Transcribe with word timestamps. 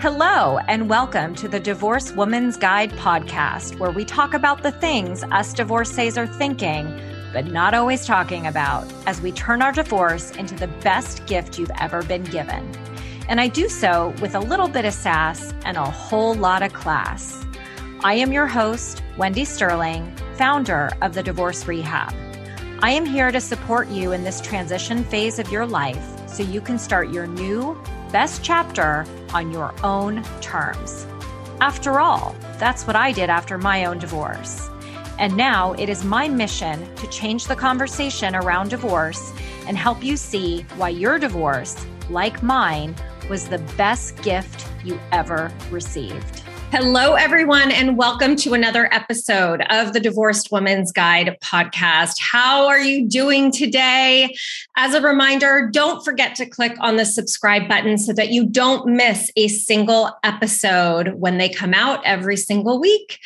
Hello, 0.00 0.58
and 0.68 0.88
welcome 0.88 1.34
to 1.34 1.48
the 1.48 1.58
Divorce 1.58 2.12
Woman's 2.12 2.56
Guide 2.56 2.92
podcast, 2.92 3.80
where 3.80 3.90
we 3.90 4.04
talk 4.04 4.32
about 4.32 4.62
the 4.62 4.70
things 4.70 5.24
us 5.32 5.52
divorcees 5.52 6.16
are 6.16 6.24
thinking, 6.28 6.96
but 7.32 7.46
not 7.46 7.74
always 7.74 8.06
talking 8.06 8.46
about, 8.46 8.86
as 9.08 9.20
we 9.20 9.32
turn 9.32 9.60
our 9.60 9.72
divorce 9.72 10.30
into 10.36 10.54
the 10.54 10.68
best 10.68 11.26
gift 11.26 11.58
you've 11.58 11.72
ever 11.80 12.04
been 12.04 12.22
given. 12.22 12.70
And 13.28 13.40
I 13.40 13.48
do 13.48 13.68
so 13.68 14.14
with 14.22 14.36
a 14.36 14.40
little 14.40 14.68
bit 14.68 14.84
of 14.84 14.94
sass 14.94 15.52
and 15.64 15.76
a 15.76 15.90
whole 15.90 16.34
lot 16.34 16.62
of 16.62 16.72
class. 16.72 17.44
I 18.04 18.14
am 18.14 18.32
your 18.32 18.46
host, 18.46 19.02
Wendy 19.16 19.44
Sterling, 19.44 20.14
founder 20.36 20.90
of 21.02 21.14
the 21.14 21.24
Divorce 21.24 21.66
Rehab. 21.66 22.14
I 22.82 22.92
am 22.92 23.04
here 23.04 23.32
to 23.32 23.40
support 23.40 23.88
you 23.88 24.12
in 24.12 24.22
this 24.22 24.40
transition 24.40 25.02
phase 25.02 25.40
of 25.40 25.50
your 25.50 25.66
life 25.66 26.06
so 26.28 26.44
you 26.44 26.60
can 26.60 26.78
start 26.78 27.10
your 27.10 27.26
new 27.26 27.76
best 28.12 28.42
chapter 28.42 29.06
on 29.32 29.50
your 29.50 29.74
own 29.84 30.22
terms. 30.40 31.06
After 31.60 32.00
all, 32.00 32.34
that's 32.58 32.86
what 32.86 32.96
I 32.96 33.12
did 33.12 33.30
after 33.30 33.58
my 33.58 33.84
own 33.84 33.98
divorce. 33.98 34.68
And 35.18 35.36
now 35.36 35.72
it 35.72 35.88
is 35.88 36.04
my 36.04 36.28
mission 36.28 36.94
to 36.96 37.06
change 37.08 37.46
the 37.46 37.56
conversation 37.56 38.36
around 38.36 38.70
divorce 38.70 39.32
and 39.66 39.76
help 39.76 40.02
you 40.02 40.16
see 40.16 40.62
why 40.76 40.90
your 40.90 41.18
divorce, 41.18 41.84
like 42.08 42.42
mine, 42.42 42.94
was 43.28 43.48
the 43.48 43.58
best 43.76 44.22
gift 44.22 44.66
you 44.84 44.98
ever 45.12 45.52
received. 45.70 46.44
Hello, 46.70 47.14
everyone, 47.14 47.70
and 47.70 47.96
welcome 47.96 48.36
to 48.36 48.52
another 48.52 48.92
episode 48.92 49.62
of 49.70 49.94
the 49.94 50.00
Divorced 50.00 50.52
Woman's 50.52 50.92
Guide 50.92 51.34
podcast. 51.42 52.16
How 52.20 52.66
are 52.68 52.78
you 52.78 53.08
doing 53.08 53.50
today? 53.50 54.36
As 54.76 54.92
a 54.92 55.00
reminder, 55.00 55.70
don't 55.72 56.04
forget 56.04 56.34
to 56.36 56.44
click 56.44 56.76
on 56.80 56.96
the 56.96 57.06
subscribe 57.06 57.70
button 57.70 57.96
so 57.96 58.12
that 58.12 58.32
you 58.32 58.44
don't 58.44 58.86
miss 58.86 59.32
a 59.34 59.48
single 59.48 60.10
episode 60.22 61.14
when 61.14 61.38
they 61.38 61.48
come 61.48 61.72
out 61.72 62.04
every 62.04 62.36
single 62.36 62.78
week. 62.78 63.18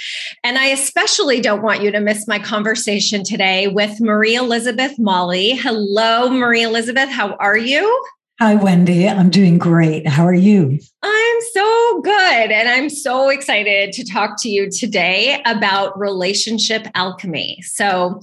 And 0.44 0.56
I 0.56 0.66
especially 0.66 1.41
don't 1.41 1.62
want 1.62 1.83
you 1.83 1.91
to 1.91 2.00
miss 2.00 2.28
my 2.28 2.38
conversation 2.38 3.25
today 3.25 3.66
with 3.66 4.00
Marie 4.00 4.36
Elizabeth 4.36 5.00
Mali. 5.00 5.56
Hello, 5.56 6.31
Marie 6.31 6.62
Elizabeth. 6.62 7.09
How 7.09 7.34
are 7.34 7.59
you? 7.59 8.05
Hi, 8.42 8.56
Wendy. 8.56 9.08
I'm 9.08 9.30
doing 9.30 9.56
great. 9.56 10.08
How 10.08 10.26
are 10.26 10.34
you? 10.34 10.80
I'm 11.04 11.40
so 11.52 12.00
good. 12.00 12.50
And 12.50 12.68
I'm 12.68 12.90
so 12.90 13.28
excited 13.28 13.92
to 13.92 14.04
talk 14.04 14.40
to 14.42 14.48
you 14.48 14.68
today 14.68 15.40
about 15.46 15.96
relationship 15.98 16.88
alchemy. 16.96 17.60
So, 17.62 18.20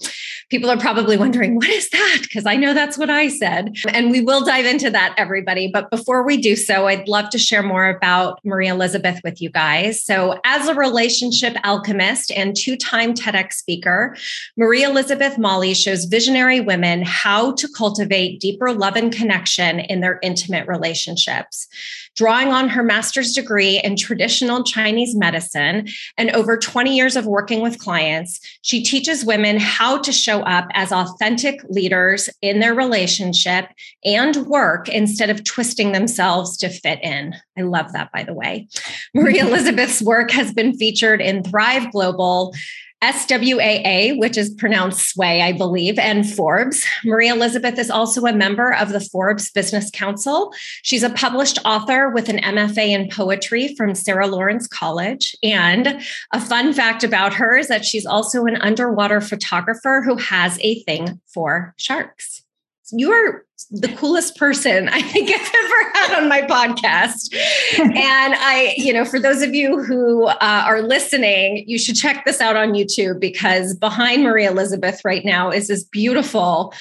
people 0.50 0.70
are 0.70 0.78
probably 0.78 1.16
wondering, 1.18 1.56
what 1.56 1.70
is 1.70 1.90
that? 1.92 2.20
Because 2.24 2.46
I 2.46 2.56
know 2.56 2.74
that's 2.74 2.98
what 2.98 3.10
I 3.10 3.30
said. 3.30 3.76
And 3.94 4.12
we 4.12 4.22
will 4.22 4.44
dive 4.44 4.66
into 4.66 4.90
that, 4.90 5.14
everybody. 5.18 5.70
But 5.72 5.90
before 5.90 6.24
we 6.24 6.38
do 6.38 6.56
so, 6.56 6.88
I'd 6.88 7.08
love 7.08 7.30
to 7.30 7.38
share 7.38 7.64
more 7.64 7.90
about 7.90 8.40
Marie 8.44 8.68
Elizabeth 8.68 9.22
with 9.24 9.42
you 9.42 9.50
guys. 9.50 10.04
So, 10.04 10.40
as 10.44 10.68
a 10.68 10.74
relationship 10.74 11.56
alchemist 11.64 12.32
and 12.32 12.58
two 12.58 12.76
time 12.76 13.14
TEDx 13.14 13.54
speaker, 13.54 14.18
Marie 14.58 14.84
Elizabeth 14.84 15.38
Mali 15.38 15.74
shows 15.74 16.06
visionary 16.06 16.60
women 16.60 17.04
how 17.04 17.54
to 17.54 17.70
cultivate 17.70 18.40
deeper 18.40 18.74
love 18.74 18.96
and 18.96 19.14
connection 19.14 19.80
in 19.80 20.02
their 20.02 20.09
their 20.10 20.20
intimate 20.24 20.68
relationships. 20.68 21.68
Drawing 22.16 22.50
on 22.50 22.70
her 22.70 22.84
master's 22.84 23.34
degree 23.34 23.80
in 23.84 23.96
traditional 23.96 24.64
Chinese 24.64 25.16
medicine 25.16 25.88
and 26.18 26.32
over 26.32 26.58
20 26.58 26.96
years 26.96 27.16
of 27.16 27.26
working 27.26 27.62
with 27.62 27.80
clients, 27.80 28.40
she 28.62 28.84
teaches 28.84 29.24
women 29.24 29.58
how 29.60 30.00
to 30.00 30.12
show 30.12 30.42
up 30.42 30.68
as 30.74 30.92
authentic 30.92 31.62
leaders 31.70 32.30
in 32.42 32.60
their 32.60 32.74
relationship 32.74 33.70
and 34.04 34.36
work 34.48 34.90
instead 34.90 35.30
of 35.30 35.44
twisting 35.44 35.92
themselves 35.92 36.58
to 36.58 36.70
fit 36.70 37.00
in. 37.04 37.36
I 37.58 37.62
love 37.62 37.94
that, 37.94 38.12
by 38.12 38.24
the 38.24 38.34
way. 38.34 38.68
Marie 39.14 39.40
Elizabeth's 39.40 40.02
work 40.02 40.32
has 40.32 40.52
been 40.52 40.74
featured 40.74 41.22
in 41.22 41.44
Thrive 41.44 41.92
Global. 41.92 42.54
SWAAY, 43.02 44.18
which 44.18 44.38
is 44.38 44.54
pronounced 44.54 45.10
Sway, 45.10 45.42
I 45.42 45.54
believe, 45.54 45.98
and 45.98 46.30
Forbes. 46.30 46.86
Marie 47.06 47.30
Elizabeth 47.30 47.80
is 47.80 47.90
also 47.90 48.26
a 48.26 48.34
member 48.34 48.74
of 48.74 48.90
the 48.90 49.00
Forbes 49.00 49.52
Business 49.52 49.90
Council. 49.92 50.54
She's 50.84 51.04
a 51.04 51.10
published 51.10 51.60
author 51.64 52.10
with 52.10 52.28
an 52.30 52.38
MFA 52.38 52.90
in 52.90 53.10
poetry 53.10 53.76
from 53.76 53.96
Sarah 53.96 54.28
Lawrence 54.28 54.68
College. 54.68 55.36
And 55.42 56.02
a 56.34 56.42
fun 56.42 56.74
fact 56.74 57.04
about 57.04 57.34
her 57.36 57.58
is 57.58 57.70
that 57.70 57.86
she's 57.86 58.06
also 58.06 58.46
an 58.46 58.58
underwater 58.58 59.22
photographer 59.22 60.02
who 60.06 60.18
has 60.18 60.60
a 60.62 60.84
thing 60.84 61.22
for 61.28 61.74
sharks 61.78 62.44
you 62.92 63.12
are 63.12 63.46
the 63.72 63.90
coolest 63.96 64.36
person 64.38 64.90
I 64.92 65.02
think 65.02 65.30
I've 65.30 65.36
ever 65.36 65.92
had 65.94 66.22
on 66.22 66.30
my 66.30 66.42
podcast. 66.42 67.34
and 67.80 68.36
I, 68.36 68.74
you 68.78 68.94
know, 68.94 69.06
for 69.06 69.20
those 69.20 69.42
of 69.42 69.54
you 69.54 69.84
who 69.84 70.26
uh, 70.26 70.38
are 70.42 70.82
listening, 70.82 71.64
you 71.68 71.78
should 71.78 71.96
check 71.96 72.26
this 72.26 72.42
out 72.42 72.56
on 72.56 72.74
YouTube 72.74 73.20
because 73.20 73.76
behind 73.76 74.24
Marie 74.24 74.46
Elizabeth 74.46 75.02
right 75.06 75.24
now 75.24 75.52
is 75.52 75.68
this 75.68 75.84
beautiful 75.84 76.74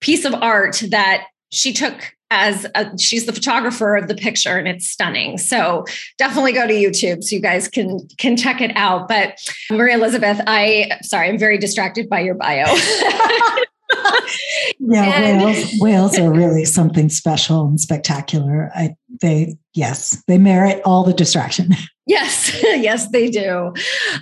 piece 0.00 0.24
of 0.24 0.34
art 0.34 0.82
that 0.90 1.26
she 1.50 1.72
took 1.72 2.14
as 2.30 2.64
a, 2.76 2.96
she's 2.96 3.26
the 3.26 3.32
photographer 3.32 3.96
of 3.96 4.06
the 4.06 4.14
picture 4.14 4.56
and 4.56 4.68
it's 4.68 4.88
stunning. 4.88 5.36
So 5.36 5.84
definitely 6.16 6.52
go 6.52 6.66
to 6.66 6.72
youtube 6.72 7.24
so 7.24 7.34
you 7.34 7.42
guys 7.42 7.66
can 7.66 8.06
can 8.18 8.36
check 8.36 8.60
it 8.60 8.70
out. 8.76 9.08
But 9.08 9.36
marie 9.70 9.92
elizabeth 9.92 10.40
i 10.46 10.98
sorry 11.02 11.28
i'm 11.28 11.38
very 11.38 11.58
distracted 11.58 12.08
by 12.08 12.20
your 12.20 12.36
bio 12.36 12.66
yeah, 14.78 15.04
and, 15.04 15.44
whales, 15.44 15.72
whales 15.78 16.18
are 16.18 16.32
really 16.32 16.64
something 16.64 17.08
special 17.08 17.66
and 17.66 17.80
spectacular. 17.80 18.70
I, 18.74 18.94
they, 19.20 19.56
yes, 19.74 20.22
they 20.26 20.38
merit 20.38 20.80
all 20.84 21.04
the 21.04 21.14
distraction. 21.14 21.74
Yes, 22.10 22.60
yes, 22.62 23.08
they 23.10 23.30
do. 23.30 23.72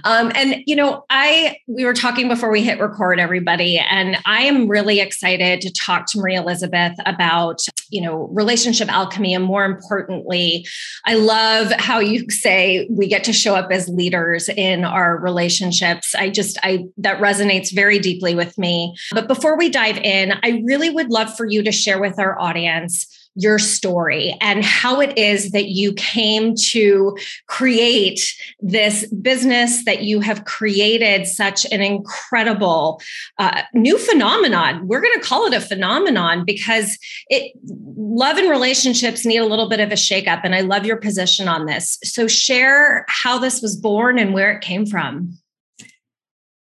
Um, 0.04 0.31
and 0.34 0.56
you 0.66 0.76
know, 0.76 1.06
I 1.09 1.56
we 1.66 1.87
were 1.87 1.94
talking 1.94 2.28
before 2.28 2.50
we 2.50 2.62
hit 2.62 2.78
record, 2.81 3.19
everybody, 3.19 3.78
and 3.78 4.19
I 4.26 4.43
am 4.43 4.69
really 4.69 5.00
excited 5.00 5.62
to 5.62 5.72
talk 5.72 6.04
to 6.09 6.19
Marie 6.19 6.34
Elizabeth 6.34 6.93
about 7.06 7.62
you 7.88 8.03
know 8.03 8.28
relationship 8.31 8.93
alchemy, 8.93 9.32
and 9.32 9.43
more 9.43 9.65
importantly, 9.65 10.66
I 11.06 11.15
love 11.15 11.72
how 11.78 11.99
you 11.99 12.26
say 12.28 12.87
we 12.91 13.09
get 13.09 13.25
to 13.25 13.32
show 13.32 13.55
up 13.55 13.70
as 13.70 13.88
leaders 13.88 14.50
in 14.50 14.84
our 14.84 15.16
relationships. 15.19 16.15
I 16.15 16.28
just 16.28 16.59
I 16.62 16.84
that 16.99 17.22
resonates 17.22 17.75
very 17.75 17.99
deeply 17.99 18.34
with 18.34 18.59
me. 18.59 18.94
But 19.12 19.28
before 19.28 19.56
we 19.56 19.70
dive 19.70 19.97
in, 19.97 20.34
I 20.43 20.62
really 20.66 20.91
would 20.91 21.09
love 21.09 21.34
for 21.34 21.47
you 21.47 21.62
to 21.62 21.72
share 21.72 21.99
with 21.99 22.19
our 22.19 22.38
audience 22.38 23.06
your 23.34 23.58
story 23.58 24.36
and 24.40 24.64
how 24.64 25.00
it 25.00 25.16
is 25.16 25.50
that 25.50 25.68
you 25.68 25.92
came 25.94 26.54
to 26.54 27.16
create 27.46 28.20
this 28.60 29.06
business 29.08 29.84
that 29.84 30.02
you 30.02 30.20
have 30.20 30.44
created 30.44 31.26
such 31.26 31.64
an 31.66 31.80
incredible 31.80 33.00
uh, 33.38 33.62
new 33.74 33.98
phenomenon. 33.98 34.86
We're 34.86 35.00
going 35.00 35.18
to 35.18 35.26
call 35.26 35.46
it 35.46 35.54
a 35.54 35.60
phenomenon 35.60 36.44
because 36.44 36.98
it 37.28 37.52
love 37.96 38.38
and 38.38 38.50
relationships 38.50 39.24
need 39.24 39.38
a 39.38 39.46
little 39.46 39.68
bit 39.68 39.80
of 39.80 39.90
a 39.90 39.94
shakeup. 39.94 40.40
And 40.44 40.54
I 40.54 40.60
love 40.60 40.84
your 40.84 40.96
position 40.96 41.48
on 41.48 41.66
this. 41.66 41.98
So 42.04 42.26
share 42.26 43.04
how 43.08 43.38
this 43.38 43.62
was 43.62 43.76
born 43.76 44.18
and 44.18 44.34
where 44.34 44.52
it 44.52 44.62
came 44.62 44.86
from. 44.86 45.38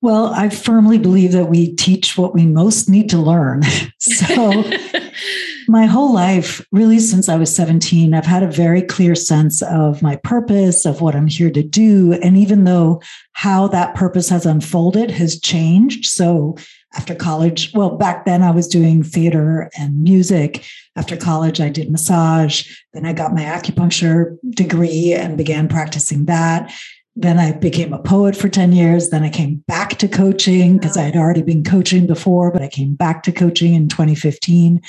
Well, 0.02 0.28
I 0.28 0.50
firmly 0.50 1.00
believe 1.00 1.32
that 1.32 1.48
we 1.48 1.74
teach 1.76 2.16
what 2.16 2.36
we 2.36 2.46
most 2.46 2.88
need 2.90 3.10
to 3.10 3.18
learn. 3.18 3.64
So 3.98 4.64
my 5.68 5.86
whole 5.86 6.14
life, 6.14 6.66
really 6.72 7.00
since 7.00 7.30
I 7.30 7.36
was 7.36 7.56
17, 7.56 8.14
I've 8.14 8.26
had 8.26 8.44
a 8.44 8.52
very 8.52 8.82
clear 8.82 9.16
sense 9.16 9.62
of 9.62 10.02
my 10.02 10.16
purpose, 10.18 10.86
of 10.86 11.02
what 11.02 11.16
I'm 11.16 11.28
here 11.28 11.52
to 11.52 11.64
do. 11.64 12.14
And 12.14 12.38
even 12.38 12.64
though 12.64 13.02
how 13.34 13.68
that 13.68 13.96
purpose 13.96 14.30
has 14.30 14.46
unfolded 14.46 15.12
has 15.12 15.40
changed. 15.40 16.06
So 16.06 16.56
after 16.96 17.14
college, 17.14 17.74
well, 17.74 17.98
back 17.98 18.26
then 18.26 18.42
I 18.42 18.52
was 18.52 18.68
doing 18.68 19.04
theater 19.04 19.70
and 19.78 20.02
music. 20.02 20.66
After 20.96 21.18
college, 21.18 21.60
I 21.60 21.70
did 21.70 21.92
massage. 21.92 22.72
Then 22.94 23.06
I 23.06 23.14
got 23.14 23.34
my 23.34 23.44
acupuncture 23.44 24.38
degree 24.52 25.14
and 25.14 25.38
began 25.38 25.68
practicing 25.68 26.26
that. 26.26 26.74
Then 27.18 27.38
I 27.38 27.54
became 27.54 27.94
a 27.94 28.02
poet 28.02 28.36
for 28.36 28.50
10 28.50 28.74
years. 28.74 29.10
Then 29.10 29.24
I 29.24 29.30
came 29.30 29.64
back 29.68 29.98
to 29.98 30.08
coaching 30.08 30.78
because 30.78 30.98
I 30.98 31.04
had 31.04 31.16
already 31.16 31.42
been 31.42 31.64
coaching 31.64 32.08
before, 32.08 32.52
but 32.52 32.62
I 32.62 32.68
came 32.68 32.94
back 32.96 33.24
to 33.24 33.32
coaching 33.32 33.74
in 33.74 33.88
2015. 33.88 34.82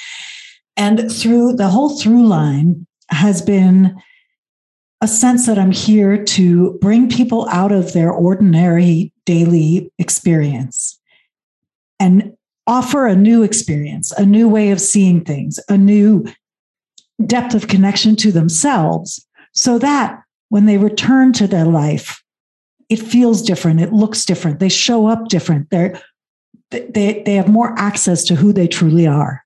And 0.76 1.10
through 1.10 1.54
the 1.54 1.68
whole 1.68 1.98
through 1.98 2.26
line 2.26 2.86
has 3.10 3.40
been 3.40 3.96
a 5.00 5.08
sense 5.08 5.46
that 5.46 5.58
I'm 5.58 5.72
here 5.72 6.22
to 6.24 6.78
bring 6.80 7.08
people 7.08 7.48
out 7.48 7.72
of 7.72 7.92
their 7.92 8.10
ordinary 8.10 9.12
daily 9.24 9.92
experience 9.98 10.98
and 12.00 12.32
offer 12.66 13.06
a 13.06 13.16
new 13.16 13.42
experience, 13.42 14.12
a 14.12 14.26
new 14.26 14.48
way 14.48 14.70
of 14.70 14.80
seeing 14.80 15.24
things, 15.24 15.60
a 15.68 15.78
new 15.78 16.26
depth 17.24 17.54
of 17.54 17.68
connection 17.68 18.16
to 18.16 18.32
themselves, 18.32 19.24
so 19.52 19.78
that 19.78 20.20
when 20.48 20.66
they 20.66 20.78
return 20.78 21.32
to 21.32 21.46
their 21.46 21.64
life, 21.64 22.22
it 22.88 22.98
feels 22.98 23.42
different, 23.42 23.80
it 23.80 23.92
looks 23.92 24.24
different, 24.24 24.60
they 24.60 24.68
show 24.68 25.06
up 25.06 25.28
different, 25.28 25.70
They're, 25.70 26.00
they, 26.70 27.22
they 27.24 27.34
have 27.34 27.48
more 27.48 27.78
access 27.78 28.24
to 28.24 28.34
who 28.34 28.52
they 28.52 28.68
truly 28.68 29.06
are. 29.06 29.45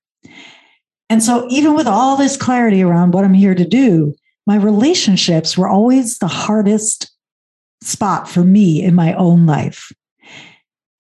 And 1.11 1.23
so, 1.23 1.47
even 1.51 1.75
with 1.75 1.89
all 1.89 2.17
this 2.17 2.37
clarity 2.37 2.83
around 2.83 3.12
what 3.12 3.25
I'm 3.25 3.35
here 3.35 3.55
to 3.55 3.65
do, 3.67 4.15
my 4.47 4.57
relationships 4.57 5.59
were 5.59 5.69
always 5.69 6.19
the 6.19 6.29
hardest 6.29 7.11
spot 7.83 8.29
for 8.29 8.45
me 8.45 8.83
in 8.83 8.95
my 8.95 9.12
own 9.15 9.45
life. 9.45 9.93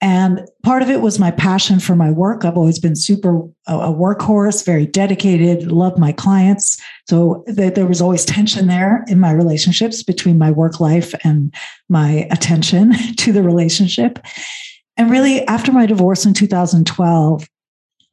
And 0.02 0.40
part 0.62 0.82
of 0.82 0.88
it 0.88 1.02
was 1.02 1.18
my 1.18 1.30
passion 1.30 1.78
for 1.78 1.94
my 1.94 2.10
work. 2.10 2.44
I've 2.44 2.56
always 2.56 2.78
been 2.78 2.96
super 2.96 3.42
a 3.66 3.92
workhorse, 3.92 4.64
very 4.64 4.86
dedicated, 4.86 5.70
love 5.70 5.98
my 5.98 6.10
clients. 6.10 6.80
So 7.08 7.44
th- 7.54 7.74
there 7.74 7.86
was 7.86 8.00
always 8.00 8.24
tension 8.24 8.66
there 8.66 9.04
in 9.08 9.20
my 9.20 9.30
relationships 9.30 10.02
between 10.02 10.38
my 10.38 10.50
work 10.50 10.80
life 10.80 11.14
and 11.22 11.54
my 11.88 12.26
attention 12.30 12.92
to 13.16 13.30
the 13.30 13.42
relationship. 13.42 14.18
And 14.96 15.10
really, 15.10 15.46
after 15.46 15.70
my 15.70 15.86
divorce 15.86 16.24
in 16.24 16.34
2012, 16.34 17.46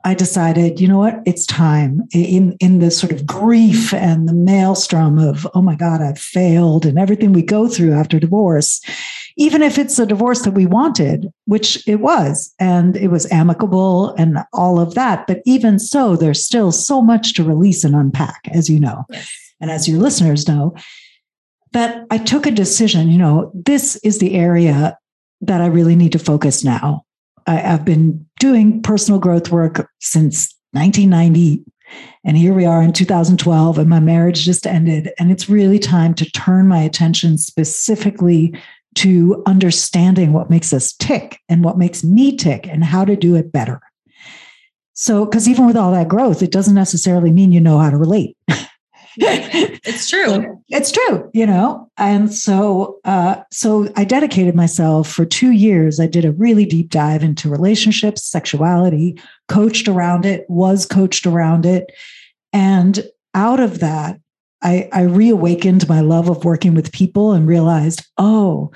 I 0.04 0.14
decided, 0.14 0.80
you 0.80 0.88
know 0.88 1.00
what, 1.00 1.22
it's 1.26 1.46
time 1.46 2.02
in, 2.14 2.56
in 2.60 2.80
the 2.80 2.92
sort 2.92 3.12
of 3.12 3.26
grief 3.26 3.94
and 3.94 4.28
the 4.28 4.34
maelstrom 4.34 5.18
of, 5.18 5.48
oh 5.54 5.62
my 5.62 5.76
God, 5.76 6.02
I've 6.02 6.20
failed 6.20 6.86
and 6.86 6.98
everything 6.98 7.34
we 7.34 7.42
go 7.42 7.68
through 7.68 7.94
after 7.94 8.20
divorce 8.20 8.80
even 9.38 9.62
if 9.62 9.78
it's 9.78 10.00
a 10.00 10.06
divorce 10.06 10.42
that 10.42 10.52
we 10.52 10.66
wanted, 10.66 11.32
which 11.46 11.88
it 11.88 12.00
was, 12.00 12.54
and 12.60 12.98
it 12.98 13.10
was 13.10 13.32
amicable 13.32 14.10
and 14.16 14.40
all 14.52 14.80
of 14.80 14.96
that. 14.96 15.28
But 15.28 15.42
even 15.46 15.78
so, 15.78 16.16
there's 16.16 16.44
still 16.44 16.72
so 16.72 17.02
much 17.04 17.36
to 17.36 17.44
release 17.44 17.84
and 17.84 17.96
unpack, 17.96 18.48
as 18.52 18.68
you 18.68 18.80
know, 18.80 19.06
yes. 19.12 19.32
and 19.62 19.70
as 19.70 19.88
your 19.88 20.00
listeners 20.00 20.48
know, 20.48 20.76
that 21.74 22.06
I 22.10 22.18
took 22.18 22.48
a 22.48 22.52
decision, 22.52 23.12
you 23.12 23.20
know, 23.20 23.52
this 23.54 23.96
is 23.98 24.18
the 24.18 24.34
area 24.34 24.98
that 25.42 25.62
I 25.62 25.68
really 25.68 25.96
need 25.96 26.14
to 26.14 26.20
focus 26.20 26.64
now. 26.64 27.04
I've 27.48 27.86
been 27.86 28.26
doing 28.40 28.82
personal 28.82 29.20
growth 29.20 29.52
work 29.52 29.90
since 30.00 30.54
1990. 30.72 31.64
And 32.26 32.38
here 32.38 32.54
we 32.54 32.66
are 32.66 32.82
in 32.82 32.92
2012, 32.92 33.78
and 33.78 33.90
my 33.90 34.02
marriage 34.02 34.44
just 34.44 34.68
ended. 34.68 35.10
And 35.18 35.32
it's 35.32 35.50
really 35.50 35.80
time 35.80 36.14
to 36.16 36.30
turn 36.32 36.68
my 36.68 36.80
attention 36.80 37.38
specifically 37.38 38.54
to 38.96 39.42
understanding 39.46 40.34
what 40.34 40.50
makes 40.50 40.74
us 40.74 40.94
tick 40.94 41.40
and 41.48 41.64
what 41.64 41.78
makes 41.78 42.04
me 42.04 42.36
tick 42.36 42.68
and 42.68 42.84
how 42.84 43.06
to 43.06 43.16
do 43.16 43.36
it 43.36 43.52
better. 43.52 43.80
So, 44.94 45.26
because 45.26 45.48
even 45.48 45.68
with 45.68 45.78
all 45.78 45.92
that 45.92 46.08
growth, 46.08 46.42
it 46.42 46.52
doesn't 46.52 46.74
necessarily 46.74 47.32
mean 47.32 47.52
you 47.52 47.62
know 47.62 47.78
how 47.78 47.92
to 47.92 47.98
relate. 47.98 48.36
it's 49.84 50.10
true. 50.10 50.62
It's 50.70 50.92
true, 50.92 51.30
you 51.34 51.46
know. 51.46 51.90
And 51.98 52.34
so, 52.34 53.00
uh, 53.04 53.42
so 53.52 53.92
I 53.96 54.04
dedicated 54.04 54.56
myself 54.56 55.10
for 55.10 55.26
two 55.26 55.52
years. 55.52 56.00
I 56.00 56.08
did 56.08 56.24
a 56.24 56.32
really 56.32 56.66
deep 56.66 56.90
dive 56.90 57.24
into 57.24 57.50
relationships, 57.50 58.24
sexuality, 58.24 59.20
coached 59.48 59.88
around 59.88 60.26
it, 60.26 60.46
was 60.50 60.86
coached 60.86 61.26
around 61.26 61.66
it, 61.66 61.92
and 62.54 63.06
out 63.34 63.60
of 63.60 63.80
that, 63.80 64.20
I, 64.62 64.90
I 64.92 65.04
reawakened 65.04 65.88
my 65.88 66.02
love 66.02 66.30
of 66.30 66.44
working 66.44 66.74
with 66.74 66.92
people 66.92 67.34
and 67.34 67.48
realized, 67.48 68.06
oh, 68.18 68.72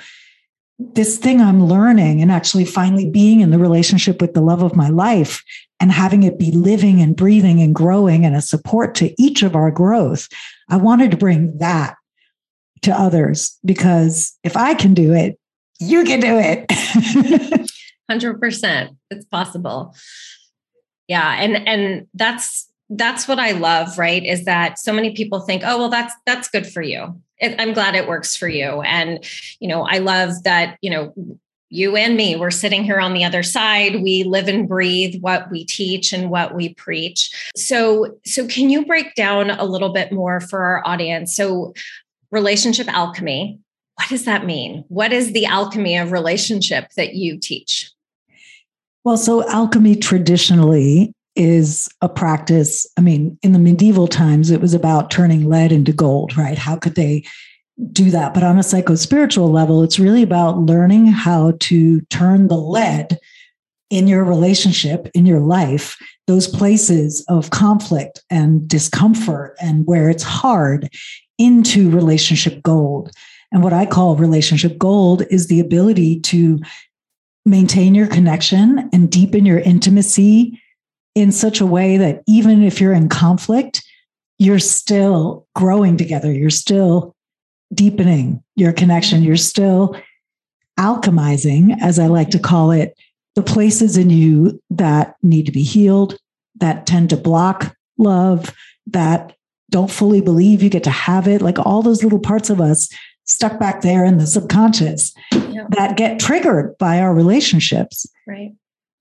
this 0.78 1.18
thing 1.18 1.42
I'm 1.42 1.66
learning 1.66 2.22
and 2.22 2.32
actually 2.32 2.66
finally 2.66 3.10
being 3.10 3.42
in 3.42 3.52
the 3.52 3.60
relationship 3.60 4.22
with 4.22 4.34
the 4.34 4.42
love 4.42 4.64
of 4.64 4.76
my 4.76 4.90
life 4.90 5.44
and 5.82 5.92
having 5.92 6.24
it 6.24 6.38
be 6.38 6.52
living 6.52 7.02
and 7.02 7.16
breathing 7.16 7.60
and 7.60 7.74
growing 7.74 8.26
and 8.26 8.36
a 8.36 8.42
support 8.42 8.94
to 8.96 9.22
each 9.22 9.42
of 9.42 9.56
our 9.56 9.72
growth. 9.72 10.30
I 10.70 10.78
wanted 10.78 11.12
to 11.12 11.18
bring 11.18 11.58
that 11.58 11.96
to 12.84 12.92
others 12.92 13.58
because 13.66 14.38
if 14.44 14.56
I 14.56 14.76
can 14.76 14.94
do 14.94 15.14
it, 15.14 15.40
you 15.80 16.04
can 16.04 16.20
do 16.20 16.38
it. 16.38 16.68
100%. 18.12 18.96
It's 19.10 19.26
possible. 19.26 19.96
Yeah, 21.08 21.36
and 21.40 21.68
and 21.68 22.08
that's 22.14 22.70
that's 22.90 23.28
what 23.28 23.40
I 23.40 23.52
love, 23.52 23.98
right? 23.98 24.24
Is 24.24 24.46
that 24.46 24.80
so 24.80 24.94
many 24.94 25.14
people 25.14 25.42
think, 25.42 25.64
oh, 25.66 25.78
well, 25.78 25.90
that's 25.90 26.14
that's 26.26 26.48
good 26.48 26.68
for 26.68 26.82
you. 26.82 27.20
I'm 27.42 27.74
glad 27.74 27.96
it 27.96 28.08
works 28.08 28.36
for 28.36 28.48
you. 28.48 28.82
And, 28.82 29.26
you 29.60 29.68
know, 29.68 29.82
I 29.82 29.98
love 29.98 30.44
that, 30.44 30.78
you 30.82 30.92
know, 30.92 31.14
you 31.72 31.96
and 31.96 32.18
me, 32.18 32.36
we're 32.36 32.52
sitting 32.52 32.84
here 32.84 33.00
on 33.00 33.14
the 33.14 33.24
other 33.24 33.42
side. 33.42 34.04
We 34.04 34.24
live 34.24 34.50
and 34.50 34.68
breathe 34.68 35.22
what 35.22 35.50
we 35.50 35.64
teach 35.64 36.12
and 36.12 36.30
what 36.30 36.54
we 36.54 36.74
preach. 36.74 37.32
So, 37.56 38.18
so 38.26 38.46
can 38.46 38.70
you 38.70 38.86
break 38.86 39.16
down 39.16 39.50
a 39.52 39.64
little 39.64 39.94
bit 39.94 40.12
more 40.12 40.42
for 40.42 40.60
our 40.60 40.86
audience? 40.86 41.34
So, 41.34 41.74
relationship 42.30 42.90
alchemy, 42.90 43.58
what 43.96 44.10
does 44.10 44.26
that 44.26 44.46
mean? 44.46 44.84
What 44.90 45.14
is 45.14 45.32
the 45.32 45.46
alchemy 45.46 45.98
of 45.98 46.12
relationship 46.12 46.90
that 46.98 47.16
you 47.16 47.40
teach? 47.40 47.90
Well, 49.06 49.18
so 49.18 49.48
alchemy 49.50 49.96
traditionally 49.96 51.14
is 51.38 51.88
a 52.02 52.10
practice. 52.10 52.86
I 52.98 53.02
mean, 53.02 53.40
in 53.44 53.54
the 53.54 53.60
medieval 53.60 54.08
times, 54.08 54.52
it 54.52 54.60
was 54.60 54.74
about 54.74 55.10
turning 55.10 55.48
lead 55.48 55.72
into 55.72 55.94
gold, 55.94 56.38
right? 56.38 56.58
How 56.58 56.76
could 56.76 56.96
they 56.96 57.24
do 57.92 58.12
that? 58.12 58.34
But 58.34 58.44
on 58.44 58.60
a 58.60 58.64
psycho 58.64 58.96
spiritual 58.96 59.50
level, 59.52 59.84
it's 59.84 60.00
really 60.00 60.24
about 60.24 60.60
learning 60.60 61.08
how 61.08 61.54
to 61.62 62.02
turn 62.02 62.48
the 62.48 62.58
lead 62.58 63.20
in 63.90 64.08
your 64.08 64.24
relationship, 64.24 65.10
in 65.14 65.26
your 65.26 65.42
life, 65.42 65.98
those 66.28 66.48
places 66.48 67.26
of 67.28 67.50
conflict 67.50 68.24
and 68.30 68.68
discomfort 68.68 69.56
and 69.62 69.86
where 69.86 70.10
it's 70.10 70.24
hard 70.24 70.90
into 71.38 71.90
relationship 71.90 72.64
gold. 72.64 73.12
And 73.52 73.64
what 73.64 73.74
I 73.74 73.86
call 73.86 74.16
relationship 74.16 74.78
gold 74.78 75.24
is 75.30 75.48
the 75.48 75.60
ability 75.60 76.22
to 76.22 76.60
maintain 77.46 77.94
your 77.96 78.08
connection 78.08 78.90
and 78.94 79.12
deepen 79.12 79.46
your 79.46 79.60
intimacy 79.60 80.62
in 81.16 81.32
such 81.32 81.60
a 81.60 81.66
way 81.66 81.98
that 81.98 82.24
even 82.28 82.64
if 82.64 82.80
you're 82.80 82.94
in 82.94 83.10
conflict, 83.10 83.84
you're 84.40 84.60
still 84.60 85.46
growing 85.56 85.98
together. 85.98 86.32
You're 86.32 86.50
still 86.50 87.14
deepening 87.74 88.44
your 88.56 88.74
connection. 88.74 89.24
You're 89.24 89.38
still 89.38 89.96
alchemizing, 90.80 91.78
as 91.82 92.00
I 92.00 92.08
like 92.08 92.30
to 92.32 92.40
call 92.40 92.72
it, 92.72 92.98
the 93.36 93.42
places 93.42 93.98
in 93.98 94.10
you 94.10 94.62
that 94.70 95.16
need 95.22 95.46
to 95.46 95.52
be 95.52 95.64
healed, 95.64 96.18
that 96.56 96.86
tend 96.86 97.10
to 97.12 97.18
block 97.18 97.76
love, 97.98 98.54
that 98.88 99.36
don't 99.70 99.92
fully 99.92 100.22
believe 100.22 100.62
you 100.62 100.70
get 100.70 100.84
to 100.84 100.90
have 100.90 101.28
it, 101.28 101.42
like 101.42 101.58
all 101.60 101.82
those 101.82 102.04
little 102.04 102.20
parts 102.20 102.50
of 102.50 102.60
us 102.60 102.90
stuck 103.26 103.58
back 103.60 103.82
there 103.82 104.04
in 104.04 104.18
the 104.18 104.28
subconscious 104.28 105.14
yeah. 105.32 105.66
that 105.70 105.96
get 105.96 106.20
triggered 106.20 106.78
by 106.78 107.00
our 107.00 107.14
relationships. 107.14 108.06
Right 108.28 108.52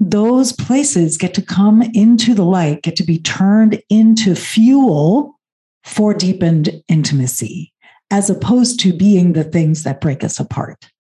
those 0.00 0.52
places 0.52 1.18
get 1.18 1.34
to 1.34 1.42
come 1.42 1.82
into 1.92 2.34
the 2.34 2.44
light, 2.44 2.82
get 2.82 2.96
to 2.96 3.04
be 3.04 3.18
turned 3.18 3.82
into 3.90 4.34
fuel 4.34 5.38
for 5.84 6.14
deepened 6.14 6.70
intimacy, 6.88 7.69
as 8.10 8.30
opposed 8.30 8.80
to 8.80 8.92
being 8.92 9.32
the 9.32 9.44
things 9.44 9.84
that 9.84 10.00
break 10.00 10.24
us 10.24 10.40
apart. 10.40 10.90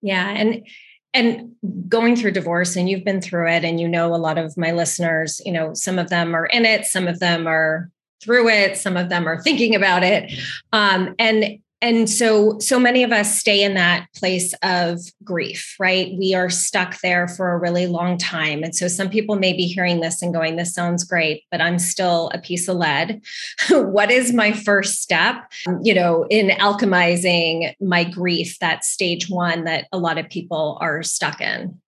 Yeah. 0.00 0.28
And 0.30 0.66
and 1.14 1.52
going 1.88 2.16
through 2.16 2.32
divorce 2.32 2.74
and 2.76 2.88
you've 2.88 3.04
been 3.04 3.20
through 3.20 3.48
it 3.48 3.64
and 3.64 3.80
you 3.80 3.88
know 3.88 4.14
a 4.14 4.16
lot 4.16 4.38
of 4.38 4.56
my 4.56 4.72
listeners 4.72 5.42
you 5.44 5.52
know 5.52 5.74
some 5.74 5.98
of 5.98 6.08
them 6.08 6.34
are 6.34 6.46
in 6.46 6.64
it 6.64 6.86
some 6.86 7.06
of 7.06 7.20
them 7.20 7.46
are 7.46 7.90
through 8.22 8.48
it 8.48 8.78
some 8.78 8.96
of 8.96 9.08
them 9.08 9.28
are 9.28 9.42
thinking 9.42 9.74
about 9.74 10.02
it 10.02 10.32
um, 10.72 11.14
and 11.18 11.58
and 11.82 12.08
so 12.08 12.58
so 12.60 12.78
many 12.78 13.02
of 13.02 13.12
us 13.12 13.38
stay 13.38 13.62
in 13.62 13.74
that 13.74 14.06
place 14.14 14.54
of 14.62 15.00
grief 15.22 15.76
right? 15.78 16.14
We 16.18 16.34
are 16.34 16.48
stuck 16.48 17.00
there 17.00 17.28
for 17.28 17.52
a 17.52 17.58
really 17.58 17.86
long 17.86 18.16
time. 18.16 18.62
And 18.62 18.74
so 18.74 18.88
some 18.88 19.10
people 19.10 19.36
may 19.36 19.52
be 19.52 19.66
hearing 19.66 20.00
this 20.00 20.22
and 20.22 20.32
going 20.32 20.56
this 20.56 20.72
sounds 20.72 21.04
great 21.04 21.42
but 21.50 21.60
i'm 21.60 21.78
still 21.78 22.30
a 22.32 22.38
piece 22.38 22.68
of 22.68 22.76
lead. 22.76 23.20
What 23.92 24.10
is 24.10 24.32
my 24.32 24.52
first 24.52 25.02
step? 25.02 25.36
You 25.82 25.94
know 25.94 26.26
in 26.30 26.48
alchemizing 26.48 27.74
my 27.80 28.04
grief 28.04 28.58
that 28.60 28.84
stage 28.84 29.28
1 29.28 29.64
that 29.64 29.86
a 29.92 29.98
lot 29.98 30.18
of 30.18 30.28
people 30.28 30.78
are 30.80 31.02
stuck 31.02 31.40
in. 31.40 31.80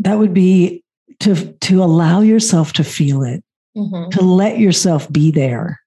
That 0.00 0.18
would 0.18 0.34
be 0.34 0.82
to 1.20 1.52
to 1.52 1.82
allow 1.82 2.20
yourself 2.20 2.72
to 2.74 2.84
feel 2.84 3.22
it 3.22 3.42
mm-hmm. 3.76 4.10
to 4.10 4.22
let 4.22 4.58
yourself 4.58 5.10
be 5.12 5.30
there 5.30 5.80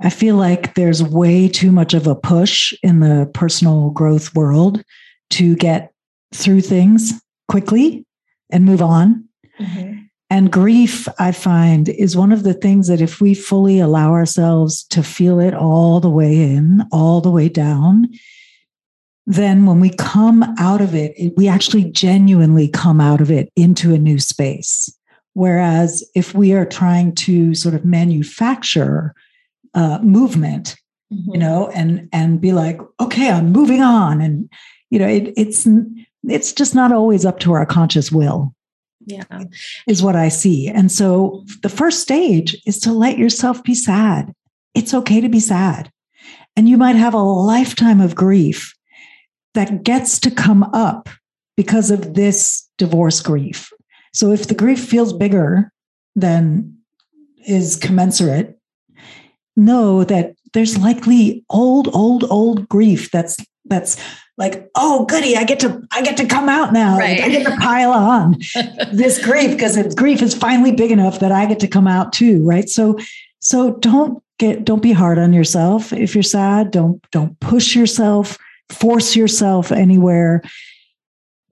I 0.00 0.10
feel 0.10 0.36
like 0.36 0.74
there's 0.74 1.02
way 1.02 1.48
too 1.48 1.72
much 1.72 1.94
of 1.94 2.06
a 2.06 2.14
push 2.14 2.74
in 2.82 3.00
the 3.00 3.30
personal 3.32 3.90
growth 3.90 4.34
world 4.34 4.82
to 5.30 5.56
get 5.56 5.92
through 6.34 6.60
things 6.60 7.12
quickly 7.48 8.04
and 8.50 8.64
move 8.64 8.82
on. 8.82 9.28
Mm-hmm. 9.58 10.00
And 10.28 10.52
grief, 10.52 11.06
I 11.18 11.32
find, 11.32 11.88
is 11.88 12.16
one 12.16 12.32
of 12.32 12.42
the 12.42 12.54
things 12.54 12.88
that 12.88 13.00
if 13.00 13.20
we 13.20 13.32
fully 13.32 13.78
allow 13.78 14.12
ourselves 14.12 14.84
to 14.88 15.02
feel 15.02 15.38
it 15.38 15.54
all 15.54 16.00
the 16.00 16.10
way 16.10 16.36
in, 16.36 16.82
all 16.90 17.20
the 17.20 17.30
way 17.30 17.48
down, 17.48 18.08
then 19.24 19.66
when 19.66 19.80
we 19.80 19.90
come 19.90 20.42
out 20.58 20.80
of 20.80 20.94
it, 20.94 21.32
we 21.36 21.48
actually 21.48 21.84
genuinely 21.84 22.68
come 22.68 23.00
out 23.00 23.20
of 23.20 23.30
it 23.30 23.50
into 23.56 23.94
a 23.94 23.98
new 23.98 24.18
space. 24.18 24.92
Whereas 25.34 26.08
if 26.14 26.34
we 26.34 26.52
are 26.54 26.66
trying 26.66 27.14
to 27.16 27.54
sort 27.54 27.74
of 27.74 27.84
manufacture 27.84 29.14
uh, 29.76 30.00
movement, 30.02 30.74
mm-hmm. 31.12 31.32
you 31.32 31.38
know, 31.38 31.68
and 31.68 32.08
and 32.12 32.40
be 32.40 32.52
like, 32.52 32.80
okay, 32.98 33.30
I'm 33.30 33.52
moving 33.52 33.82
on, 33.82 34.20
and 34.20 34.50
you 34.90 34.98
know, 34.98 35.06
it, 35.06 35.32
it's 35.36 35.68
it's 36.24 36.52
just 36.52 36.74
not 36.74 36.90
always 36.90 37.24
up 37.24 37.38
to 37.40 37.52
our 37.52 37.66
conscious 37.66 38.10
will. 38.10 38.52
Yeah, 39.04 39.44
is 39.86 40.02
what 40.02 40.16
I 40.16 40.28
see. 40.28 40.66
And 40.66 40.90
so 40.90 41.44
the 41.62 41.68
first 41.68 42.00
stage 42.00 42.60
is 42.66 42.80
to 42.80 42.92
let 42.92 43.18
yourself 43.18 43.62
be 43.62 43.74
sad. 43.74 44.32
It's 44.74 44.94
okay 44.94 45.20
to 45.20 45.28
be 45.28 45.38
sad. 45.38 45.92
And 46.56 46.68
you 46.68 46.76
might 46.76 46.96
have 46.96 47.14
a 47.14 47.22
lifetime 47.22 48.00
of 48.00 48.16
grief 48.16 48.74
that 49.54 49.84
gets 49.84 50.18
to 50.20 50.30
come 50.30 50.64
up 50.74 51.08
because 51.56 51.92
of 51.92 52.14
this 52.14 52.68
divorce 52.78 53.20
grief. 53.20 53.70
So 54.12 54.32
if 54.32 54.48
the 54.48 54.54
grief 54.54 54.82
feels 54.82 55.12
bigger 55.12 55.70
than 56.16 56.76
is 57.46 57.76
commensurate, 57.76 58.55
know 59.56 60.04
that 60.04 60.34
there's 60.52 60.78
likely 60.78 61.44
old, 61.50 61.88
old, 61.94 62.24
old 62.24 62.68
grief 62.68 63.10
that's 63.10 63.36
that's 63.68 63.96
like, 64.38 64.70
oh 64.74 65.06
goody, 65.06 65.36
I 65.36 65.44
get 65.44 65.60
to 65.60 65.82
I 65.92 66.02
get 66.02 66.16
to 66.18 66.26
come 66.26 66.48
out 66.48 66.72
now. 66.72 66.98
Right. 66.98 67.18
Like, 67.18 67.26
I 67.26 67.30
get 67.30 67.46
to 67.46 67.56
pile 67.56 67.92
on 67.92 68.38
this 68.92 69.22
grief 69.24 69.50
because 69.52 69.94
grief 69.94 70.22
is 70.22 70.34
finally 70.34 70.72
big 70.72 70.90
enough 70.90 71.20
that 71.20 71.32
I 71.32 71.46
get 71.46 71.60
to 71.60 71.68
come 71.68 71.88
out 71.88 72.12
too, 72.12 72.44
right? 72.44 72.68
So 72.68 72.98
so 73.40 73.74
don't 73.76 74.22
get 74.38 74.64
don't 74.64 74.82
be 74.82 74.92
hard 74.92 75.18
on 75.18 75.32
yourself 75.32 75.92
if 75.92 76.14
you're 76.14 76.22
sad. 76.22 76.70
Don't 76.70 77.04
don't 77.10 77.38
push 77.40 77.74
yourself, 77.74 78.38
force 78.68 79.16
yourself 79.16 79.72
anywhere 79.72 80.42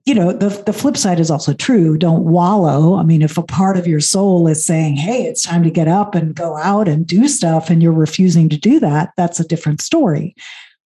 you 0.05 0.13
know 0.13 0.31
the, 0.31 0.49
the 0.65 0.73
flip 0.73 0.95
side 0.95 1.19
is 1.19 1.31
also 1.31 1.53
true. 1.53 1.97
Don't 1.97 2.25
wallow. 2.25 2.95
I 2.95 3.03
mean 3.03 3.21
if 3.21 3.37
a 3.37 3.43
part 3.43 3.75
of 3.75 3.87
your 3.87 3.99
soul 3.99 4.47
is 4.47 4.63
saying 4.63 4.95
hey 4.95 5.23
it's 5.23 5.43
time 5.43 5.63
to 5.63 5.71
get 5.71 5.87
up 5.87 6.15
and 6.15 6.35
go 6.35 6.55
out 6.57 6.87
and 6.87 7.05
do 7.05 7.27
stuff 7.27 7.69
and 7.69 7.81
you're 7.81 7.91
refusing 7.91 8.47
to 8.49 8.57
do 8.57 8.79
that 8.79 9.09
that's 9.17 9.39
a 9.39 9.47
different 9.47 9.81
story. 9.81 10.35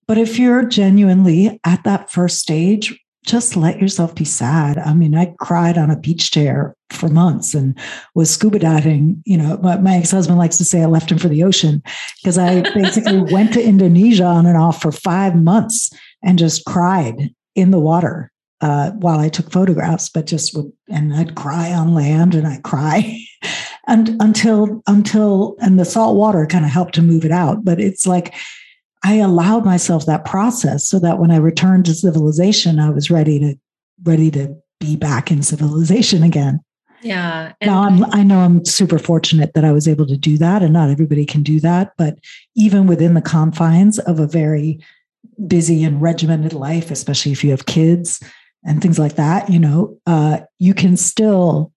But 0.07 0.17
if 0.17 0.39
you're 0.39 0.65
genuinely 0.65 1.59
at 1.65 1.83
that 1.83 2.09
first 2.09 2.39
stage 2.39 2.97
just 3.25 3.57
let 3.57 3.79
yourself 3.79 4.15
be 4.15 4.23
sad. 4.23 4.77
I 4.77 4.93
mean 4.93 5.13
i 5.15 5.33
cried 5.39 5.77
on 5.77 5.91
a 5.91 5.99
beach 5.99 6.31
chair 6.31 6.75
for 6.89 7.09
months 7.09 7.53
and 7.53 7.77
was 8.15 8.31
scuba 8.31 8.59
diving. 8.59 9.21
You 9.25 9.37
know 9.37 9.57
my, 9.57 9.77
my 9.77 9.95
ex-husband 9.95 10.39
likes 10.39 10.57
to 10.59 10.65
say 10.65 10.81
i 10.81 10.85
left 10.85 11.11
him 11.11 11.17
for 11.17 11.27
the 11.27 11.43
ocean 11.43 11.83
because 12.21 12.37
i 12.37 12.61
basically 12.73 13.19
went 13.33 13.51
to 13.53 13.61
indonesia 13.61 14.23
on 14.23 14.45
and 14.45 14.57
off 14.57 14.81
for 14.81 14.93
five 14.93 15.35
months 15.35 15.91
and 16.23 16.39
just 16.39 16.63
cried 16.63 17.35
in 17.55 17.71
the 17.71 17.79
water 17.79 18.31
uh, 18.61 18.91
while 18.91 19.19
I 19.19 19.29
took 19.29 19.51
photographs, 19.51 20.09
but 20.09 20.25
just 20.25 20.55
would, 20.55 20.71
and 20.89 21.13
I'd 21.13 21.35
cry 21.35 21.71
on 21.73 21.93
land 21.93 22.35
and 22.35 22.47
I'd 22.47 22.63
cry 22.63 23.17
and 23.87 24.21
until, 24.21 24.81
until, 24.87 25.55
and 25.59 25.79
the 25.79 25.85
salt 25.85 26.15
water 26.15 26.45
kind 26.45 26.65
of 26.65 26.71
helped 26.71 26.95
to 26.95 27.01
move 27.01 27.25
it 27.25 27.31
out. 27.31 27.63
But 27.63 27.79
it's 27.79 28.05
like, 28.05 28.33
I 29.03 29.15
allowed 29.15 29.63
myself 29.63 30.05
that 30.05 30.25
process 30.25 30.87
so 30.87 30.99
that 30.99 31.19
when 31.19 31.31
I 31.31 31.37
returned 31.37 31.85
to 31.85 31.93
civilization, 31.93 32.79
I 32.79 32.89
was 32.89 33.09
ready 33.09 33.39
to, 33.39 33.55
ready 34.03 34.29
to 34.31 34.55
be 34.79 34.95
back 34.95 35.31
in 35.31 35.41
civilization 35.41 36.21
again. 36.23 36.59
Yeah. 37.01 37.53
And 37.61 37.71
now 37.71 37.83
I'm, 37.83 38.03
I 38.13 38.23
know 38.23 38.39
I'm 38.39 38.65
super 38.65 38.99
fortunate 38.99 39.53
that 39.53 39.63
I 39.63 39.71
was 39.71 39.87
able 39.87 40.05
to 40.07 40.17
do 40.17 40.37
that 40.37 40.61
and 40.61 40.73
not 40.73 40.89
everybody 40.89 41.25
can 41.25 41.43
do 41.43 41.61
that. 41.61 41.93
But 41.97 42.19
even 42.55 42.87
within 42.87 43.13
the 43.13 43.21
confines 43.21 43.99
of 43.99 44.19
a 44.19 44.27
very 44.27 44.79
busy 45.47 45.83
and 45.85 46.01
regimented 46.01 46.53
life, 46.53 46.91
especially 46.91 47.31
if 47.31 47.43
you 47.43 47.51
have 47.51 47.65
kids, 47.65 48.21
and 48.63 48.81
things 48.81 48.99
like 48.99 49.15
that, 49.15 49.49
you 49.49 49.59
know, 49.59 49.97
uh, 50.05 50.39
you 50.57 50.73
can 50.73 50.97
still 50.97 51.71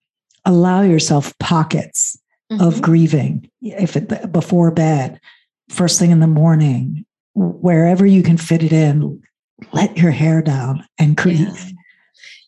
allow 0.45 0.83
yourself 0.83 1.37
pockets 1.39 2.19
mm-hmm. 2.51 2.62
of 2.62 2.83
grieving 2.83 3.49
if 3.61 3.97
it 3.97 4.33
before 4.33 4.71
bed, 4.71 5.21
first 5.69 5.99
thing 5.99 6.11
in 6.11 6.21
the 6.21 6.27
morning, 6.27 7.05
wherever 7.35 8.05
you 8.05 8.23
can 8.23 8.37
fit 8.37 8.62
it 8.62 8.73
in, 8.73 9.23
let 9.73 9.97
your 9.97 10.11
hair 10.11 10.43
down 10.43 10.85
and 10.99 11.17
grieve. 11.17 11.39
Yeah. 11.41 11.71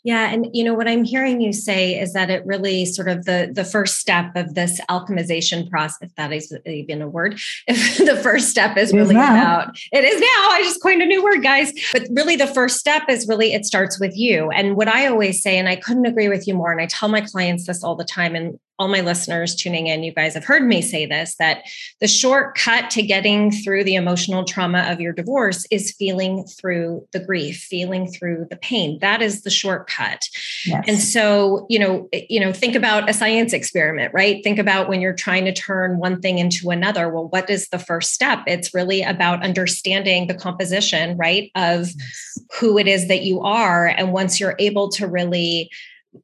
Yeah, 0.04 0.30
and 0.30 0.48
you 0.52 0.62
know 0.64 0.74
what 0.74 0.86
I'm 0.86 1.02
hearing 1.02 1.40
you 1.40 1.54
say 1.54 1.98
is 1.98 2.12
that 2.12 2.28
it 2.28 2.44
really 2.44 2.84
sort 2.84 3.08
of 3.08 3.24
the 3.24 3.50
the 3.50 3.64
first 3.64 3.98
step 3.98 4.36
of 4.36 4.54
this 4.54 4.78
alchemization 4.90 5.68
process, 5.70 5.96
if 6.02 6.14
that 6.16 6.30
is 6.30 6.54
even 6.66 7.00
a 7.00 7.08
word, 7.08 7.40
if 7.66 7.96
the 8.04 8.16
first 8.16 8.50
step 8.50 8.76
is 8.76 8.92
really 8.92 9.14
about 9.14 9.74
it 9.92 10.04
is 10.04 10.20
now. 10.20 10.48
I 10.50 10.60
just 10.62 10.82
coined 10.82 11.00
a 11.00 11.06
new 11.06 11.24
word, 11.24 11.42
guys. 11.42 11.72
But 11.94 12.06
really, 12.10 12.36
the 12.36 12.46
first 12.46 12.78
step 12.78 13.04
is 13.08 13.26
really 13.26 13.54
it 13.54 13.64
starts 13.64 13.98
with 13.98 14.14
you. 14.14 14.50
And 14.50 14.76
what 14.76 14.88
I 14.88 15.06
always 15.06 15.42
say, 15.42 15.56
and 15.56 15.70
I 15.70 15.76
couldn't 15.76 16.04
agree 16.04 16.28
with 16.28 16.46
you 16.46 16.52
more, 16.52 16.70
and 16.70 16.82
I 16.82 16.86
tell 16.86 17.08
my 17.08 17.22
clients 17.22 17.66
this 17.66 17.82
all 17.82 17.96
the 17.96 18.04
time, 18.04 18.34
and 18.34 18.58
all 18.78 18.88
my 18.88 19.00
listeners 19.00 19.54
tuning 19.54 19.86
in, 19.86 20.02
you 20.02 20.12
guys 20.12 20.34
have 20.34 20.44
heard 20.44 20.64
me 20.64 20.82
say 20.82 21.06
this 21.06 21.36
that 21.36 21.64
the 22.00 22.08
shortcut 22.08 22.90
to 22.90 23.02
getting 23.02 23.52
through 23.52 23.84
the 23.84 23.94
emotional 23.94 24.44
trauma 24.44 24.86
of 24.90 25.00
your 25.00 25.12
divorce 25.12 25.64
is 25.70 25.92
feeling 25.92 26.44
through 26.44 27.06
the 27.12 27.20
grief, 27.20 27.56
feeling 27.56 28.10
through 28.10 28.46
the 28.50 28.56
pain. 28.56 28.98
That 29.00 29.22
is 29.22 29.42
the 29.42 29.50
shortcut. 29.50 30.28
Yes. 30.66 30.84
And 30.88 30.98
so, 30.98 31.66
you 31.68 31.78
know, 31.78 32.08
you 32.12 32.40
know, 32.40 32.52
think 32.52 32.74
about 32.74 33.08
a 33.08 33.12
science 33.12 33.52
experiment, 33.52 34.12
right? 34.12 34.42
Think 34.42 34.58
about 34.58 34.88
when 34.88 35.00
you're 35.00 35.14
trying 35.14 35.44
to 35.44 35.52
turn 35.52 35.98
one 35.98 36.20
thing 36.20 36.38
into 36.38 36.70
another. 36.70 37.08
Well, 37.08 37.28
what 37.28 37.48
is 37.48 37.68
the 37.68 37.78
first 37.78 38.12
step? 38.12 38.40
It's 38.46 38.74
really 38.74 39.02
about 39.02 39.44
understanding 39.44 40.26
the 40.26 40.34
composition, 40.34 41.16
right, 41.16 41.52
of 41.54 41.86
yes. 41.86 42.38
who 42.58 42.76
it 42.78 42.88
is 42.88 43.06
that 43.06 43.22
you 43.22 43.40
are. 43.42 43.86
And 43.86 44.12
once 44.12 44.40
you're 44.40 44.56
able 44.58 44.88
to 44.90 45.06
really 45.06 45.70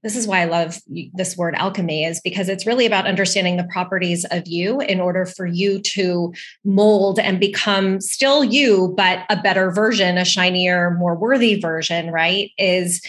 this 0.02 0.16
is 0.16 0.26
why 0.26 0.40
I 0.40 0.44
love 0.44 0.78
this 1.12 1.36
word 1.36 1.54
alchemy 1.54 2.04
is 2.04 2.20
because 2.20 2.48
it's 2.48 2.66
really 2.66 2.86
about 2.86 3.06
understanding 3.06 3.56
the 3.56 3.64
properties 3.64 4.24
of 4.30 4.46
you 4.46 4.80
in 4.80 5.00
order 5.00 5.26
for 5.26 5.46
you 5.46 5.80
to 5.80 6.32
mold 6.64 7.18
and 7.18 7.40
become 7.40 8.00
still 8.00 8.44
you, 8.44 8.94
but 8.96 9.24
a 9.28 9.36
better 9.36 9.70
version, 9.70 10.18
a 10.18 10.24
shinier, 10.24 10.92
more 10.92 11.14
worthy 11.14 11.60
version, 11.60 12.10
right? 12.10 12.50
Is 12.58 13.02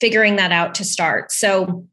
figuring 0.00 0.36
that 0.36 0.52
out 0.52 0.74
to 0.76 0.84
start. 0.84 1.30
So 1.32 1.86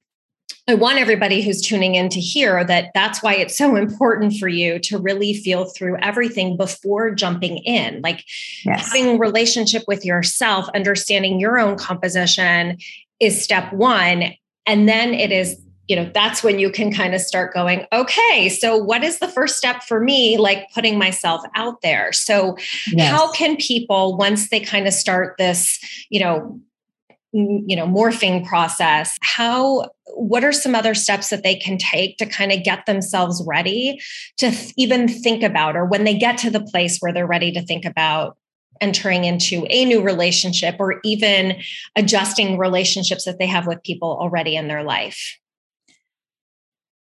I 0.70 0.76
want 0.76 1.00
everybody 1.00 1.42
who's 1.42 1.62
tuning 1.62 1.96
in 1.96 2.10
to 2.10 2.20
hear 2.20 2.64
that 2.66 2.92
that's 2.94 3.24
why 3.24 3.36
it's 3.36 3.58
so 3.58 3.78
important 3.78 4.36
for 4.36 4.50
you 4.50 4.80
to 4.80 4.98
really 4.98 5.34
feel 5.34 5.66
through 5.66 5.98
everything 6.02 6.58
before 6.58 7.12
jumping 7.12 7.58
in. 7.60 8.02
Like 8.02 8.26
yes. 8.66 8.86
having 8.86 9.18
relationship 9.18 9.84
with 9.88 10.04
yourself, 10.04 10.68
understanding 10.76 11.40
your 11.40 11.58
own 11.58 11.78
composition 11.78 12.78
is 13.20 13.42
step 13.42 13.72
one. 13.74 14.34
And 14.66 14.88
then 14.88 15.14
it 15.14 15.32
is, 15.32 15.60
you 15.88 15.96
know, 15.96 16.10
that's 16.14 16.44
when 16.44 16.60
you 16.60 16.70
can 16.70 16.94
kind 16.94 17.16
of 17.16 17.22
start 17.22 17.54
going, 17.54 17.86
okay, 17.94 18.50
so 18.50 18.78
what 18.78 19.04
is 19.04 19.20
the 19.20 19.28
first 19.28 19.58
step 19.58 19.84
for 19.84 20.02
me? 20.02 20.38
Like 20.38 20.68
putting 20.74 20.98
myself 20.98 21.42
out 21.56 21.82
there. 21.82 22.12
So, 22.12 22.58
yes. 22.88 23.10
how 23.10 23.32
can 23.32 23.56
people, 23.56 24.18
once 24.18 24.50
they 24.50 24.60
kind 24.60 24.88
of 24.88 24.94
start 24.94 25.36
this, 25.38 25.80
you 26.10 26.20
know, 26.20 26.60
you 27.34 27.76
know 27.76 27.86
morphing 27.86 28.46
process 28.48 29.18
how 29.22 29.90
what 30.16 30.44
are 30.44 30.54
some 30.54 30.74
other 30.74 30.96
steps 30.96 31.30
that 31.30 31.44
they 31.44 31.56
can 31.56 31.78
take 31.78 32.18
to 32.18 32.26
kind 32.26 32.52
of 32.52 32.64
get 32.64 32.86
themselves 32.86 33.44
ready 33.46 34.00
to 34.38 34.50
th- 34.50 34.74
even 34.78 35.08
think 35.08 35.44
about 35.44 35.76
or 35.76 35.86
when 35.86 36.06
they 36.06 36.18
get 36.18 36.38
to 36.38 36.50
the 36.50 36.62
place 36.62 36.98
where 37.00 37.12
they're 37.12 37.28
ready 37.28 37.52
to 37.52 37.62
think 37.62 37.84
about 37.86 38.38
entering 38.82 39.26
into 39.26 39.66
a 39.70 39.86
new 39.86 40.02
relationship 40.02 40.76
or 40.80 41.00
even 41.04 41.62
adjusting 41.96 42.58
relationships 42.58 43.26
that 43.26 43.40
they 43.40 43.48
have 43.48 43.68
with 43.68 43.84
people 43.84 44.18
already 44.20 44.56
in 44.56 44.68
their 44.68 44.84
life? 44.84 45.38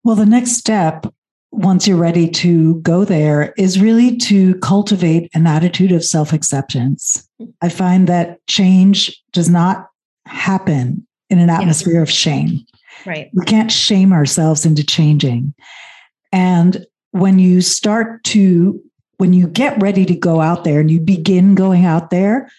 Well, 0.04 0.16
the 0.16 0.26
next 0.26 0.54
step, 0.54 1.06
once 1.52 1.88
you're 1.88 1.98
ready 1.98 2.30
to 2.30 2.76
go 2.82 3.04
there, 3.04 3.54
is 3.58 3.80
really 3.80 4.16
to 4.18 4.56
cultivate 4.56 5.30
an 5.34 5.48
attitude 5.48 5.92
of 5.92 6.04
self 6.04 6.34
acceptance. 6.34 7.28
I 7.62 7.70
find 7.70 8.08
that 8.08 8.46
change 8.48 9.22
does 9.34 9.50
not 9.50 9.90
happen 10.26 11.06
in 11.30 11.40
an 11.40 11.50
atmosphere 11.50 12.00
yes. 12.00 12.04
of 12.04 12.12
shame. 12.12 12.66
Right. 13.06 13.30
We 13.34 13.46
can't 13.46 13.72
shame 13.72 14.14
ourselves 14.14 14.66
into 14.66 14.84
changing. 14.84 15.54
And 16.32 16.86
when 17.12 17.40
you 17.40 17.62
start 17.62 18.24
to 18.26 18.82
when 19.18 19.34
you 19.34 19.48
get 19.48 19.82
ready 19.82 20.06
to 20.06 20.16
go 20.16 20.42
out 20.42 20.64
there 20.64 20.80
and 20.80 20.90
you 20.90 21.00
begin 21.00 21.56
going 21.56 21.86
out 21.86 22.10
there, 22.10 22.50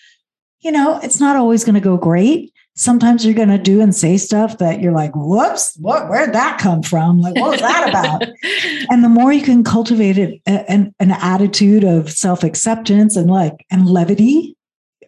you 0.60 0.72
know, 0.72 0.98
it's 1.02 1.20
not 1.20 1.36
always 1.36 1.64
going 1.64 1.74
to 1.74 1.80
go 1.80 1.96
great. 1.96 2.52
Sometimes 2.74 3.24
you're 3.24 3.34
going 3.34 3.48
to 3.48 3.58
do 3.58 3.80
and 3.80 3.94
say 3.94 4.16
stuff 4.16 4.58
that 4.58 4.80
you're 4.80 4.92
like, 4.92 5.10
whoops, 5.14 5.76
what, 5.80 6.08
where'd 6.08 6.32
that 6.32 6.58
come 6.58 6.82
from? 6.82 7.20
Like, 7.20 7.34
what 7.34 7.50
was 7.52 7.60
that 7.60 7.88
about? 7.88 8.22
and 8.90 9.02
the 9.02 9.08
more 9.08 9.32
you 9.32 9.42
can 9.42 9.64
cultivate 9.64 10.18
it, 10.18 10.40
an, 10.46 10.94
an 11.00 11.10
attitude 11.10 11.82
of 11.82 12.10
self 12.10 12.44
acceptance 12.44 13.16
and 13.16 13.28
like, 13.28 13.66
and 13.70 13.88
levity 13.88 14.56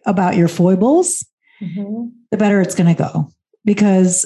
about 0.05 0.35
your 0.35 0.49
foibles, 0.49 1.25
mm-hmm. 1.61 2.07
the 2.29 2.37
better 2.37 2.59
it's 2.59 2.75
going 2.75 2.93
to 2.93 3.03
go. 3.03 3.29
Because 3.63 4.25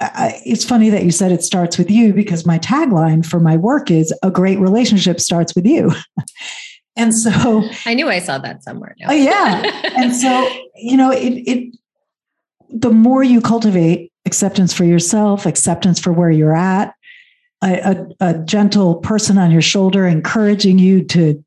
I, 0.00 0.40
it's 0.46 0.64
funny 0.64 0.88
that 0.90 1.04
you 1.04 1.10
said 1.10 1.30
it 1.30 1.42
starts 1.42 1.76
with 1.76 1.90
you 1.90 2.12
because 2.14 2.46
my 2.46 2.58
tagline 2.58 3.24
for 3.24 3.38
my 3.38 3.56
work 3.56 3.90
is 3.90 4.14
a 4.22 4.30
great 4.30 4.58
relationship 4.58 5.20
starts 5.20 5.54
with 5.54 5.66
you. 5.66 5.92
and 6.96 7.14
so 7.14 7.62
I 7.86 7.94
knew 7.94 8.08
I 8.08 8.18
saw 8.18 8.38
that 8.38 8.62
somewhere. 8.62 8.96
Oh 9.06 9.12
yeah. 9.12 9.62
and 9.96 10.14
so, 10.14 10.48
you 10.76 10.96
know, 10.96 11.10
it, 11.10 11.34
it, 11.46 11.76
the 12.70 12.90
more 12.90 13.22
you 13.22 13.40
cultivate 13.40 14.10
acceptance 14.24 14.72
for 14.72 14.84
yourself, 14.84 15.44
acceptance 15.44 15.98
for 15.98 16.12
where 16.12 16.30
you're 16.30 16.56
at, 16.56 16.94
a, 17.62 18.06
a, 18.20 18.28
a 18.28 18.38
gentle 18.44 18.96
person 18.96 19.36
on 19.36 19.50
your 19.50 19.62
shoulder 19.62 20.06
encouraging 20.06 20.78
you 20.78 21.04
to 21.04 21.44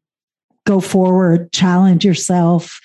go 0.65 0.79
forward, 0.79 1.51
challenge 1.51 2.05
yourself, 2.05 2.79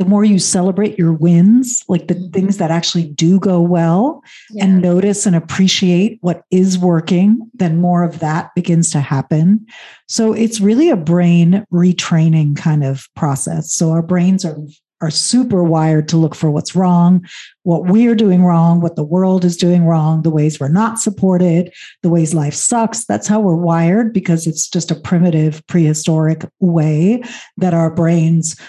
the 0.00 0.06
more 0.06 0.24
you 0.24 0.38
celebrate 0.38 0.98
your 0.98 1.12
wins, 1.12 1.84
like 1.86 2.08
the 2.08 2.14
mm-hmm. 2.14 2.30
things 2.30 2.56
that 2.56 2.70
actually 2.70 3.04
do 3.04 3.38
go 3.38 3.60
well, 3.60 4.24
yeah. 4.48 4.64
and 4.64 4.80
notice 4.80 5.26
and 5.26 5.36
appreciate 5.36 6.16
what 6.22 6.42
is 6.50 6.78
working, 6.78 7.50
then 7.52 7.76
more 7.82 8.02
of 8.02 8.18
that 8.20 8.50
begins 8.54 8.90
to 8.92 9.00
happen. 9.00 9.66
So 10.08 10.32
it's 10.32 10.58
really 10.58 10.88
a 10.88 10.96
brain 10.96 11.66
retraining 11.70 12.56
kind 12.56 12.82
of 12.82 13.08
process. 13.14 13.74
So 13.74 13.90
our 13.90 14.02
brains 14.02 14.42
are 14.42 14.56
are 15.02 15.10
super 15.10 15.64
wired 15.64 16.08
to 16.08 16.18
look 16.18 16.34
for 16.34 16.50
what's 16.50 16.76
wrong, 16.76 17.26
what 17.62 17.86
we're 17.86 18.14
doing 18.14 18.44
wrong, 18.44 18.82
what 18.82 18.96
the 18.96 19.02
world 19.02 19.46
is 19.46 19.56
doing 19.56 19.86
wrong, 19.86 20.20
the 20.20 20.30
ways 20.30 20.60
we're 20.60 20.68
not 20.68 20.98
supported, 20.98 21.72
the 22.02 22.10
ways 22.10 22.34
life 22.34 22.52
sucks. 22.52 23.06
That's 23.06 23.26
how 23.26 23.40
we're 23.40 23.56
wired 23.56 24.12
because 24.12 24.46
it's 24.46 24.68
just 24.68 24.90
a 24.90 24.94
primitive 24.94 25.66
prehistoric 25.68 26.44
way 26.60 27.22
that 27.56 27.72
our 27.72 27.90
brains 27.90 28.60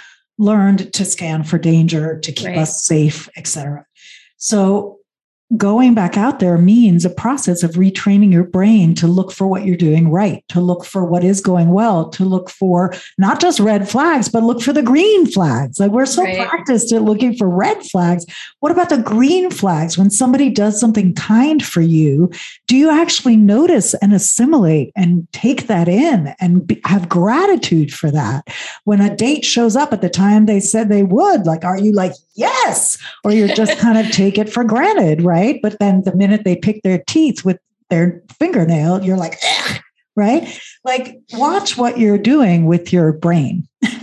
learned 0.41 0.91
to 0.93 1.05
scan 1.05 1.43
for 1.43 1.57
danger, 1.57 2.19
to 2.19 2.31
keep 2.31 2.47
right. 2.47 2.57
us 2.57 2.83
safe, 2.85 3.29
etc. 3.37 3.85
So 4.37 4.97
going 5.57 5.93
back 5.93 6.17
out 6.17 6.39
there 6.39 6.57
means 6.57 7.03
a 7.03 7.09
process 7.09 7.61
of 7.61 7.71
retraining 7.71 8.31
your 8.31 8.43
brain 8.43 8.95
to 8.95 9.07
look 9.07 9.31
for 9.31 9.47
what 9.47 9.65
you're 9.65 9.75
doing 9.75 10.09
right, 10.09 10.43
to 10.49 10.61
look 10.61 10.85
for 10.85 11.03
what 11.03 11.23
is 11.23 11.41
going 11.41 11.71
well, 11.71 12.09
to 12.09 12.23
look 12.23 12.49
for 12.49 12.93
not 13.17 13.41
just 13.41 13.59
red 13.59 13.89
flags, 13.89 14.29
but 14.29 14.43
look 14.43 14.61
for 14.61 14.71
the 14.71 14.81
green 14.81 15.25
flags. 15.25 15.79
Like 15.79 15.91
we're 15.91 16.05
so 16.05 16.23
right. 16.23 16.47
practiced 16.47 16.93
at 16.93 17.01
looking 17.01 17.35
for 17.35 17.49
red 17.49 17.83
flags. 17.83 18.25
What 18.59 18.71
about 18.71 18.89
the 18.89 18.97
green 18.97 19.51
flags? 19.51 19.97
When 19.97 20.09
somebody 20.09 20.49
does 20.49 20.79
something 20.79 21.13
kind 21.15 21.63
for 21.63 21.81
you, 21.81 22.31
do 22.67 22.77
you 22.77 22.89
actually 22.89 23.35
notice 23.35 23.93
and 23.95 24.13
assimilate 24.13 24.91
and 24.95 25.27
take 25.33 25.67
that 25.67 25.89
in 25.89 26.33
and 26.39 26.65
be, 26.65 26.79
have 26.85 27.09
gratitude 27.09 27.93
for 27.93 28.09
that? 28.11 28.47
When 28.85 29.01
a 29.01 29.13
date 29.13 29.43
shows 29.43 29.75
up 29.75 29.91
at 29.91 30.01
the 30.01 30.09
time 30.09 30.45
they 30.45 30.61
said 30.61 30.87
they 30.87 31.03
would, 31.03 31.45
like, 31.45 31.65
are 31.65 31.77
you 31.77 31.91
like, 31.91 32.13
yes? 32.35 32.97
Or 33.25 33.31
you're 33.31 33.49
just 33.49 33.77
kind 33.79 33.97
of 33.97 34.11
take 34.11 34.37
it 34.37 34.51
for 34.51 34.63
granted, 34.63 35.21
right? 35.21 35.40
But 35.61 35.77
then 35.79 36.03
the 36.03 36.15
minute 36.15 36.43
they 36.43 36.55
pick 36.55 36.81
their 36.83 37.03
teeth 37.07 37.43
with 37.43 37.59
their 37.89 38.23
fingernail, 38.39 39.03
you're 39.03 39.17
like, 39.17 39.39
right? 40.15 40.59
Like, 40.83 41.19
watch 41.33 41.77
what 41.77 41.97
you're 41.97 42.17
doing 42.17 42.65
with 42.65 42.91
your 42.91 43.11
brain. 43.11 43.67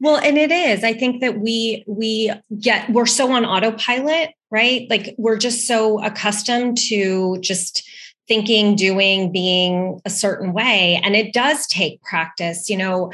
well, 0.00 0.16
and 0.16 0.38
it 0.38 0.50
is. 0.50 0.84
I 0.84 0.92
think 0.92 1.20
that 1.20 1.40
we 1.40 1.84
we 1.86 2.32
get 2.58 2.90
we're 2.90 3.06
so 3.06 3.32
on 3.32 3.44
autopilot, 3.44 4.30
right? 4.50 4.86
Like 4.90 5.14
we're 5.18 5.38
just 5.38 5.66
so 5.66 6.02
accustomed 6.02 6.78
to 6.88 7.38
just 7.40 7.88
thinking, 8.28 8.76
doing, 8.76 9.32
being 9.32 10.00
a 10.04 10.10
certain 10.10 10.52
way. 10.52 11.00
And 11.02 11.16
it 11.16 11.32
does 11.32 11.66
take 11.66 12.00
practice. 12.02 12.70
You 12.70 12.76
know, 12.76 13.12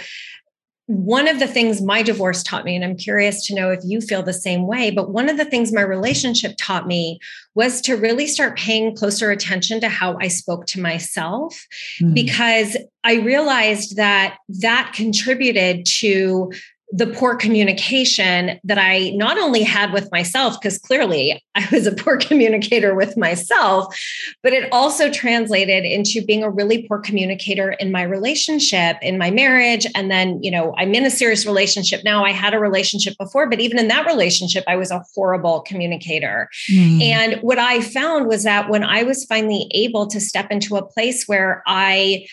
one 0.87 1.27
of 1.27 1.41
the 1.41 1.49
things 1.49 1.83
my 1.83 2.03
divorce 2.03 2.45
taught 2.45 2.65
me, 2.65 2.77
and 2.77 2.85
I'm 2.85 2.97
curious 2.97 3.45
to 3.47 3.55
know 3.55 3.71
if 3.71 3.81
you 3.85 4.01
feel 4.01 4.23
the 4.23 4.33
same 4.33 4.69
way, 4.69 4.93
but 4.93 5.11
one 5.11 5.29
of 5.29 5.37
the 5.37 5.45
things 5.45 5.73
my 5.73 5.81
relationship 5.81 6.55
taught 6.59 6.87
me 6.87 7.19
was 7.57 7.81
to 7.83 7.97
really 7.97 8.27
start 8.29 8.57
paying 8.57 8.95
closer 8.95 9.33
attention 9.33 9.81
to 9.81 9.89
how 9.89 10.17
I 10.21 10.29
spoke 10.29 10.67
to 10.67 10.81
myself 10.81 11.67
mm. 12.01 12.15
because 12.15 12.77
I 13.03 13.15
realized 13.15 13.97
that 13.97 14.39
that 14.61 14.93
contributed 14.95 15.87
to 15.99 16.53
the 16.93 17.07
poor 17.07 17.35
communication 17.35 18.61
that 18.63 18.79
I 18.79 19.11
not 19.15 19.39
only 19.39 19.63
had 19.63 19.93
with 19.93 20.11
myself, 20.13 20.61
because 20.61 20.79
clearly 20.79 21.43
I 21.57 21.67
was 21.73 21.87
a 21.87 21.93
poor 21.93 22.17
communicator 22.21 22.95
with 22.95 23.17
myself, 23.17 23.95
but 24.43 24.53
it 24.53 24.69
also 24.73 25.11
translated 25.11 25.85
into 25.85 26.25
being 26.25 26.45
a 26.45 26.51
really 26.51 26.87
poor 26.87 27.01
communicator 27.01 27.73
in 27.73 27.91
my 27.91 28.03
relationship, 28.03 28.97
in 29.03 29.19
my 29.19 29.33
marriage. 29.33 29.87
And 29.97 30.11
then, 30.11 30.41
you 30.43 30.51
know, 30.51 30.75
I'm 30.79 30.95
in 30.95 31.05
a 31.05 31.11
serious 31.11 31.45
relationship 31.45 32.03
now. 32.05 32.25
I 32.25 32.31
had 32.31 32.55
a 32.55 32.59
relationship 32.59 33.15
before, 33.19 33.49
but 33.51 33.61
even 33.61 33.79
in 33.79 33.89
that 33.89 34.07
relationship, 34.07 34.63
I 34.69 34.77
was 34.77 34.93
a 34.93 35.03
horrible 35.15 35.63
communicator. 35.63 36.49
Mm. 36.71 37.03
And 37.03 37.43
what 37.43 37.59
I 37.59 37.81
found 37.81 38.29
was 38.29 38.45
that 38.45 38.71
when 38.71 38.85
I 38.85 39.03
was 39.03 39.25
finally 39.25 39.69
able 39.73 40.07
to 40.07 40.21
step 40.21 40.53
into 40.53 40.77
a 40.77 40.87
place 40.87 41.25
where 41.27 41.63
I 41.67 42.27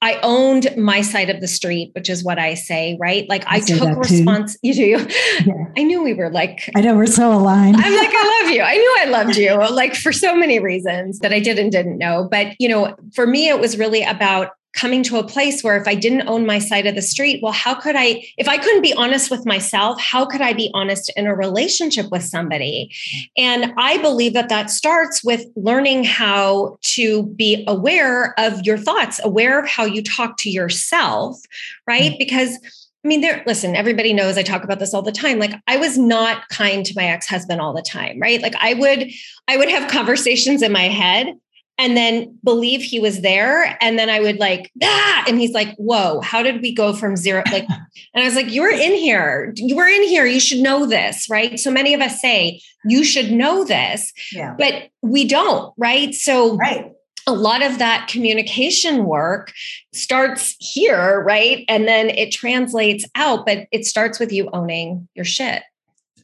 I 0.00 0.20
owned 0.22 0.76
my 0.76 1.00
side 1.00 1.28
of 1.28 1.40
the 1.40 1.48
street, 1.48 1.90
which 1.94 2.08
is 2.08 2.22
what 2.22 2.38
I 2.38 2.54
say, 2.54 2.96
right? 3.00 3.28
Like 3.28 3.44
I, 3.46 3.56
I 3.56 3.60
took 3.60 3.98
response. 3.98 4.56
You 4.62 4.74
do. 4.74 5.06
Yeah. 5.44 5.64
I 5.76 5.82
knew 5.82 6.02
we 6.02 6.14
were 6.14 6.30
like. 6.30 6.70
I 6.76 6.80
know 6.80 6.94
we're 6.94 7.06
so 7.06 7.32
aligned. 7.32 7.76
I'm 7.76 7.96
like, 7.96 8.10
I 8.12 8.42
love 8.42 8.54
you. 8.54 8.62
I 8.62 8.74
knew 8.74 8.96
I 9.00 9.04
loved 9.06 9.36
you, 9.36 9.54
like 9.74 9.94
for 9.94 10.12
so 10.12 10.36
many 10.36 10.60
reasons 10.60 11.18
that 11.20 11.32
I 11.32 11.40
did 11.40 11.58
and 11.58 11.72
didn't 11.72 11.98
know. 11.98 12.28
But 12.30 12.54
you 12.58 12.68
know, 12.68 12.96
for 13.14 13.26
me, 13.26 13.48
it 13.48 13.60
was 13.60 13.78
really 13.78 14.02
about 14.02 14.50
coming 14.74 15.02
to 15.02 15.16
a 15.16 15.26
place 15.26 15.62
where 15.62 15.76
if 15.76 15.88
I 15.88 15.94
didn't 15.94 16.28
own 16.28 16.46
my 16.46 16.58
side 16.58 16.86
of 16.86 16.94
the 16.94 17.02
street, 17.02 17.40
well, 17.42 17.52
how 17.52 17.74
could 17.74 17.96
I, 17.96 18.24
if 18.36 18.48
I 18.48 18.58
couldn't 18.58 18.82
be 18.82 18.94
honest 18.94 19.30
with 19.30 19.46
myself, 19.46 20.00
how 20.00 20.26
could 20.26 20.40
I 20.40 20.52
be 20.52 20.70
honest 20.74 21.10
in 21.16 21.26
a 21.26 21.34
relationship 21.34 22.10
with 22.10 22.22
somebody? 22.22 22.94
And 23.36 23.72
I 23.76 23.98
believe 23.98 24.34
that 24.34 24.50
that 24.50 24.70
starts 24.70 25.24
with 25.24 25.44
learning 25.56 26.04
how 26.04 26.78
to 26.82 27.24
be 27.24 27.64
aware 27.66 28.38
of 28.38 28.64
your 28.64 28.78
thoughts, 28.78 29.20
aware 29.24 29.58
of 29.58 29.68
how 29.68 29.84
you 29.84 30.02
talk 30.02 30.36
to 30.38 30.50
yourself, 30.50 31.40
right? 31.86 32.12
Mm-hmm. 32.12 32.18
Because 32.18 32.58
I 33.04 33.08
mean, 33.08 33.20
there, 33.20 33.44
listen, 33.46 33.76
everybody 33.76 34.12
knows 34.12 34.36
I 34.36 34.42
talk 34.42 34.64
about 34.64 34.80
this 34.80 34.92
all 34.92 35.02
the 35.02 35.12
time. 35.12 35.38
Like 35.38 35.54
I 35.68 35.76
was 35.76 35.96
not 35.96 36.48
kind 36.48 36.84
to 36.84 36.94
my 36.96 37.04
ex-husband 37.04 37.60
all 37.60 37.72
the 37.72 37.80
time, 37.80 38.18
right? 38.20 38.42
Like 38.42 38.54
I 38.60 38.74
would, 38.74 39.10
I 39.46 39.56
would 39.56 39.70
have 39.70 39.90
conversations 39.90 40.62
in 40.62 40.72
my 40.72 40.88
head 40.88 41.38
and 41.78 41.96
then 41.96 42.36
believe 42.42 42.82
he 42.82 42.98
was 42.98 43.20
there. 43.20 43.78
And 43.80 43.98
then 43.98 44.10
I 44.10 44.18
would 44.18 44.38
like, 44.38 44.70
ah, 44.82 45.24
and 45.28 45.38
he's 45.38 45.52
like, 45.52 45.76
whoa, 45.76 46.20
how 46.20 46.42
did 46.42 46.60
we 46.60 46.74
go 46.74 46.92
from 46.92 47.16
zero? 47.16 47.44
Like, 47.52 47.68
and 48.14 48.22
I 48.22 48.24
was 48.24 48.34
like, 48.34 48.52
you're 48.52 48.72
in 48.72 48.94
here. 48.94 49.52
You 49.56 49.76
were 49.76 49.86
in 49.86 50.02
here. 50.02 50.26
You 50.26 50.40
should 50.40 50.58
know 50.58 50.86
this, 50.86 51.30
right? 51.30 51.58
So 51.58 51.70
many 51.70 51.94
of 51.94 52.00
us 52.00 52.20
say, 52.20 52.60
you 52.84 53.04
should 53.04 53.30
know 53.30 53.64
this, 53.64 54.12
yeah. 54.32 54.56
but 54.58 54.90
we 55.02 55.26
don't, 55.26 55.72
right? 55.78 56.14
So, 56.14 56.56
right. 56.56 56.92
A 57.26 57.32
lot 57.32 57.62
of 57.62 57.78
that 57.78 58.08
communication 58.08 59.04
work 59.04 59.52
starts 59.92 60.56
here, 60.60 61.20
right? 61.20 61.62
And 61.68 61.86
then 61.86 62.08
it 62.08 62.32
translates 62.32 63.04
out, 63.14 63.44
but 63.44 63.68
it 63.70 63.84
starts 63.84 64.18
with 64.18 64.32
you 64.32 64.48
owning 64.54 65.06
your 65.14 65.26
shit. 65.26 65.62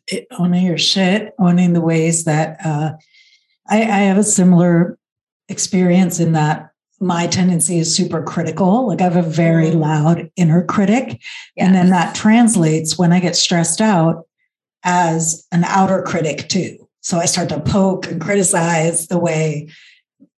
It, 0.06 0.26
owning 0.38 0.64
your 0.64 0.78
shit, 0.78 1.34
owning 1.38 1.74
the 1.74 1.82
ways 1.82 2.24
that 2.24 2.56
uh, 2.64 2.92
I, 3.68 3.82
I 3.82 3.98
have 3.98 4.16
a 4.16 4.22
similar 4.22 4.98
experience 5.48 6.20
in 6.20 6.32
that 6.32 6.70
my 7.00 7.26
tendency 7.26 7.78
is 7.78 7.94
super 7.94 8.22
critical. 8.22 8.88
Like 8.88 9.00
I 9.00 9.04
have 9.04 9.16
a 9.16 9.22
very 9.22 9.70
mm. 9.70 9.80
loud 9.80 10.30
inner 10.36 10.64
critic. 10.64 11.20
Yes. 11.56 11.66
And 11.66 11.74
then 11.74 11.90
that 11.90 12.14
translates 12.14 12.98
when 12.98 13.12
I 13.12 13.20
get 13.20 13.36
stressed 13.36 13.80
out 13.80 14.26
as 14.84 15.46
an 15.52 15.64
outer 15.64 16.02
critic 16.02 16.48
too. 16.48 16.88
So 17.00 17.18
I 17.18 17.26
start 17.26 17.48
to 17.50 17.60
poke 17.60 18.06
and 18.06 18.20
criticize 18.20 19.08
the 19.08 19.18
way 19.18 19.68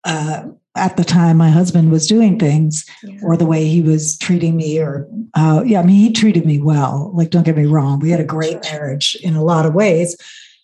uh, 0.04 0.46
at 0.76 0.98
the 0.98 1.04
time 1.04 1.38
my 1.38 1.50
husband 1.50 1.92
was 1.92 2.08
doing 2.08 2.38
things 2.40 2.86
yeah. 3.04 3.20
or 3.24 3.38
the 3.38 3.46
way 3.46 3.66
he 3.66 3.82
was 3.82 4.18
treating 4.18 4.56
me 4.58 4.80
or 4.80 5.08
uh, 5.36 5.64
yeah, 5.66 5.80
I 5.80 5.84
mean, 5.84 5.98
he 5.98 6.12
treated 6.12 6.46
me 6.46 6.60
well. 6.60 7.12
Like, 7.14 7.30
don't 7.30 7.44
get 7.44 7.58
me 7.58 7.66
wrong. 7.66 8.00
We 8.00 8.10
had 8.10 8.20
a 8.20 8.26
great 8.26 8.64
marriage 8.64 9.16
in 9.22 9.36
a 9.36 9.44
lot 9.44 9.66
of 9.66 9.74
ways. 9.74 10.16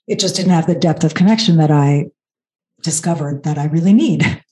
It 0.07 0.19
just 0.19 0.35
didn't 0.35 0.51
have 0.51 0.67
the 0.67 0.75
depth 0.75 1.03
of 1.03 1.13
connection 1.13 1.57
that 1.57 1.71
I 1.71 2.07
discovered 2.81 3.43
that 3.43 3.57
I 3.57 3.65
really 3.65 3.93
need. 3.93 4.43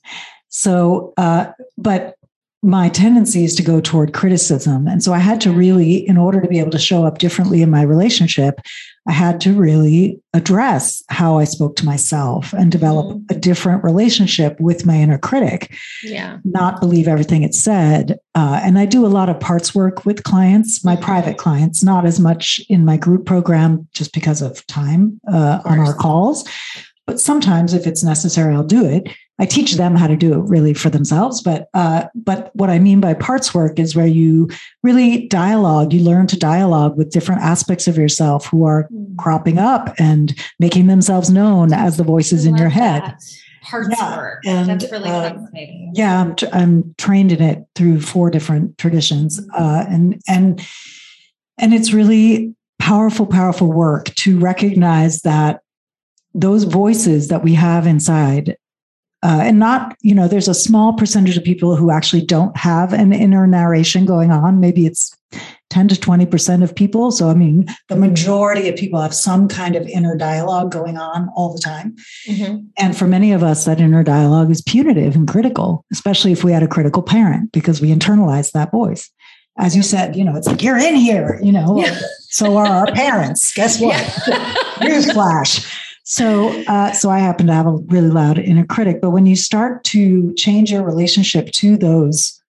So, 0.50 1.14
uh, 1.18 1.52
but 1.78 2.16
my 2.62 2.90
tendency 2.90 3.46
is 3.46 3.56
to 3.56 3.64
go 3.64 3.80
toward 3.80 4.14
criticism. 4.14 4.86
And 4.86 5.02
so 5.02 5.14
I 5.14 5.20
had 5.20 5.40
to 5.42 5.52
really, 5.52 6.06
in 6.08 6.18
order 6.18 6.42
to 6.42 6.48
be 6.48 6.60
able 6.60 6.72
to 6.72 6.80
show 6.80 7.06
up 7.06 7.18
differently 7.18 7.62
in 7.62 7.70
my 7.70 7.84
relationship, 7.84 8.60
I 9.08 9.14
had 9.14 9.40
to 9.42 9.54
really 9.54 10.22
address 10.34 11.02
how 11.08 11.38
I 11.38 11.46
spoke 11.46 11.78
to 11.78 11.86
myself 11.86 12.52
and 12.52 12.70
develop 12.70 13.08
mm-hmm. 13.08 13.26
a 13.30 13.40
different 13.40 13.84
relationship 13.84 14.60
with 14.60 14.86
my 14.86 14.96
inner 14.96 15.18
critic. 15.18 15.74
Yeah. 16.04 16.40
Not 16.44 16.82
believe 16.82 17.08
everything 17.08 17.44
it 17.44 17.56
said. 17.56 18.20
Uh, 18.36 18.60
and 18.62 18.78
I 18.78 18.86
do 18.86 19.06
a 19.06 19.08
lot 19.08 19.30
of 19.30 19.40
parts 19.40 19.74
work 19.74 20.06
with 20.06 20.26
clients, 20.26 20.84
my 20.84 20.96
mm-hmm. 20.96 21.06
private 21.06 21.38
clients, 21.38 21.82
not 21.82 22.06
as 22.06 22.20
much 22.20 22.60
in 22.68 22.84
my 22.84 22.98
group 22.98 23.26
program 23.26 23.88
just 23.94 24.14
because 24.14 24.42
of 24.42 24.68
time 24.68 25.20
uh, 25.32 25.62
of 25.64 25.72
on 25.72 25.80
our 25.80 25.94
calls. 25.94 26.48
But 27.10 27.20
sometimes, 27.20 27.74
if 27.74 27.88
it's 27.88 28.04
necessary, 28.04 28.54
I'll 28.54 28.64
do 28.64 28.86
it. 28.86 29.10
I 29.40 29.48
teach 29.48 29.74
them 29.74 29.96
how 29.96 30.06
to 30.06 30.16
do 30.16 30.32
it 30.34 30.48
really 30.48 30.76
for 30.76 30.92
themselves. 30.92 31.42
But 31.42 31.68
uh, 31.74 32.06
but 32.14 32.56
what 32.56 32.70
I 32.70 32.78
mean 32.78 33.02
by 33.02 33.16
parts 33.16 33.52
work 33.52 33.80
is 33.80 33.96
where 33.96 34.06
you 34.06 34.48
really 34.84 35.26
dialogue. 35.26 35.92
You 35.92 36.04
learn 36.04 36.28
to 36.28 36.38
dialogue 36.38 36.98
with 36.98 37.10
different 37.10 37.42
aspects 37.42 37.88
of 37.88 37.98
yourself 37.98 38.46
who 38.46 38.64
are 38.64 38.88
mm. 38.94 39.18
cropping 39.18 39.58
up 39.58 39.96
and 39.98 40.36
making 40.60 40.86
themselves 40.86 41.32
known 41.32 41.74
as 41.74 41.98
the 41.98 42.04
voices 42.04 42.46
in 42.46 42.56
your 42.58 42.70
head. 42.70 43.02
That. 43.02 43.24
Parts 43.64 43.90
yeah. 43.98 44.18
work. 44.18 44.44
And, 44.46 44.70
That's 44.70 44.92
really 44.92 45.10
uh, 45.10 45.34
fascinating. 45.34 45.94
Yeah, 45.96 46.22
I'm, 46.22 46.36
I'm 46.54 46.96
trained 47.00 47.32
in 47.32 47.42
it 47.42 47.66
through 47.74 48.02
four 48.02 48.30
different 48.30 48.78
traditions, 48.78 49.42
mm-hmm. 49.42 49.64
uh, 49.64 49.84
and 49.90 50.22
and 50.28 50.64
and 51.58 51.74
it's 51.74 51.92
really 51.92 52.54
powerful, 52.78 53.26
powerful 53.26 53.74
work 53.74 54.14
to 54.16 54.38
recognize 54.38 55.24
that 55.24 55.62
those 56.34 56.64
voices 56.64 57.28
that 57.28 57.44
we 57.44 57.54
have 57.54 57.88
inside 57.88 58.58
uh, 59.22 59.42
and 59.44 59.60
not 59.60 59.96
you 60.02 60.16
know 60.16 60.28
there's 60.28 60.48
a 60.48 60.54
small 60.54 60.94
percentage 60.94 61.38
of 61.38 61.44
people 61.44 61.76
who 61.76 61.92
actually 61.92 62.24
don't 62.24 62.56
have 62.56 62.94
an 62.94 63.12
inner 63.14 63.48
narration 63.48 64.06
going 64.06 64.32
on 64.32 64.60
maybe 64.60 64.86
it's 64.86 65.16
10 65.70 65.88
to 65.90 65.96
20% 65.96 66.64
of 66.64 66.76
people. 66.76 67.12
So, 67.12 67.30
I 67.30 67.36
mean, 67.36 67.68
the 67.90 67.96
majority 67.96 68.68
of 68.70 68.76
people 68.76 69.00
have 69.00 69.14
some 69.14 69.48
kind 69.48 69.76
of 69.76 69.88
inner 69.88 70.16
dialogue 70.16 70.72
going 70.72 70.98
on 70.98 71.30
all 71.36 71.54
the 71.54 71.62
time. 71.62 71.96
Mm-hmm. 72.28 72.66
And 72.78 72.98
for 72.98 73.06
many 73.06 73.32
of 73.34 73.44
us, 73.44 73.66
that 73.66 73.80
inner 73.80 74.04
dialogue 74.04 74.50
is 74.50 74.62
punitive 74.62 75.16
and 75.16 75.28
critical, 75.28 75.86
especially 75.92 76.32
if 76.32 76.44
we 76.44 76.52
had 76.52 76.64
a 76.64 76.68
critical 76.68 77.04
parent, 77.04 77.52
because 77.52 77.82
we 77.82 77.94
internalize 77.94 78.52
that 78.54 78.72
voice. 78.72 79.12
As 79.58 79.76
you 79.76 79.84
said, 79.84 80.16
you 80.16 80.24
know, 80.24 80.36
it's 80.36 80.48
like, 80.48 80.64
you're 80.64 80.78
in 80.78 80.96
here, 80.96 81.40
you 81.44 81.52
know, 81.52 81.78
yeah. 81.78 82.00
so 82.30 82.58
are 82.58 82.66
our 82.66 82.92
parents. 82.94 83.54
Guess 83.54 83.80
what? 83.80 83.96
Newsflash. 84.78 85.88
So, 86.10 86.50
uh, 86.64 86.92
so 86.92 87.12
I 87.12 87.20
happen 87.20 87.46
to 87.48 87.54
have 87.54 87.68
a 87.68 87.78
really 87.88 88.10
loud 88.10 88.40
inner 88.40 88.66
critic. 88.66 89.00
But 89.00 89.12
when 89.12 89.28
you 89.28 89.36
start 89.36 89.84
to 89.86 90.34
change 90.34 90.72
your 90.72 90.84
relationship 90.84 91.52
to 91.52 91.78
those 91.78 92.40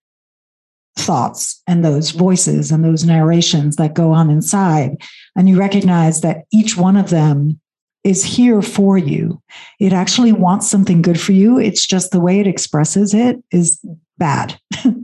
thoughts 0.96 1.62
and 1.66 1.84
those 1.84 2.10
voices 2.10 2.70
and 2.70 2.84
those 2.84 3.04
narrations 3.04 3.76
that 3.76 3.94
go 3.94 4.12
on 4.12 4.30
inside. 4.30 4.96
And 5.36 5.48
you 5.48 5.58
recognize 5.58 6.20
that 6.22 6.44
each 6.52 6.76
one 6.76 6.96
of 6.96 7.10
them 7.10 7.60
is 8.02 8.24
here 8.24 8.62
for 8.62 8.96
you. 8.96 9.42
It 9.78 9.92
actually 9.92 10.32
wants 10.32 10.70
something 10.70 11.02
good 11.02 11.20
for 11.20 11.32
you. 11.32 11.58
It's 11.58 11.86
just 11.86 12.12
the 12.12 12.20
way 12.20 12.40
it 12.40 12.46
expresses 12.46 13.12
it 13.14 13.42
is 13.50 13.78
bad. 14.18 14.58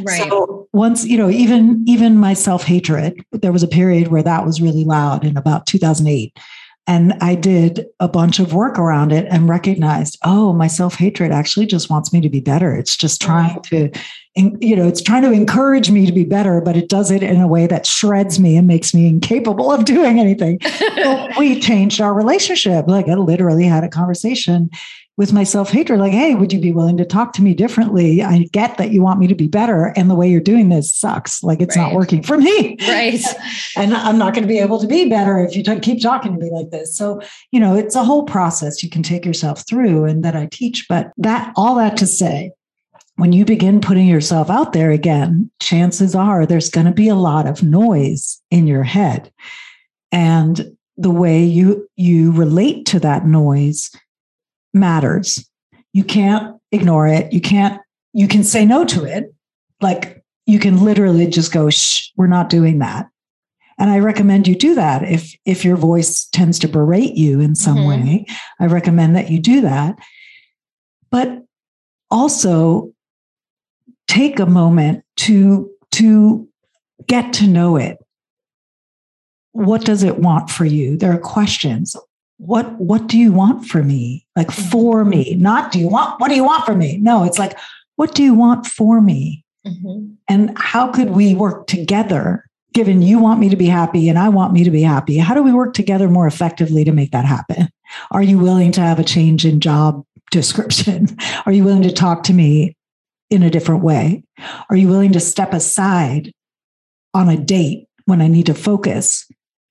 Right. 0.00 0.28
so 0.30 0.68
once, 0.72 1.06
you 1.06 1.16
know, 1.16 1.30
even 1.30 1.82
even 1.86 2.18
my 2.18 2.34
self-hatred, 2.34 3.24
there 3.32 3.50
was 3.50 3.62
a 3.62 3.68
period 3.68 4.08
where 4.08 4.22
that 4.22 4.44
was 4.44 4.60
really 4.60 4.84
loud 4.84 5.24
in 5.24 5.36
about 5.36 5.66
2008. 5.66 6.38
And 6.86 7.14
I 7.20 7.34
did 7.34 7.86
a 7.98 8.08
bunch 8.08 8.38
of 8.38 8.54
work 8.54 8.78
around 8.78 9.12
it 9.12 9.26
and 9.28 9.48
recognized, 9.48 10.18
oh, 10.24 10.52
my 10.52 10.66
self 10.68 10.94
hatred 10.94 11.32
actually 11.32 11.66
just 11.66 11.90
wants 11.90 12.12
me 12.12 12.20
to 12.20 12.28
be 12.28 12.40
better. 12.40 12.74
It's 12.76 12.96
just 12.96 13.20
trying 13.20 13.60
to 13.62 13.90
you 14.36 14.76
know, 14.76 14.86
it's 14.86 15.00
trying 15.00 15.22
to 15.22 15.32
encourage 15.32 15.90
me 15.90 16.04
to 16.04 16.12
be 16.12 16.24
better, 16.24 16.60
but 16.60 16.76
it 16.76 16.90
does 16.90 17.10
it 17.10 17.22
in 17.22 17.40
a 17.40 17.48
way 17.48 17.66
that 17.66 17.86
shreds 17.86 18.38
me 18.38 18.56
and 18.56 18.66
makes 18.66 18.92
me 18.92 19.08
incapable 19.08 19.72
of 19.72 19.84
doing 19.86 20.18
anything. 20.18 20.60
we 21.38 21.58
changed 21.58 22.00
our 22.02 22.12
relationship. 22.12 22.86
Like 22.86 23.08
I 23.08 23.14
literally 23.14 23.64
had 23.64 23.82
a 23.82 23.88
conversation 23.88 24.68
with 25.16 25.32
my 25.32 25.44
self 25.44 25.70
hatred, 25.70 25.98
like, 25.98 26.12
hey, 26.12 26.34
would 26.34 26.52
you 26.52 26.60
be 26.60 26.72
willing 26.72 26.98
to 26.98 27.04
talk 27.04 27.32
to 27.34 27.42
me 27.42 27.54
differently? 27.54 28.22
I 28.22 28.44
get 28.52 28.76
that 28.76 28.90
you 28.90 29.00
want 29.00 29.18
me 29.18 29.26
to 29.26 29.34
be 29.34 29.48
better, 29.48 29.92
and 29.96 30.10
the 30.10 30.14
way 30.14 30.28
you're 30.28 30.40
doing 30.40 30.68
this 30.68 30.94
sucks. 30.94 31.42
Like 31.42 31.60
it's 31.60 31.76
right. 31.76 31.84
not 31.84 31.94
working 31.94 32.22
for 32.22 32.36
me. 32.36 32.76
Right. 32.86 33.20
and 33.76 33.94
I'm 33.94 34.18
not 34.18 34.34
going 34.34 34.42
to 34.42 34.48
be 34.48 34.58
able 34.58 34.78
to 34.80 34.86
be 34.86 35.08
better 35.08 35.38
if 35.38 35.56
you 35.56 35.62
t- 35.62 35.80
keep 35.80 36.02
talking 36.02 36.34
to 36.34 36.38
me 36.38 36.50
like 36.50 36.70
this. 36.70 36.96
So, 36.96 37.20
you 37.50 37.60
know, 37.60 37.74
it's 37.74 37.94
a 37.94 38.04
whole 38.04 38.24
process 38.24 38.82
you 38.82 38.90
can 38.90 39.02
take 39.02 39.24
yourself 39.24 39.66
through 39.66 40.04
and 40.04 40.22
that 40.24 40.36
I 40.36 40.48
teach. 40.50 40.86
But 40.88 41.12
that, 41.16 41.52
all 41.56 41.74
that 41.76 41.96
to 41.98 42.06
say, 42.06 42.52
when 43.16 43.32
you 43.32 43.46
begin 43.46 43.80
putting 43.80 44.06
yourself 44.06 44.50
out 44.50 44.74
there 44.74 44.90
again, 44.90 45.50
chances 45.60 46.14
are 46.14 46.44
there's 46.44 46.68
going 46.68 46.86
to 46.86 46.92
be 46.92 47.08
a 47.08 47.14
lot 47.14 47.46
of 47.46 47.62
noise 47.62 48.42
in 48.50 48.66
your 48.66 48.82
head. 48.82 49.32
And 50.12 50.76
the 50.98 51.10
way 51.10 51.42
you 51.42 51.88
you 51.96 52.32
relate 52.32 52.86
to 52.86 53.00
that 53.00 53.26
noise 53.26 53.90
matters. 54.78 55.48
You 55.92 56.04
can't 56.04 56.56
ignore 56.72 57.06
it. 57.06 57.32
You 57.32 57.40
can't 57.40 57.80
you 58.12 58.28
can 58.28 58.44
say 58.44 58.64
no 58.64 58.84
to 58.84 59.04
it. 59.04 59.34
Like 59.80 60.22
you 60.46 60.58
can 60.58 60.84
literally 60.84 61.26
just 61.26 61.52
go 61.52 61.70
shh, 61.70 62.10
we're 62.16 62.26
not 62.26 62.48
doing 62.48 62.78
that. 62.78 63.08
And 63.78 63.90
I 63.90 63.98
recommend 63.98 64.48
you 64.48 64.54
do 64.54 64.74
that 64.74 65.02
if 65.02 65.34
if 65.44 65.64
your 65.64 65.76
voice 65.76 66.26
tends 66.32 66.58
to 66.60 66.68
berate 66.68 67.14
you 67.14 67.40
in 67.40 67.54
some 67.54 67.76
mm-hmm. 67.76 68.06
way. 68.06 68.26
I 68.58 68.66
recommend 68.66 69.16
that 69.16 69.30
you 69.30 69.38
do 69.38 69.60
that. 69.62 69.96
But 71.10 71.44
also 72.10 72.92
take 74.08 74.38
a 74.38 74.46
moment 74.46 75.04
to 75.16 75.70
to 75.92 76.48
get 77.06 77.32
to 77.34 77.46
know 77.46 77.76
it 77.76 77.98
what 79.52 79.84
does 79.84 80.02
it 80.02 80.18
want 80.18 80.50
for 80.50 80.64
you 80.64 80.96
there 80.96 81.12
are 81.12 81.18
questions 81.18 81.96
what 82.38 82.78
what 82.78 83.06
do 83.06 83.18
you 83.18 83.32
want 83.32 83.66
for 83.66 83.82
me? 83.82 84.26
Like 84.36 84.48
mm-hmm. 84.48 84.70
for 84.70 85.04
me 85.04 85.34
not 85.34 85.72
do 85.72 85.78
you 85.78 85.88
want 85.88 86.20
what 86.20 86.28
do 86.28 86.34
you 86.34 86.44
want 86.44 86.64
for 86.64 86.74
me? 86.74 86.98
No 86.98 87.24
it's 87.24 87.38
like 87.38 87.58
what 87.96 88.14
do 88.14 88.22
you 88.22 88.34
want 88.34 88.66
for 88.66 89.00
me? 89.00 89.42
Mm-hmm. 89.66 90.12
and 90.28 90.56
how 90.56 90.92
could 90.92 91.10
we 91.10 91.34
work 91.34 91.66
together 91.66 92.48
given 92.72 93.02
you 93.02 93.18
want 93.18 93.40
me 93.40 93.48
to 93.48 93.56
be 93.56 93.66
happy 93.66 94.08
and 94.08 94.16
i 94.16 94.28
want 94.28 94.52
me 94.52 94.62
to 94.62 94.70
be 94.70 94.82
happy? 94.82 95.18
How 95.18 95.34
do 95.34 95.42
we 95.42 95.52
work 95.52 95.74
together 95.74 96.08
more 96.08 96.28
effectively 96.28 96.84
to 96.84 96.92
make 96.92 97.10
that 97.10 97.24
happen? 97.24 97.68
Are 98.12 98.22
you 98.22 98.38
willing 98.38 98.70
to 98.72 98.80
have 98.80 98.98
a 98.98 99.04
change 99.04 99.44
in 99.44 99.60
job 99.60 100.04
description? 100.30 101.08
Are 101.46 101.52
you 101.52 101.64
willing 101.64 101.82
to 101.82 101.92
talk 101.92 102.22
to 102.24 102.32
me 102.32 102.76
in 103.30 103.42
a 103.42 103.50
different 103.50 103.82
way? 103.82 104.22
Are 104.70 104.76
you 104.76 104.88
willing 104.88 105.12
to 105.12 105.20
step 105.20 105.52
aside 105.52 106.32
on 107.14 107.28
a 107.28 107.36
date 107.36 107.88
when 108.04 108.20
I 108.20 108.28
need 108.28 108.46
to 108.46 108.54
focus 108.54 109.26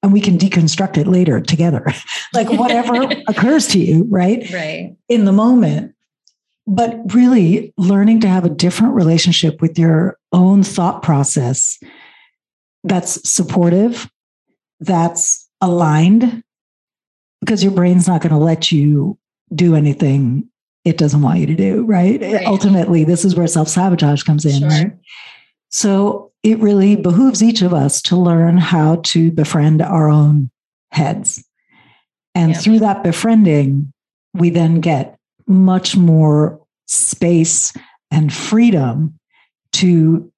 and 0.06 0.14
we 0.14 0.22
can 0.22 0.38
deconstruct 0.38 0.98
it 0.98 1.08
later 1.08 1.42
together? 1.42 1.84
like 2.34 2.48
whatever 2.52 2.94
occurs 3.28 3.66
to 3.70 3.80
you, 3.80 4.06
right? 4.08 4.48
Right. 4.54 4.96
In 5.10 5.26
the 5.26 5.32
moment. 5.32 5.96
But 6.68 7.14
really 7.14 7.74
learning 7.78 8.20
to 8.22 8.28
have 8.28 8.46
a 8.46 8.50
different 8.50 8.94
relationship 8.94 9.62
with 9.62 9.80
your 9.80 10.20
own 10.32 10.62
thought 10.62 11.02
process 11.02 11.80
that's 12.84 13.28
supportive, 13.28 14.10
that's 14.80 15.50
aligned, 15.60 16.44
because 17.42 17.64
your 17.64 17.74
brain's 17.74 18.08
not 18.08 18.22
going 18.22 18.32
to 18.32 18.38
let 18.38 18.72
you 18.72 19.18
do 19.54 19.76
anything 19.76 20.48
it 20.84 21.00
doesn't 21.00 21.24
want 21.24 21.40
you 21.40 21.48
to 21.48 21.56
do, 21.56 21.84
right? 21.84 22.22
right. 22.22 22.46
Ultimately, 22.46 23.04
this 23.04 23.26
is 23.26 23.36
where 23.36 23.48
self 23.48 23.68
sabotage 23.70 24.22
comes 24.22 24.46
in, 24.46 24.60
sure. 24.60 24.70
right? 24.70 24.92
So 25.70 26.32
it 26.46 26.60
really 26.60 26.96
behooves 26.96 27.42
each 27.42 27.64
of 27.64 27.74
us 27.74 28.00
to 28.04 28.16
learn 28.16 28.60
how 28.60 28.98
to 28.98 29.32
befriend 29.32 29.82
our 29.82 30.08
own 30.08 30.52
heads. 30.92 31.44
And 32.36 32.52
yep. 32.52 32.62
through 32.62 32.80
that 32.80 33.02
befriending, 33.02 33.92
we 34.36 34.52
then 34.52 34.80
get 34.80 35.18
much 35.48 35.98
more 35.98 36.62
space 36.86 37.74
and 38.12 38.32
freedom 38.32 39.18
to 39.74 40.32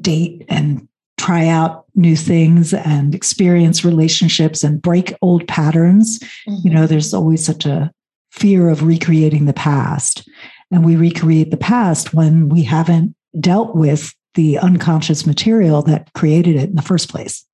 date 0.00 0.46
and 0.48 0.88
try 1.18 1.46
out 1.48 1.84
new 1.94 2.16
things 2.16 2.72
and 2.72 3.14
experience 3.14 3.84
relationships 3.84 4.64
and 4.64 4.80
break 4.80 5.12
old 5.20 5.46
patterns. 5.46 6.20
Mm-hmm. 6.48 6.68
You 6.68 6.70
know, 6.72 6.86
there's 6.86 7.12
always 7.12 7.44
such 7.44 7.66
a 7.66 7.92
fear 8.32 8.70
of 8.70 8.82
recreating 8.82 9.44
the 9.44 9.52
past. 9.52 10.26
And 10.70 10.86
we 10.86 10.96
recreate 10.96 11.50
the 11.50 11.58
past 11.58 12.14
when 12.14 12.48
we 12.48 12.62
haven't 12.62 13.14
dealt 13.38 13.76
with 13.76 14.14
the 14.34 14.58
unconscious 14.58 15.26
material 15.26 15.82
that 15.82 16.12
created 16.14 16.56
it 16.56 16.70
in 16.70 16.76
the 16.76 16.82
first 16.82 17.08
place. 17.08 17.44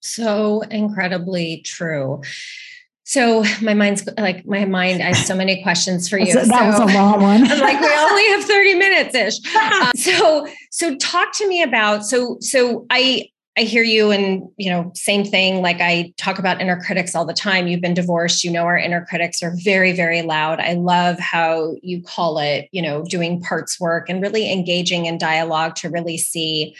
So 0.00 0.62
incredibly 0.62 1.62
true. 1.64 2.22
So 3.04 3.42
my 3.62 3.72
mind's 3.72 4.06
like 4.18 4.46
my 4.46 4.66
mind. 4.66 5.02
I 5.02 5.06
have 5.06 5.16
so 5.16 5.34
many 5.34 5.62
questions 5.62 6.08
for 6.08 6.18
you. 6.18 6.34
that 6.34 6.46
so, 6.46 6.66
was 6.66 6.78
a 6.78 6.94
long 6.94 7.22
one. 7.22 7.42
I'm 7.50 7.58
like 7.58 7.80
we 7.80 7.88
only 7.88 8.28
have 8.28 8.44
30 8.44 8.74
minutes 8.74 9.14
ish. 9.14 9.56
Uh, 9.56 9.90
so 9.96 10.46
so 10.70 10.94
talk 10.96 11.32
to 11.38 11.48
me 11.48 11.62
about 11.62 12.04
so 12.04 12.36
so 12.40 12.86
I 12.90 13.30
I 13.58 13.62
hear 13.62 13.82
you 13.82 14.12
and, 14.12 14.48
you 14.56 14.70
know, 14.70 14.92
same 14.94 15.24
thing. 15.24 15.62
Like 15.62 15.80
I 15.80 16.14
talk 16.16 16.38
about 16.38 16.60
inner 16.60 16.80
critics 16.80 17.16
all 17.16 17.24
the 17.24 17.34
time. 17.34 17.66
You've 17.66 17.80
been 17.80 17.92
divorced. 17.92 18.44
You 18.44 18.52
know, 18.52 18.62
our 18.62 18.78
inner 18.78 19.04
critics 19.04 19.42
are 19.42 19.52
very, 19.64 19.90
very 19.90 20.22
loud. 20.22 20.60
I 20.60 20.74
love 20.74 21.18
how 21.18 21.74
you 21.82 22.00
call 22.00 22.38
it, 22.38 22.68
you 22.70 22.80
know, 22.80 23.02
doing 23.02 23.40
parts 23.40 23.80
work 23.80 24.08
and 24.08 24.22
really 24.22 24.52
engaging 24.52 25.06
in 25.06 25.18
dialogue 25.18 25.74
to 25.76 25.90
really 25.90 26.18
see 26.18 26.76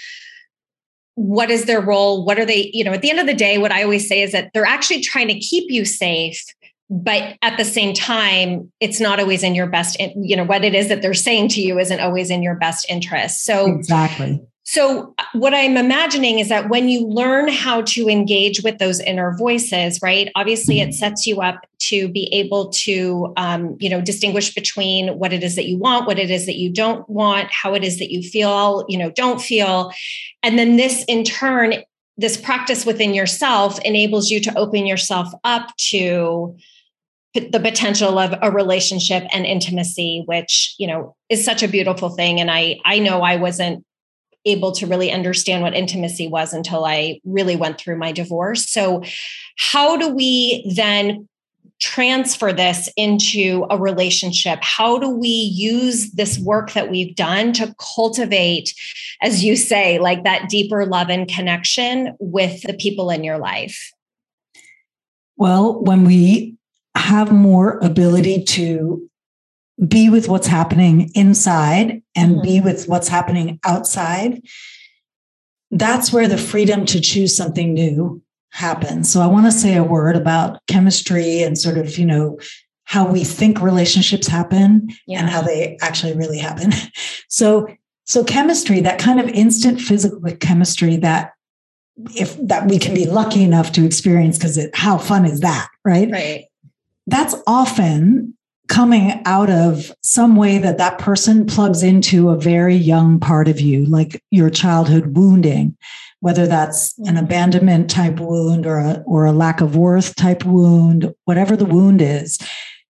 what 1.17 1.51
is 1.51 1.65
their 1.65 1.81
role? 1.81 2.25
What 2.25 2.39
are 2.39 2.45
they, 2.45 2.71
you 2.73 2.85
know, 2.85 2.93
at 2.93 3.03
the 3.03 3.11
end 3.11 3.19
of 3.19 3.27
the 3.27 3.35
day, 3.35 3.59
what 3.59 3.73
I 3.73 3.83
always 3.83 4.09
say 4.09 4.23
is 4.23 4.31
that 4.31 4.53
they're 4.55 4.65
actually 4.65 5.01
trying 5.01 5.27
to 5.29 5.39
keep 5.41 5.73
you 5.73 5.85
safe 5.85 6.45
but 6.91 7.37
at 7.43 7.59
the 7.59 7.67
same 7.67 7.93
time 7.93 8.73
it's 8.81 8.99
not 8.99 9.21
always 9.21 9.43
in 9.43 9.55
your 9.55 9.67
best 9.67 10.01
you 10.17 10.35
know 10.35 10.45
what 10.45 10.65
it 10.65 10.75
is 10.75 10.89
that 10.89 11.03
they're 11.03 11.13
saying 11.13 11.47
to 11.47 11.61
you 11.61 11.79
isn't 11.79 12.01
always 12.01 12.31
in 12.31 12.43
your 12.43 12.55
best 12.55 12.87
interest 12.89 13.45
so 13.45 13.67
exactly 13.67 14.41
so, 14.71 15.15
uh, 15.17 15.25
what 15.33 15.55
I'm 15.55 15.79
imagining 15.79 16.41
is 16.41 16.51
that 16.51 16.69
when 16.69 16.91
you 16.91 17.07
learn 17.07 17.49
how 17.49 17.81
to 17.81 18.07
engage 18.07 18.63
with 18.63 18.77
those 18.77 19.01
inner 19.01 19.35
voices, 19.35 19.99
right? 20.03 20.31
Obviously, 20.35 20.81
it 20.81 20.91
mm-hmm. 20.91 20.93
sets 20.93 21.27
you 21.27 21.41
up 21.41 21.67
to 21.79 22.07
be 22.11 22.29
able 22.35 22.69
to, 22.85 23.33
um, 23.39 23.79
you 23.81 23.89
know, 23.89 24.03
distinguish 24.03 24.55
between 24.55 25.19
what 25.19 25.33
it 25.33 25.43
is 25.43 25.57
that 25.57 25.69
you 25.69 25.79
want, 25.79 26.07
what 26.07 26.19
it 26.19 26.31
is 26.31 26.45
that 26.45 26.57
you 26.57 26.69
don't 26.69 27.09
want, 27.09 27.51
how 27.51 27.73
it 27.73 27.83
is 27.83 27.99
that 27.99 28.11
you 28.13 28.21
feel, 28.21 28.85
you 28.91 28.99
know, 28.99 29.11
don't 29.11 29.41
feel, 29.41 29.91
and 30.43 30.59
then 30.59 30.77
this 30.77 31.03
in 31.09 31.25
turn, 31.25 31.77
this 32.19 32.37
practice 32.37 32.85
within 32.85 33.15
yourself 33.15 33.81
enables 33.87 34.31
you 34.31 34.39
to 34.39 34.59
open 34.59 34.85
yourself 34.85 35.33
up 35.45 35.75
to 35.79 36.55
the 37.33 37.61
potential 37.61 38.19
of 38.19 38.35
a 38.43 38.51
relationship 38.51 39.23
and 39.33 39.47
intimacy 39.47 40.25
which 40.27 40.75
you 40.79 40.87
know 40.87 41.15
is 41.29 41.45
such 41.45 41.63
a 41.63 41.69
beautiful 41.69 42.09
thing 42.09 42.41
and 42.41 42.51
i 42.51 42.81
i 42.85 42.99
know 42.99 43.21
i 43.21 43.37
wasn't 43.37 43.85
able 44.45 44.73
to 44.73 44.87
really 44.87 45.11
understand 45.11 45.63
what 45.63 45.75
intimacy 45.75 46.29
was 46.29 46.53
until 46.53 46.85
I 46.85 47.21
really 47.25 47.57
went 47.57 47.79
through 47.79 47.99
my 47.99 48.13
divorce. 48.13 48.69
So, 48.69 49.03
how 49.57 49.97
do 49.97 50.09
we 50.09 50.71
then 50.75 51.29
transfer 51.81 52.53
this 52.53 52.89
into 52.97 53.67
a 53.71 53.79
relationship? 53.79 54.59
How 54.63 54.99
do 54.99 55.11
we 55.11 55.29
use 55.29 56.11
this 56.13 56.39
work 56.39 56.73
that 56.73 56.91
we've 56.91 57.15
done 57.15 57.53
to 57.55 57.75
cultivate, 57.79 58.75
as 59.23 59.45
you 59.45 59.57
say, 59.57 59.99
like 59.99 60.25
that 60.25 60.49
deeper 60.49 60.87
love 60.87 61.09
and 61.09 61.29
connection 61.29 62.17
with 62.19 62.63
the 62.63 62.75
people 62.75 63.11
in 63.11 63.23
your 63.23 63.39
life? 63.39 63.93
Well, 65.37 65.81
when 65.83 66.05
we 66.05 66.57
have 66.97 67.33
more 67.33 67.79
ability 67.79 68.43
to 68.43 69.08
be 69.87 70.11
with 70.11 70.29
what's 70.29 70.47
happening 70.47 71.11
inside 71.15 72.03
and 72.15 72.33
mm-hmm. 72.33 72.43
be 72.43 72.61
with 72.61 72.89
what's 72.89 73.09
happening 73.09 73.61
outside, 73.65 74.43
that's 75.71 76.13
where 76.13 76.29
the 76.29 76.39
freedom 76.39 76.85
to 76.87 77.01
choose 77.01 77.37
something 77.37 77.75
new 77.75 78.23
happens. 78.51 79.11
So 79.11 79.21
I 79.21 79.27
want 79.27 79.47
to 79.47 79.53
say 79.53 79.77
a 79.77 79.85
word 79.85 80.17
about 80.17 80.61
chemistry 80.67 81.43
and 81.43 81.57
sort 81.57 81.79
of, 81.79 81.99
you 81.99 82.07
know, 82.07 82.39
how 82.85 83.07
we 83.07 83.23
think 83.23 83.61
relationships 83.61 84.27
happen 84.27 84.89
yeah. 85.07 85.21
and 85.21 85.29
how 85.29 85.43
they 85.43 85.77
actually 85.81 86.15
really 86.15 86.39
happen. 86.39 86.73
So 87.31 87.69
so 88.07 88.25
chemistry, 88.25 88.81
that 88.81 88.99
kind 88.99 89.21
of 89.21 89.29
instant 89.29 89.83
physical 89.83 90.19
chemistry 90.41 90.97
that 90.97 91.33
if 92.17 92.39
that 92.39 92.67
we 92.67 92.79
can 92.79 92.95
be 92.95 93.05
lucky 93.05 93.43
enough 93.43 93.71
to 93.73 93.85
experience 93.85 94.39
because 94.39 94.59
how 94.73 94.97
fun 94.97 95.27
is 95.27 95.41
that, 95.41 95.69
right? 95.85 96.11
Right. 96.11 96.47
That's 97.07 97.35
often 97.47 98.38
coming 98.69 99.21
out 99.25 99.51
of 99.51 99.93
some 100.03 100.37
way 100.37 100.59
that 100.59 100.79
that 100.79 100.99
person 100.99 101.47
plugs 101.47 101.83
into 101.83 102.31
a 102.31 102.39
very 102.39 102.75
young 102.77 103.19
part 103.19 103.49
of 103.49 103.61
you, 103.61 103.85
like 103.87 104.23
your 104.31 104.51
childhood 104.51 105.17
wounding, 105.17 105.77
whether 106.21 106.47
that's 106.47 106.97
an 106.99 107.07
mm-hmm. 107.07 107.25
abandonment 107.25 107.91
type 107.91 108.21
wound 108.21 108.67
or 108.67 108.79
a, 108.79 109.03
or 109.07 109.25
a 109.25 109.33
lack 109.33 109.61
of 109.61 109.77
worth 109.77 110.15
type 110.17 110.45
wound, 110.45 111.13
whatever 111.25 111.57
the 111.57 111.65
wound 111.65 112.03
is. 112.03 112.39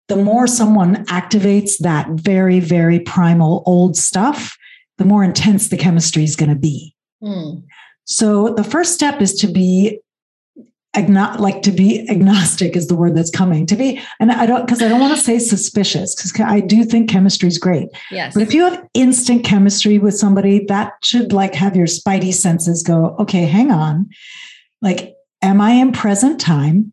The 0.08 0.16
more 0.16 0.46
someone 0.46 1.04
activates 1.06 1.78
that 1.78 2.08
very, 2.10 2.60
very 2.60 2.98
primal 2.98 3.62
old 3.66 3.96
stuff, 3.96 4.56
the 4.96 5.04
more 5.04 5.22
intense 5.22 5.68
the 5.68 5.76
chemistry 5.76 6.24
is 6.24 6.34
going 6.34 6.50
to 6.50 6.56
be. 6.56 6.94
Mm. 7.22 7.62
So 8.04 8.54
the 8.54 8.64
first 8.64 8.94
step 8.94 9.20
is 9.20 9.34
to 9.34 9.46
be 9.46 10.00
agno- 10.96 11.38
like 11.38 11.62
to 11.62 11.72
be 11.72 12.08
agnostic 12.08 12.76
is 12.76 12.88
the 12.88 12.94
word 12.94 13.16
that's 13.16 13.30
coming. 13.30 13.66
To 13.66 13.76
be 13.76 14.00
and 14.20 14.32
i 14.32 14.46
don't 14.46 14.66
because 14.66 14.82
i 14.82 14.88
don't 14.88 15.00
want 15.00 15.16
to 15.16 15.22
say 15.22 15.38
suspicious 15.38 16.14
because 16.14 16.40
i 16.40 16.60
do 16.60 16.84
think 16.84 17.10
chemistry 17.10 17.48
is 17.48 17.58
great. 17.58 17.88
Yes. 18.10 18.34
But 18.34 18.42
if 18.42 18.54
you 18.54 18.64
have 18.64 18.86
instant 18.94 19.44
chemistry 19.44 19.98
with 19.98 20.16
somebody 20.16 20.64
that 20.66 20.92
should 21.02 21.32
like 21.32 21.54
have 21.54 21.76
your 21.76 21.86
spidey 21.86 22.32
senses 22.32 22.82
go 22.82 23.16
okay 23.18 23.44
hang 23.44 23.70
on. 23.70 24.08
Like 24.80 25.14
am 25.42 25.60
i 25.60 25.72
in 25.72 25.92
present 25.92 26.40
time? 26.40 26.92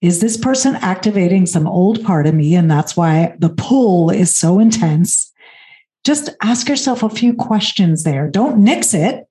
Is 0.00 0.20
this 0.20 0.38
person 0.38 0.76
activating 0.76 1.44
some 1.44 1.66
old 1.66 2.02
part 2.02 2.26
of 2.26 2.34
me 2.34 2.54
and 2.54 2.70
that's 2.70 2.96
why 2.96 3.34
the 3.38 3.50
pull 3.50 4.10
is 4.10 4.34
so 4.34 4.58
intense? 4.58 5.30
Just 6.04 6.30
ask 6.42 6.68
yourself 6.68 7.02
a 7.02 7.10
few 7.10 7.34
questions 7.34 8.02
there. 8.02 8.26
Don't 8.26 8.64
nix 8.64 8.94
it 8.94 9.26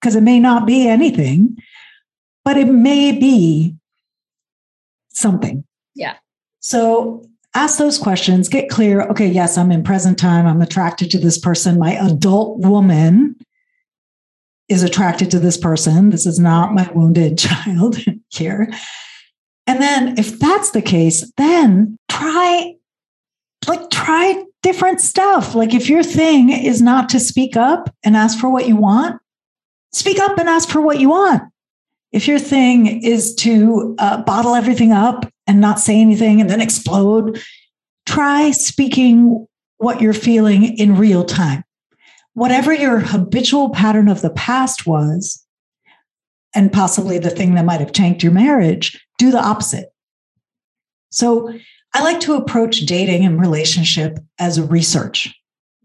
because 0.00 0.14
it 0.14 0.20
may 0.20 0.38
not 0.38 0.64
be 0.64 0.86
anything 0.86 1.56
but 2.48 2.56
it 2.56 2.68
may 2.68 3.12
be 3.12 3.76
something. 5.10 5.62
Yeah. 5.94 6.14
So 6.60 7.28
ask 7.54 7.76
those 7.76 7.98
questions, 7.98 8.48
get 8.48 8.70
clear. 8.70 9.02
Okay, 9.02 9.26
yes, 9.26 9.58
I'm 9.58 9.70
in 9.70 9.84
present 9.84 10.18
time. 10.18 10.46
I'm 10.46 10.62
attracted 10.62 11.10
to 11.10 11.18
this 11.18 11.36
person. 11.36 11.78
My 11.78 11.92
adult 11.96 12.60
woman 12.60 13.36
is 14.70 14.82
attracted 14.82 15.30
to 15.32 15.38
this 15.38 15.58
person. 15.58 16.08
This 16.08 16.24
is 16.24 16.38
not 16.38 16.72
my 16.72 16.90
wounded 16.94 17.36
child 17.66 17.98
here. 18.30 18.72
And 19.66 19.82
then 19.82 20.16
if 20.16 20.38
that's 20.38 20.70
the 20.70 20.80
case, 20.80 21.30
then 21.36 21.98
try 22.08 22.76
like 23.66 23.90
try 23.90 24.42
different 24.62 25.02
stuff. 25.02 25.54
Like 25.54 25.74
if 25.74 25.90
your 25.90 26.02
thing 26.02 26.48
is 26.48 26.80
not 26.80 27.10
to 27.10 27.20
speak 27.20 27.58
up 27.58 27.94
and 28.02 28.16
ask 28.16 28.38
for 28.38 28.48
what 28.48 28.66
you 28.66 28.76
want, 28.76 29.20
speak 29.92 30.18
up 30.18 30.38
and 30.38 30.48
ask 30.48 30.70
for 30.70 30.80
what 30.80 30.98
you 30.98 31.10
want 31.10 31.42
if 32.12 32.26
your 32.26 32.38
thing 32.38 33.02
is 33.02 33.34
to 33.36 33.94
uh, 33.98 34.22
bottle 34.22 34.54
everything 34.54 34.92
up 34.92 35.30
and 35.46 35.60
not 35.60 35.80
say 35.80 36.00
anything 36.00 36.40
and 36.40 36.48
then 36.48 36.60
explode, 36.60 37.40
try 38.06 38.50
speaking 38.50 39.46
what 39.76 40.00
you're 40.00 40.12
feeling 40.12 40.76
in 40.78 40.96
real 40.96 41.24
time. 41.24 41.64
Whatever 42.34 42.72
your 42.72 43.00
habitual 43.00 43.70
pattern 43.70 44.08
of 44.08 44.22
the 44.22 44.30
past 44.30 44.86
was, 44.86 45.44
and 46.54 46.72
possibly 46.72 47.18
the 47.18 47.30
thing 47.30 47.54
that 47.54 47.64
might 47.64 47.80
have 47.80 47.92
tanked 47.92 48.22
your 48.22 48.32
marriage, 48.32 49.04
do 49.18 49.30
the 49.30 49.42
opposite. 49.42 49.92
So 51.10 51.52
I 51.94 52.02
like 52.02 52.20
to 52.20 52.34
approach 52.34 52.80
dating 52.80 53.24
and 53.24 53.40
relationship 53.40 54.18
as 54.38 54.58
a 54.58 54.64
research. 54.64 55.34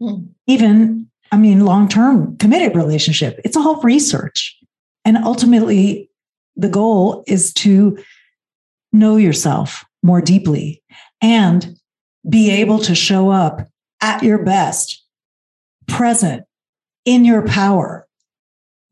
Mm. 0.00 0.28
Even, 0.46 1.10
I 1.32 1.36
mean, 1.36 1.64
long 1.64 1.88
term 1.88 2.36
committed 2.38 2.76
relationship, 2.76 3.40
it's 3.44 3.56
all 3.56 3.80
research. 3.82 4.56
And 5.04 5.18
ultimately, 5.18 6.08
the 6.56 6.68
goal 6.68 7.24
is 7.26 7.52
to 7.54 7.98
know 8.92 9.16
yourself 9.16 9.84
more 10.02 10.20
deeply 10.20 10.82
and 11.20 11.76
be 12.28 12.50
able 12.50 12.78
to 12.78 12.94
show 12.94 13.30
up 13.30 13.66
at 14.00 14.22
your 14.22 14.44
best, 14.44 15.04
present 15.86 16.44
in 17.04 17.24
your 17.24 17.46
power 17.46 18.06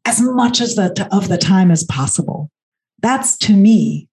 as 0.05 0.20
much 0.20 0.61
as 0.61 0.75
the 0.75 1.09
of 1.12 1.29
the 1.29 1.38
time 1.38 1.70
as 1.70 1.85
possible. 1.85 2.51
That's 3.01 3.37
to 3.38 3.53
me 3.53 4.09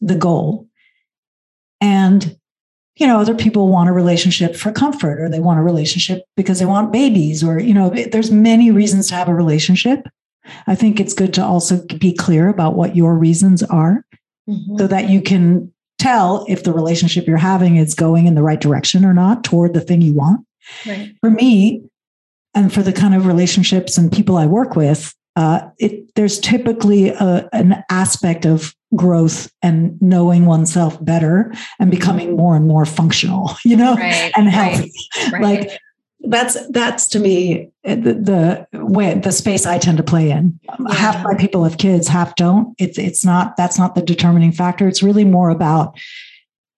the 0.00 0.16
goal. 0.16 0.66
And 1.80 2.36
you 2.96 3.06
know, 3.06 3.18
other 3.18 3.34
people 3.34 3.68
want 3.68 3.88
a 3.88 3.92
relationship 3.92 4.54
for 4.54 4.72
comfort 4.72 5.20
or 5.20 5.28
they 5.30 5.40
want 5.40 5.58
a 5.58 5.62
relationship 5.62 6.22
because 6.36 6.58
they 6.58 6.66
want 6.66 6.92
babies 6.92 7.42
or 7.42 7.58
you 7.58 7.72
know, 7.72 7.90
there's 7.90 8.30
many 8.30 8.70
reasons 8.70 9.08
to 9.08 9.14
have 9.14 9.28
a 9.28 9.34
relationship. 9.34 10.06
I 10.66 10.74
think 10.74 11.00
it's 11.00 11.14
good 11.14 11.34
to 11.34 11.44
also 11.44 11.84
be 11.98 12.12
clear 12.12 12.48
about 12.48 12.74
what 12.74 12.96
your 12.96 13.14
reasons 13.14 13.62
are 13.62 14.04
mm-hmm. 14.48 14.78
so 14.78 14.86
that 14.86 15.08
you 15.08 15.20
can 15.20 15.72
tell 15.98 16.44
if 16.48 16.64
the 16.64 16.72
relationship 16.72 17.26
you're 17.26 17.36
having 17.36 17.76
is 17.76 17.94
going 17.94 18.26
in 18.26 18.34
the 18.34 18.42
right 18.42 18.60
direction 18.60 19.04
or 19.04 19.12
not 19.12 19.44
toward 19.44 19.74
the 19.74 19.80
thing 19.80 20.00
you 20.00 20.14
want. 20.14 20.46
Right. 20.86 21.14
For 21.20 21.30
me, 21.30 21.82
and 22.54 22.72
for 22.72 22.82
the 22.82 22.92
kind 22.92 23.14
of 23.14 23.26
relationships 23.26 23.96
and 23.96 24.10
people 24.10 24.36
I 24.36 24.46
work 24.46 24.74
with, 24.74 25.14
uh, 25.36 25.68
it, 25.78 26.12
there's 26.16 26.40
typically 26.40 27.10
a, 27.10 27.48
an 27.52 27.84
aspect 27.90 28.44
of 28.44 28.74
growth 28.96 29.50
and 29.62 30.00
knowing 30.02 30.46
oneself 30.46 31.02
better 31.04 31.52
and 31.78 31.90
becoming 31.90 32.28
mm-hmm. 32.28 32.36
more 32.36 32.56
and 32.56 32.66
more 32.66 32.84
functional, 32.84 33.52
you 33.64 33.76
know, 33.76 33.94
right, 33.94 34.32
and 34.36 34.48
healthy. 34.48 34.92
Right, 35.32 35.42
like 35.42 35.80
that's 36.22 36.66
that's 36.68 37.08
to 37.08 37.18
me 37.18 37.70
eh, 37.84 37.94
the, 37.94 38.66
the 38.72 38.78
way 38.78 39.14
the 39.14 39.32
space 39.32 39.66
I 39.66 39.78
tend 39.78 39.98
to 39.98 40.04
play 40.04 40.30
in. 40.30 40.58
Yeah. 40.62 40.94
Half 40.94 41.24
my 41.24 41.34
people 41.34 41.64
have 41.64 41.78
kids, 41.78 42.08
half 42.08 42.36
don't. 42.36 42.74
It's 42.78 42.98
it's 42.98 43.24
not 43.24 43.56
that's 43.56 43.78
not 43.78 43.94
the 43.94 44.02
determining 44.02 44.52
factor. 44.52 44.86
It's 44.86 45.02
really 45.02 45.24
more 45.24 45.50
about 45.50 45.98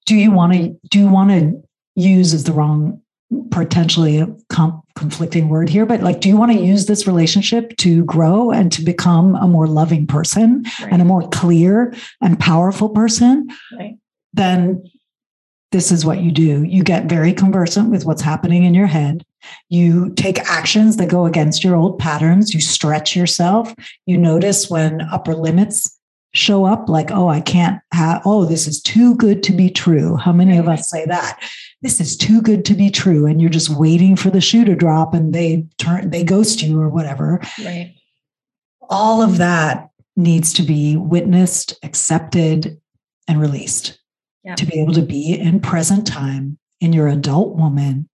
do 0.07 0.15
you 0.15 0.31
want 0.31 0.53
to 0.53 0.77
do 0.89 0.99
you 0.99 1.09
want 1.09 1.31
to 1.31 1.63
use 1.97 2.33
is 2.33 2.45
the 2.45 2.53
wrong 2.53 3.03
potentially 3.51 4.27
com- 4.49 4.83
conflicting 4.95 5.49
word 5.49 5.69
here, 5.69 5.87
but 5.87 6.03
like, 6.03 6.21
do 6.21 6.29
you 6.29 6.37
want 6.37 6.53
to 6.53 6.59
use 6.59 6.87
this 6.87 7.07
relationship 7.07 7.77
to 7.79 8.05
grow 8.05 8.51
and 8.51 8.71
to 8.73 8.83
become 8.83 9.35
a 9.37 9.49
more 9.49 9.67
loving 9.67 10.07
person 10.07 10.65
right. 10.81 10.93
and 10.93 11.01
a 11.01 11.05
more 11.05 11.29
clear 11.29 11.95
and 12.21 12.39
powerful 12.39 12.89
person? 12.89 13.49
Right. 13.79 13.97
Then 14.33 14.85
this 15.71 15.91
is 15.91 16.05
what 16.05 16.21
you 16.21 16.31
do. 16.31 16.63
You 16.63 16.83
get 16.83 17.07
very 17.07 17.33
conversant 17.33 17.91
with 17.91 18.05
what's 18.05 18.23
happening 18.23 18.65
in 18.65 18.75
your 18.75 18.87
head. 18.87 19.25
You 19.69 20.13
take 20.15 20.39
actions 20.39 20.97
that 20.97 21.09
go 21.09 21.27
against 21.27 21.65
your 21.65 21.77
old 21.77 21.99
patterns. 21.99 22.55
You 22.55 22.61
stretch 22.61 23.17
yourself. 23.17 23.75
You 24.07 24.19
notice 24.19 24.71
when 24.71 25.03
upper 25.03 25.35
limits 25.35 25.99
show 26.35 26.65
up, 26.65 26.89
like, 26.89 27.11
oh, 27.11 27.29
I 27.29 27.41
can't 27.41 27.81
have, 27.93 28.23
oh, 28.25 28.45
this 28.45 28.67
is 28.67 28.81
too 28.81 29.15
good 29.17 29.43
to 29.45 29.53
be 29.53 29.69
true. 29.71 30.17
How 30.17 30.33
many 30.33 30.57
of 30.57 30.69
us 30.69 30.89
say 30.89 31.05
that? 31.07 31.43
This 31.83 32.01
is 32.01 32.17
too 32.17 32.41
good 32.41 32.65
to 32.67 32.75
be 32.75 32.91
true. 32.91 33.27
And 33.27 33.41
you're 33.41 33.51
just 33.51 33.69
waiting 33.69 34.17
for 34.17 34.31
the 34.31 34.41
shoe 34.41 34.65
to 34.65 34.75
drop 34.75 35.15
and 35.15 35.35
they 35.35 35.67
turn, 35.79 36.11
they 36.11 36.25
ghost 36.25 36.63
you 36.63 36.81
or 36.81 36.89
whatever. 36.89 37.41
Right. 37.63 37.95
All 38.89 39.23
of 39.23 39.39
that 39.39 39.91
needs 40.17 40.53
to 40.55 40.63
be 40.63 40.97
witnessed, 40.97 41.79
accepted, 41.83 42.81
and 43.29 43.41
released 43.41 43.99
yeah. 44.45 44.55
to 44.55 44.67
be 44.67 44.81
able 44.81 44.95
to 44.95 45.03
be 45.03 45.39
in 45.39 45.61
present 45.61 46.07
time 46.07 46.59
in 46.81 46.93
your 46.93 47.09
adult 47.09 47.57
woman 47.57 48.09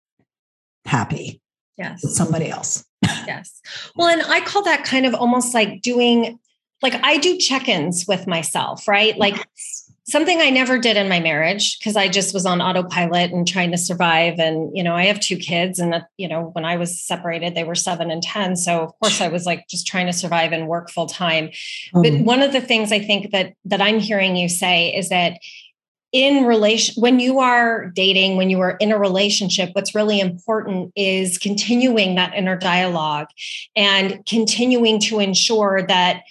happy 0.89 1.41
yes. 1.77 2.03
with 2.03 2.13
somebody 2.13 2.51
else. 2.51 2.85
Yes. 3.27 3.61
Well 3.95 4.09
and 4.09 4.23
i 4.23 4.41
call 4.41 4.63
that 4.65 4.85
kind 4.85 5.07
of 5.07 5.15
almost 5.15 5.55
like 5.55 5.83
doing 5.83 6.39
like 6.83 6.99
i 7.05 7.19
do 7.19 7.37
check-ins 7.39 8.07
with 8.09 8.27
myself 8.27 8.89
right? 8.89 9.17
Like 9.17 9.47
something 10.09 10.41
i 10.41 10.49
never 10.49 10.79
did 10.79 10.97
in 10.97 11.09
my 11.09 11.21
marriage 11.21 11.79
because 11.79 11.95
i 11.95 12.09
just 12.09 12.33
was 12.33 12.47
on 12.47 12.63
autopilot 12.63 13.31
and 13.31 13.47
trying 13.47 13.71
to 13.71 13.77
survive 13.77 14.39
and 14.39 14.75
you 14.75 14.83
know 14.83 14.95
i 14.95 15.05
have 15.05 15.21
two 15.21 15.37
kids 15.37 15.79
and 15.79 16.03
you 16.17 16.27
know 16.27 16.51
when 16.55 16.65
i 16.65 16.77
was 16.77 16.99
separated 16.99 17.55
they 17.55 17.65
were 17.65 17.75
7 17.75 18.11
and 18.11 18.23
10 18.23 18.57
so 18.57 18.81
of 18.81 18.99
course 19.01 19.21
i 19.21 19.29
was 19.29 19.45
like 19.45 19.69
just 19.69 19.87
trying 19.87 20.07
to 20.07 20.13
survive 20.13 20.53
and 20.53 20.67
work 20.67 20.91
full 20.91 21.07
time 21.07 21.49
mm-hmm. 21.49 22.03
but 22.03 22.13
one 22.25 22.41
of 22.41 22.53
the 22.53 22.61
things 22.61 22.91
i 22.91 22.99
think 22.99 23.31
that 23.33 23.53
that 23.67 23.83
i'm 23.83 23.99
hearing 23.99 24.35
you 24.35 24.49
say 24.49 24.89
is 24.95 25.11
that 25.11 25.39
in 26.13 26.45
relation 26.45 27.01
when 27.01 27.21
you 27.21 27.39
are 27.39 27.87
dating 27.95 28.37
when 28.37 28.49
you 28.49 28.61
are 28.61 28.77
in 28.81 28.93
a 28.93 28.99
relationship 28.99 29.69
what's 29.73 29.95
really 29.95 30.21
important 30.21 30.91
is 30.97 31.37
continuing 31.37 32.15
that 32.15 32.35
inner 32.35 32.57
dialogue 32.57 33.27
and 33.77 34.25
continuing 34.25 34.99
to 34.99 35.21
ensure 35.21 35.83
that 35.87 36.23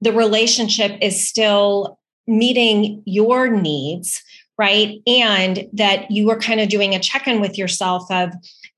the 0.00 0.12
relationship 0.12 0.98
is 1.00 1.26
still 1.28 1.98
meeting 2.26 3.02
your 3.06 3.48
needs 3.48 4.22
right? 4.60 5.00
And 5.06 5.66
that 5.72 6.10
you 6.10 6.28
are 6.28 6.38
kind 6.38 6.60
of 6.60 6.68
doing 6.68 6.94
a 6.94 7.00
check-in 7.00 7.40
with 7.40 7.56
yourself 7.56 8.10
of 8.10 8.30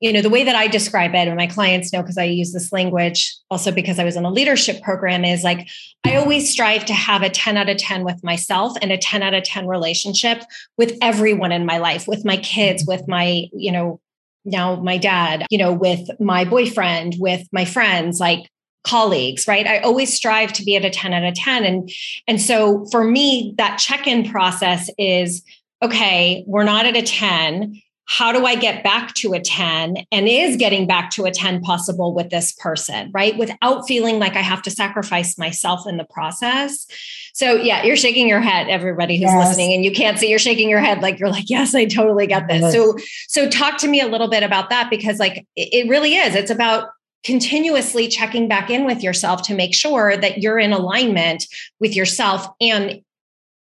you 0.03 0.11
know 0.11 0.21
the 0.21 0.29
way 0.29 0.43
that 0.43 0.55
i 0.55 0.67
describe 0.67 1.15
it 1.15 1.27
and 1.27 1.37
my 1.37 1.47
clients 1.47 1.93
know 1.93 2.01
because 2.01 2.17
i 2.17 2.23
use 2.23 2.51
this 2.51 2.71
language 2.71 3.35
also 3.49 3.71
because 3.71 3.97
i 3.97 4.03
was 4.03 4.15
in 4.15 4.25
a 4.25 4.29
leadership 4.29 4.81
program 4.81 5.23
is 5.23 5.43
like 5.43 5.67
i 6.03 6.15
always 6.15 6.49
strive 6.49 6.83
to 6.85 6.93
have 6.93 7.23
a 7.23 7.29
10 7.29 7.57
out 7.57 7.69
of 7.69 7.77
10 7.77 8.03
with 8.03 8.21
myself 8.23 8.77
and 8.81 8.91
a 8.91 8.97
10 8.97 9.23
out 9.23 9.33
of 9.33 9.43
10 9.43 9.65
relationship 9.65 10.43
with 10.77 10.97
everyone 11.01 11.51
in 11.51 11.65
my 11.65 11.77
life 11.77 12.07
with 12.07 12.25
my 12.25 12.37
kids 12.37 12.83
mm-hmm. 12.83 12.91
with 12.91 13.07
my 13.07 13.47
you 13.53 13.71
know 13.71 13.99
now 14.45 14.75
my 14.75 14.97
dad 14.97 15.45
you 15.49 15.57
know 15.57 15.71
with 15.71 16.01
my 16.19 16.43
boyfriend 16.43 17.15
with 17.17 17.47
my 17.53 17.63
friends 17.63 18.19
like 18.19 18.49
colleagues 18.83 19.47
right? 19.47 19.65
I 19.65 19.79
always 19.79 20.13
strive 20.13 20.51
to 20.53 20.63
be 20.65 20.75
at 20.75 20.83
a 20.83 20.89
10 20.89 21.13
out 21.13 21.23
of 21.23 21.33
10 21.35 21.63
and 21.63 21.89
and 22.27 22.41
so 22.41 22.85
for 22.91 23.05
me 23.05 23.53
that 23.57 23.77
check-in 23.77 24.29
process 24.29 24.89
is 24.97 25.41
okay 25.81 26.43
we're 26.45 26.65
not 26.65 26.85
at 26.85 26.97
a 26.97 27.01
10 27.01 27.81
how 28.05 28.31
do 28.31 28.45
I 28.45 28.55
get 28.55 28.83
back 28.83 29.13
to 29.15 29.33
a 29.33 29.39
10 29.39 30.05
and 30.11 30.27
is 30.27 30.57
getting 30.57 30.85
back 30.85 31.09
to 31.11 31.25
a 31.25 31.31
10 31.31 31.61
possible 31.61 32.13
with 32.13 32.29
this 32.29 32.51
person, 32.51 33.09
right? 33.13 33.37
Without 33.37 33.87
feeling 33.87 34.19
like 34.19 34.35
I 34.35 34.41
have 34.41 34.61
to 34.63 34.71
sacrifice 34.71 35.37
myself 35.37 35.87
in 35.87 35.97
the 35.97 36.03
process. 36.03 36.85
So, 37.33 37.55
yeah, 37.55 37.83
you're 37.83 37.95
shaking 37.95 38.27
your 38.27 38.41
head, 38.41 38.67
everybody 38.67 39.15
who's 39.15 39.31
yes. 39.31 39.47
listening, 39.47 39.73
and 39.73 39.85
you 39.85 39.91
can't 39.91 40.19
see 40.19 40.29
you're 40.29 40.37
shaking 40.37 40.69
your 40.69 40.81
head 40.81 41.01
like 41.01 41.17
you're 41.17 41.29
like, 41.29 41.49
yes, 41.49 41.73
I 41.73 41.85
totally 41.85 42.27
get 42.27 42.47
this. 42.47 42.61
Yes. 42.61 42.73
So, 42.73 42.97
so 43.27 43.49
talk 43.49 43.77
to 43.79 43.87
me 43.87 44.01
a 44.01 44.07
little 44.07 44.27
bit 44.27 44.43
about 44.43 44.69
that 44.69 44.89
because, 44.89 45.17
like, 45.17 45.47
it 45.55 45.89
really 45.89 46.15
is. 46.15 46.35
It's 46.35 46.51
about 46.51 46.89
continuously 47.23 48.09
checking 48.09 48.47
back 48.47 48.69
in 48.69 48.85
with 48.85 49.01
yourself 49.01 49.41
to 49.43 49.55
make 49.55 49.73
sure 49.73 50.17
that 50.17 50.39
you're 50.39 50.59
in 50.59 50.73
alignment 50.73 51.45
with 51.79 51.95
yourself 51.95 52.45
and 52.59 53.01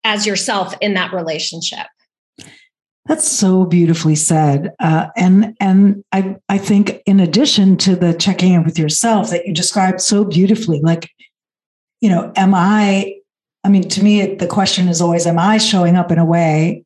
as 0.05 0.27
yourself 0.27 0.75
in 0.81 0.95
that 0.95 1.13
relationship. 1.13 1.87
That's 3.09 3.27
so 3.27 3.65
beautifully 3.65 4.15
said, 4.15 4.75
uh, 4.81 5.07
and 5.17 5.57
and 5.61 6.05
I 6.13 6.37
I 6.51 6.59
think 6.59 7.03
in 7.07 7.21
addition 7.21 7.79
to 7.79 7.97
the 7.97 8.13
checking 8.13 8.53
in 8.53 8.65
with 8.65 8.79
yourself 8.79 9.31
that 9.31 9.47
you 9.47 9.55
described 9.55 10.03
so 10.03 10.27
beautifully, 10.27 10.81
like 10.83 11.11
you 12.01 12.11
know, 12.11 12.31
am 12.37 12.55
I? 12.55 13.15
I 13.65 13.71
mean, 13.71 13.89
to 13.89 14.05
me, 14.05 14.35
the 14.35 14.47
question 14.47 14.89
is 14.89 15.01
always, 15.01 15.27
am 15.27 15.39
I 15.39 15.57
showing 15.57 15.97
up 15.97 16.13
in 16.13 16.19
a 16.19 16.25
way 16.25 16.85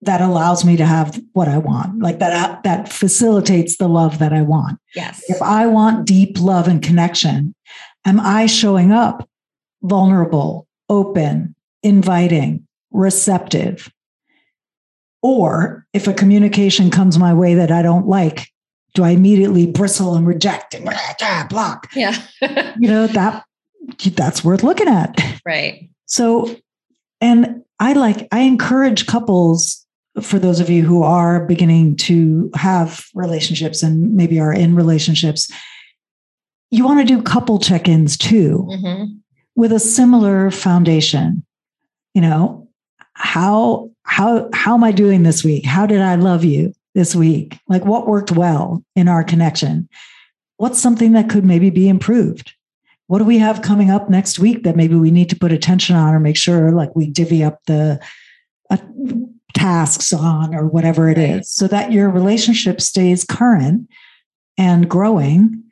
that 0.00 0.22
allows 0.22 0.64
me 0.64 0.76
to 0.76 0.86
have 0.86 1.20
what 1.34 1.48
I 1.48 1.58
want, 1.58 2.00
like 2.00 2.20
that 2.20 2.64
that 2.64 2.90
facilitates 2.90 3.76
the 3.76 3.88
love 3.88 4.18
that 4.20 4.32
I 4.32 4.40
want? 4.40 4.78
Yes. 4.94 5.22
If 5.28 5.42
I 5.42 5.66
want 5.66 6.06
deep 6.06 6.40
love 6.40 6.68
and 6.68 6.82
connection, 6.82 7.54
am 8.06 8.18
I 8.18 8.46
showing 8.46 8.92
up 8.92 9.28
vulnerable, 9.82 10.66
open, 10.88 11.54
inviting, 11.82 12.66
receptive? 12.92 13.92
Or 15.24 15.86
if 15.94 16.06
a 16.06 16.12
communication 16.12 16.90
comes 16.90 17.18
my 17.18 17.32
way 17.32 17.54
that 17.54 17.70
I 17.70 17.80
don't 17.80 18.06
like, 18.06 18.46
do 18.92 19.04
I 19.04 19.10
immediately 19.10 19.66
bristle 19.66 20.14
and 20.14 20.26
reject 20.26 20.74
and 20.74 20.84
block? 21.48 21.88
Yeah. 21.96 22.14
you 22.78 22.88
know, 22.88 23.06
that 23.06 23.42
that's 24.02 24.44
worth 24.44 24.62
looking 24.62 24.86
at. 24.86 25.18
Right. 25.46 25.88
So, 26.04 26.54
and 27.22 27.62
I 27.80 27.94
like, 27.94 28.28
I 28.32 28.40
encourage 28.40 29.06
couples 29.06 29.86
for 30.20 30.38
those 30.38 30.60
of 30.60 30.68
you 30.68 30.84
who 30.84 31.02
are 31.02 31.46
beginning 31.46 31.96
to 31.96 32.50
have 32.54 33.06
relationships 33.14 33.82
and 33.82 34.14
maybe 34.14 34.38
are 34.38 34.52
in 34.52 34.76
relationships, 34.76 35.50
you 36.70 36.84
want 36.84 37.00
to 37.00 37.14
do 37.14 37.22
couple 37.22 37.58
check 37.58 37.88
ins 37.88 38.18
too 38.18 38.68
mm-hmm. 38.70 39.04
with 39.56 39.72
a 39.72 39.80
similar 39.80 40.50
foundation. 40.50 41.46
You 42.12 42.20
know, 42.20 42.68
how 43.14 43.90
how 44.04 44.48
how 44.52 44.74
am 44.74 44.84
i 44.84 44.92
doing 44.92 45.22
this 45.22 45.42
week? 45.42 45.64
How 45.64 45.86
did 45.86 46.00
i 46.00 46.14
love 46.14 46.44
you 46.44 46.74
this 46.94 47.14
week? 47.14 47.58
Like 47.68 47.84
what 47.84 48.06
worked 48.06 48.32
well 48.32 48.84
in 48.94 49.08
our 49.08 49.24
connection? 49.24 49.88
What's 50.56 50.80
something 50.80 51.12
that 51.12 51.28
could 51.28 51.44
maybe 51.44 51.70
be 51.70 51.88
improved? 51.88 52.54
What 53.06 53.18
do 53.18 53.24
we 53.24 53.38
have 53.38 53.62
coming 53.62 53.90
up 53.90 54.08
next 54.08 54.38
week 54.38 54.62
that 54.62 54.76
maybe 54.76 54.94
we 54.94 55.10
need 55.10 55.28
to 55.30 55.36
put 55.36 55.52
attention 55.52 55.96
on 55.96 56.14
or 56.14 56.20
make 56.20 56.36
sure 56.36 56.70
like 56.70 56.94
we 56.94 57.06
divvy 57.06 57.44
up 57.44 57.60
the 57.66 58.00
uh, 58.70 58.78
tasks 59.52 60.12
on 60.12 60.54
or 60.54 60.66
whatever 60.66 61.08
it 61.08 61.18
right. 61.18 61.40
is, 61.40 61.52
so 61.52 61.66
that 61.68 61.92
your 61.92 62.08
relationship 62.08 62.80
stays 62.80 63.24
current 63.24 63.88
and 64.56 64.88
growing? 64.88 65.62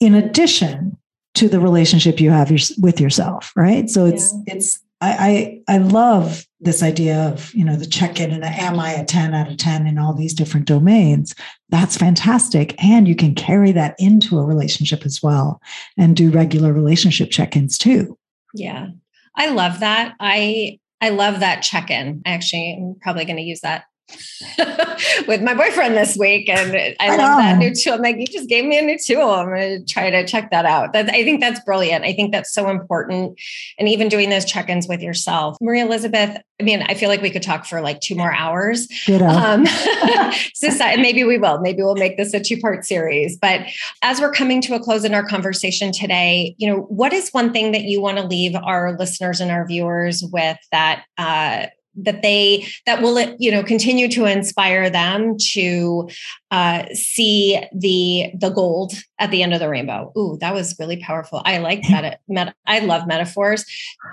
In 0.00 0.14
addition 0.14 0.96
to 1.34 1.48
the 1.48 1.60
relationship 1.60 2.20
you 2.20 2.30
have 2.30 2.50
your, 2.50 2.60
with 2.78 3.00
yourself 3.00 3.52
right? 3.56 3.90
So 3.90 4.06
it's 4.06 4.32
yeah. 4.46 4.54
it's 4.54 4.80
I, 5.04 5.60
I, 5.68 5.74
I 5.74 5.78
love 5.78 6.46
this 6.60 6.82
idea 6.82 7.28
of 7.28 7.52
you 7.54 7.64
know 7.64 7.76
the 7.76 7.86
check-in 7.86 8.30
and 8.30 8.42
the, 8.42 8.48
am 8.48 8.78
I 8.80 8.92
a 8.92 9.04
10 9.04 9.34
out 9.34 9.50
of 9.50 9.58
10 9.58 9.86
in 9.86 9.98
all 9.98 10.14
these 10.14 10.32
different 10.32 10.66
domains. 10.66 11.34
That's 11.68 11.96
fantastic. 11.96 12.74
And 12.82 13.06
you 13.06 13.14
can 13.14 13.34
carry 13.34 13.72
that 13.72 13.94
into 13.98 14.38
a 14.38 14.44
relationship 14.44 15.04
as 15.04 15.22
well 15.22 15.60
and 15.98 16.16
do 16.16 16.30
regular 16.30 16.72
relationship 16.72 17.30
check-ins 17.30 17.76
too. 17.76 18.18
Yeah. 18.54 18.88
I 19.36 19.50
love 19.50 19.80
that. 19.80 20.14
I 20.20 20.78
I 21.00 21.10
love 21.10 21.40
that 21.40 21.62
check-in. 21.62 22.22
Actually, 22.24 22.78
I'm 22.78 22.96
probably 23.00 23.26
going 23.26 23.36
to 23.36 23.42
use 23.42 23.60
that 23.60 23.84
with 25.26 25.42
my 25.42 25.54
boyfriend 25.54 25.96
this 25.96 26.16
week, 26.16 26.48
and 26.48 26.76
I, 26.76 26.96
I 27.00 27.16
love 27.16 27.38
that 27.38 27.58
new 27.58 27.74
tool. 27.74 27.94
I'm 27.94 28.02
like, 28.02 28.18
you 28.18 28.26
just 28.26 28.48
gave 28.48 28.64
me 28.64 28.78
a 28.78 28.82
new 28.82 28.98
tool. 28.98 29.30
I'm 29.30 29.46
going 29.46 29.84
to 29.84 29.92
try 29.92 30.10
to 30.10 30.26
check 30.26 30.50
that 30.50 30.66
out. 30.66 30.92
That, 30.92 31.08
I 31.08 31.24
think 31.24 31.40
that's 31.40 31.60
brilliant. 31.64 32.04
I 32.04 32.12
think 32.12 32.30
that's 32.30 32.52
so 32.52 32.68
important, 32.68 33.38
and 33.78 33.88
even 33.88 34.08
doing 34.08 34.30
those 34.30 34.44
check-ins 34.44 34.86
with 34.88 35.00
yourself, 35.00 35.56
Marie 35.60 35.80
Elizabeth. 35.80 36.36
I 36.60 36.62
mean, 36.62 36.82
I 36.82 36.94
feel 36.94 37.08
like 37.08 37.22
we 37.22 37.30
could 37.30 37.42
talk 37.42 37.64
for 37.64 37.80
like 37.80 38.00
two 38.00 38.14
more 38.14 38.32
hours. 38.32 38.86
Um, 39.08 39.66
so 40.54 40.68
maybe 40.96 41.24
we 41.24 41.38
will. 41.38 41.60
Maybe 41.60 41.82
we'll 41.82 41.96
make 41.96 42.16
this 42.16 42.32
a 42.32 42.40
two-part 42.40 42.84
series. 42.84 43.36
But 43.36 43.62
as 44.02 44.20
we're 44.20 44.30
coming 44.30 44.60
to 44.62 44.74
a 44.74 44.80
close 44.80 45.04
in 45.04 45.14
our 45.14 45.26
conversation 45.26 45.90
today, 45.90 46.54
you 46.58 46.68
know, 46.68 46.82
what 46.82 47.12
is 47.12 47.30
one 47.30 47.52
thing 47.52 47.72
that 47.72 47.82
you 47.82 48.00
want 48.00 48.18
to 48.18 48.24
leave 48.24 48.54
our 48.54 48.96
listeners 48.96 49.40
and 49.40 49.50
our 49.50 49.66
viewers 49.66 50.22
with 50.22 50.58
that? 50.70 51.04
Uh, 51.18 51.66
that 51.96 52.22
they 52.22 52.66
that 52.86 53.02
will 53.02 53.18
you 53.38 53.50
know 53.50 53.62
continue 53.62 54.08
to 54.08 54.24
inspire 54.24 54.90
them 54.90 55.36
to 55.52 56.08
uh, 56.50 56.84
see 56.92 57.60
the 57.74 58.30
the 58.38 58.50
gold 58.50 58.92
at 59.18 59.30
the 59.30 59.42
end 59.42 59.54
of 59.54 59.60
the 59.60 59.68
rainbow. 59.68 60.12
Ooh, 60.16 60.36
that 60.40 60.54
was 60.54 60.76
really 60.78 60.96
powerful. 60.96 61.42
I 61.44 61.58
like 61.58 61.82
that. 61.88 62.20
Met- 62.28 62.54
I 62.66 62.80
love 62.80 63.06
metaphors. 63.06 63.64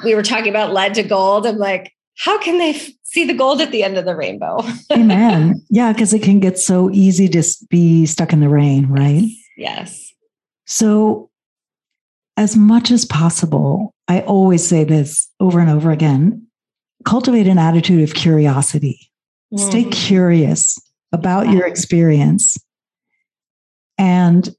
We 0.04 0.16
were 0.16 0.24
talking 0.24 0.50
about 0.50 0.74
lead 0.74 0.96
to 0.96 1.04
gold. 1.04 1.46
I'm 1.46 1.58
like, 1.58 1.94
how 2.18 2.40
can 2.40 2.58
they 2.58 2.72
f- 2.72 2.90
see 3.04 3.26
the 3.26 3.34
gold 3.34 3.62
at 3.62 3.72
the 3.72 3.84
end 3.84 3.98
of 3.98 4.06
the 4.06 4.16
rainbow? 4.16 4.60
Amen. 4.92 5.64
Yeah, 5.70 5.94
because 5.94 6.14
it 6.14 6.24
can 6.24 6.40
get 6.40 6.60
so 6.60 6.90
easy 6.92 7.28
to 7.30 7.44
be 7.70 8.06
stuck 8.06 8.34
in 8.34 8.40
the 8.40 8.50
rain, 8.50 8.88
right? 8.88 9.24
Yes. 9.58 10.14
So, 10.66 11.30
as 12.38 12.56
much 12.56 12.92
as 12.92 13.06
possible, 13.06 13.94
I 14.08 14.22
always 14.22 14.66
say 14.66 14.84
this 14.84 15.30
over 15.40 15.60
and 15.60 15.70
over 15.70 15.92
again 15.92 16.48
cultivate 17.04 17.48
an 17.48 17.58
attitude 17.58 18.04
of 18.04 18.16
curiosity. 18.16 19.12
Mm. 19.54 19.60
Stay 19.60 19.84
curious 19.86 20.80
about 21.12 21.50
your 21.50 21.66
experience. 21.66 22.58
And 23.98 24.50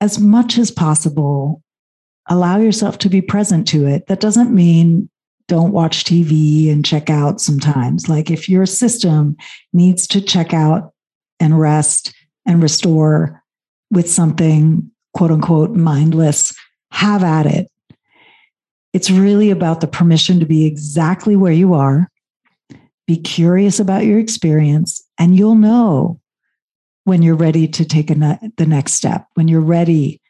as 0.00 0.18
much 0.18 0.58
as 0.58 0.70
possible, 0.70 1.62
allow 2.28 2.56
yourself 2.56 2.98
to 2.98 3.08
be 3.08 3.20
present 3.20 3.68
to 3.68 3.86
it. 3.86 4.06
That 4.06 4.20
doesn't 4.20 4.54
mean 4.54 5.08
don't 5.48 5.72
watch 5.72 6.04
TV 6.04 6.70
and 6.72 6.84
check 6.84 7.10
out 7.10 7.40
sometimes. 7.40 8.08
Like 8.08 8.30
if 8.30 8.48
your 8.48 8.64
system 8.64 9.36
needs 9.72 10.06
to 10.08 10.20
check 10.20 10.54
out 10.54 10.92
and 11.40 11.58
rest 11.58 12.14
and 12.46 12.62
restore 12.62 13.42
with 13.90 14.10
something 14.10 14.90
quote 15.14 15.30
unquote 15.30 15.72
mindless, 15.72 16.54
have 16.90 17.22
at 17.22 17.46
it. 17.46 17.68
It's 18.92 19.10
really 19.10 19.50
about 19.50 19.80
the 19.80 19.86
permission 19.86 20.38
to 20.40 20.46
be 20.46 20.66
exactly 20.66 21.36
where 21.36 21.52
you 21.52 21.74
are, 21.74 22.10
be 23.06 23.16
curious 23.16 23.80
about 23.80 24.04
your 24.04 24.18
experience, 24.18 25.02
and 25.18 25.36
you'll 25.36 25.54
know 25.54 26.20
when 27.04 27.22
you're 27.22 27.34
ready 27.34 27.66
to 27.66 27.84
take 27.84 28.10
ne- 28.10 28.38
the 28.56 28.66
next 28.66 28.92
step, 28.92 29.26
when 29.34 29.48
you're 29.48 29.60
ready 29.60 30.20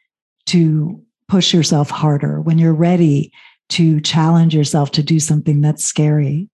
to 0.47 1.01
push 1.27 1.53
yourself 1.53 1.89
harder, 1.89 2.41
when 2.41 2.57
you're 2.57 2.73
ready 2.73 3.31
to 3.69 3.99
challenge 4.01 4.55
yourself 4.55 4.91
to 4.91 5.03
do 5.03 5.19
something 5.19 5.61
that's 5.61 5.83
scary. 5.83 6.49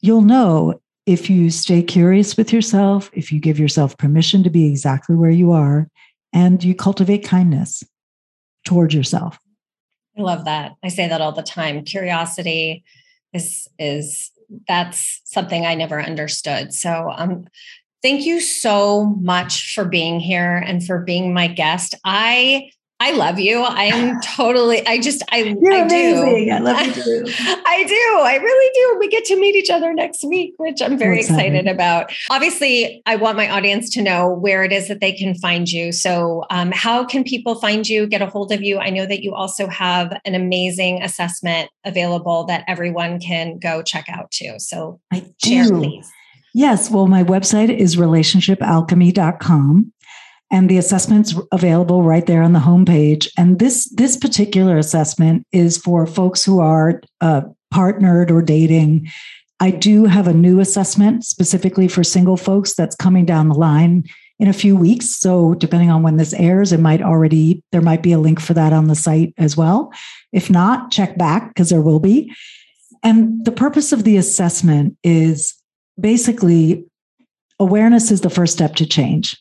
You'll 0.00 0.22
know 0.22 0.80
if 1.06 1.30
you 1.30 1.50
stay 1.50 1.82
curious 1.82 2.36
with 2.36 2.52
yourself, 2.52 3.10
if 3.12 3.30
you 3.30 3.38
give 3.38 3.58
yourself 3.58 3.96
permission 3.96 4.42
to 4.42 4.50
be 4.50 4.66
exactly 4.66 5.14
where 5.14 5.30
you 5.30 5.52
are, 5.52 5.88
and 6.32 6.62
you 6.62 6.74
cultivate 6.74 7.24
kindness 7.24 7.82
towards 8.64 8.94
yourself. 8.94 9.38
I 10.18 10.22
love 10.22 10.44
that. 10.46 10.72
I 10.82 10.88
say 10.88 11.08
that 11.08 11.20
all 11.20 11.32
the 11.32 11.42
time. 11.42 11.84
Curiosity, 11.84 12.84
is 13.32 13.68
is 13.78 14.30
that's 14.68 15.20
something 15.24 15.66
I 15.66 15.74
never 15.74 16.00
understood. 16.00 16.72
So 16.72 17.12
um 17.16 17.46
thank 18.02 18.24
you 18.24 18.40
so 18.40 19.06
much 19.20 19.74
for 19.74 19.84
being 19.84 20.20
here 20.20 20.56
and 20.56 20.84
for 20.84 21.00
being 21.00 21.34
my 21.34 21.48
guest. 21.48 21.94
I 22.04 22.70
I 22.98 23.10
love 23.12 23.38
you. 23.38 23.60
I 23.60 23.84
am 23.84 24.20
totally, 24.36 24.86
I 24.86 24.98
just, 24.98 25.22
I, 25.30 25.56
You're 25.60 25.72
I 25.72 25.80
amazing. 25.80 26.46
do. 26.46 26.50
I 26.50 26.58
love 26.58 26.86
you 26.86 26.92
too. 26.94 27.24
I 27.66 27.84
do. 27.84 28.20
I 28.22 28.36
really 28.42 28.70
do. 28.74 28.96
We 28.98 29.08
get 29.08 29.24
to 29.26 29.38
meet 29.38 29.54
each 29.54 29.68
other 29.68 29.92
next 29.92 30.24
week, 30.24 30.54
which 30.56 30.80
I'm 30.80 30.96
very 30.96 31.20
excited 31.20 31.66
about. 31.68 32.10
Obviously, 32.30 33.02
I 33.04 33.16
want 33.16 33.36
my 33.36 33.50
audience 33.50 33.90
to 33.90 34.02
know 34.02 34.28
where 34.32 34.64
it 34.64 34.72
is 34.72 34.88
that 34.88 35.00
they 35.00 35.12
can 35.12 35.34
find 35.34 35.70
you. 35.70 35.92
So, 35.92 36.44
um, 36.50 36.72
how 36.72 37.04
can 37.04 37.22
people 37.22 37.56
find 37.56 37.86
you, 37.86 38.06
get 38.06 38.22
a 38.22 38.26
hold 38.26 38.50
of 38.50 38.62
you? 38.62 38.78
I 38.78 38.88
know 38.88 39.04
that 39.04 39.22
you 39.22 39.34
also 39.34 39.66
have 39.68 40.18
an 40.24 40.34
amazing 40.34 41.02
assessment 41.02 41.70
available 41.84 42.44
that 42.44 42.64
everyone 42.66 43.20
can 43.20 43.58
go 43.58 43.82
check 43.82 44.06
out 44.08 44.30
too. 44.30 44.54
So, 44.58 45.00
I 45.12 45.22
share, 45.44 45.64
do. 45.64 45.78
please. 45.78 46.10
Yes. 46.54 46.90
Well, 46.90 47.06
my 47.06 47.22
website 47.22 47.68
is 47.68 47.96
relationshipalchemy.com 47.96 49.92
and 50.50 50.68
the 50.68 50.78
assessment's 50.78 51.34
available 51.52 52.02
right 52.02 52.26
there 52.26 52.42
on 52.42 52.52
the 52.52 52.60
homepage. 52.60 53.28
And 53.36 53.58
this 53.58 53.88
this 53.94 54.16
particular 54.16 54.78
assessment 54.78 55.46
is 55.52 55.76
for 55.76 56.06
folks 56.06 56.44
who 56.44 56.60
are 56.60 57.00
uh, 57.20 57.42
partnered 57.70 58.30
or 58.30 58.42
dating. 58.42 59.08
I 59.58 59.70
do 59.70 60.04
have 60.04 60.28
a 60.28 60.34
new 60.34 60.60
assessment 60.60 61.24
specifically 61.24 61.88
for 61.88 62.04
single 62.04 62.36
folks 62.36 62.74
that's 62.74 62.94
coming 62.94 63.24
down 63.24 63.48
the 63.48 63.54
line 63.54 64.04
in 64.38 64.48
a 64.48 64.52
few 64.52 64.76
weeks. 64.76 65.08
So 65.18 65.54
depending 65.54 65.90
on 65.90 66.02
when 66.02 66.18
this 66.18 66.34
airs, 66.34 66.72
it 66.72 66.80
might 66.80 67.02
already 67.02 67.62
there 67.72 67.80
might 67.80 68.02
be 68.02 68.12
a 68.12 68.18
link 68.18 68.40
for 68.40 68.54
that 68.54 68.72
on 68.72 68.86
the 68.86 68.94
site 68.94 69.32
as 69.38 69.56
well. 69.56 69.92
If 70.32 70.50
not, 70.50 70.90
check 70.90 71.16
back 71.16 71.48
because 71.48 71.70
there 71.70 71.82
will 71.82 72.00
be. 72.00 72.32
And 73.02 73.44
the 73.44 73.52
purpose 73.52 73.92
of 73.92 74.04
the 74.04 74.16
assessment 74.16 74.96
is 75.02 75.54
basically 75.98 76.84
awareness 77.58 78.10
is 78.10 78.20
the 78.20 78.30
first 78.30 78.52
step 78.52 78.74
to 78.76 78.86
change. 78.86 79.36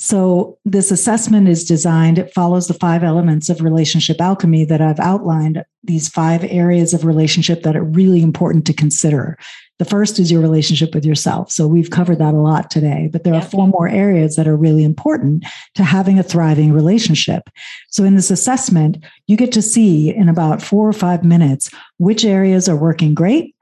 So, 0.00 0.58
this 0.64 0.90
assessment 0.90 1.48
is 1.48 1.64
designed, 1.64 2.18
it 2.18 2.32
follows 2.32 2.68
the 2.68 2.74
five 2.74 3.02
elements 3.02 3.48
of 3.48 3.60
relationship 3.60 4.20
alchemy 4.20 4.64
that 4.64 4.80
I've 4.80 5.00
outlined, 5.00 5.64
these 5.82 6.08
five 6.08 6.44
areas 6.44 6.94
of 6.94 7.04
relationship 7.04 7.64
that 7.64 7.76
are 7.76 7.82
really 7.82 8.22
important 8.22 8.64
to 8.66 8.72
consider. 8.72 9.36
The 9.80 9.84
first 9.84 10.18
is 10.18 10.30
your 10.30 10.40
relationship 10.40 10.94
with 10.94 11.04
yourself. 11.04 11.50
So, 11.50 11.66
we've 11.66 11.90
covered 11.90 12.18
that 12.18 12.34
a 12.34 12.38
lot 12.38 12.70
today, 12.70 13.08
but 13.12 13.24
there 13.24 13.34
are 13.34 13.42
four 13.42 13.66
more 13.66 13.88
areas 13.88 14.36
that 14.36 14.46
are 14.46 14.56
really 14.56 14.84
important 14.84 15.44
to 15.74 15.82
having 15.82 16.18
a 16.18 16.22
thriving 16.22 16.72
relationship. 16.72 17.50
So, 17.88 18.04
in 18.04 18.14
this 18.14 18.30
assessment, 18.30 19.04
you 19.26 19.36
get 19.36 19.50
to 19.52 19.62
see 19.62 20.14
in 20.14 20.28
about 20.28 20.62
four 20.62 20.88
or 20.88 20.92
five 20.92 21.24
minutes 21.24 21.70
which 21.96 22.24
areas 22.24 22.68
are 22.68 22.76
working 22.76 23.14
great 23.14 23.56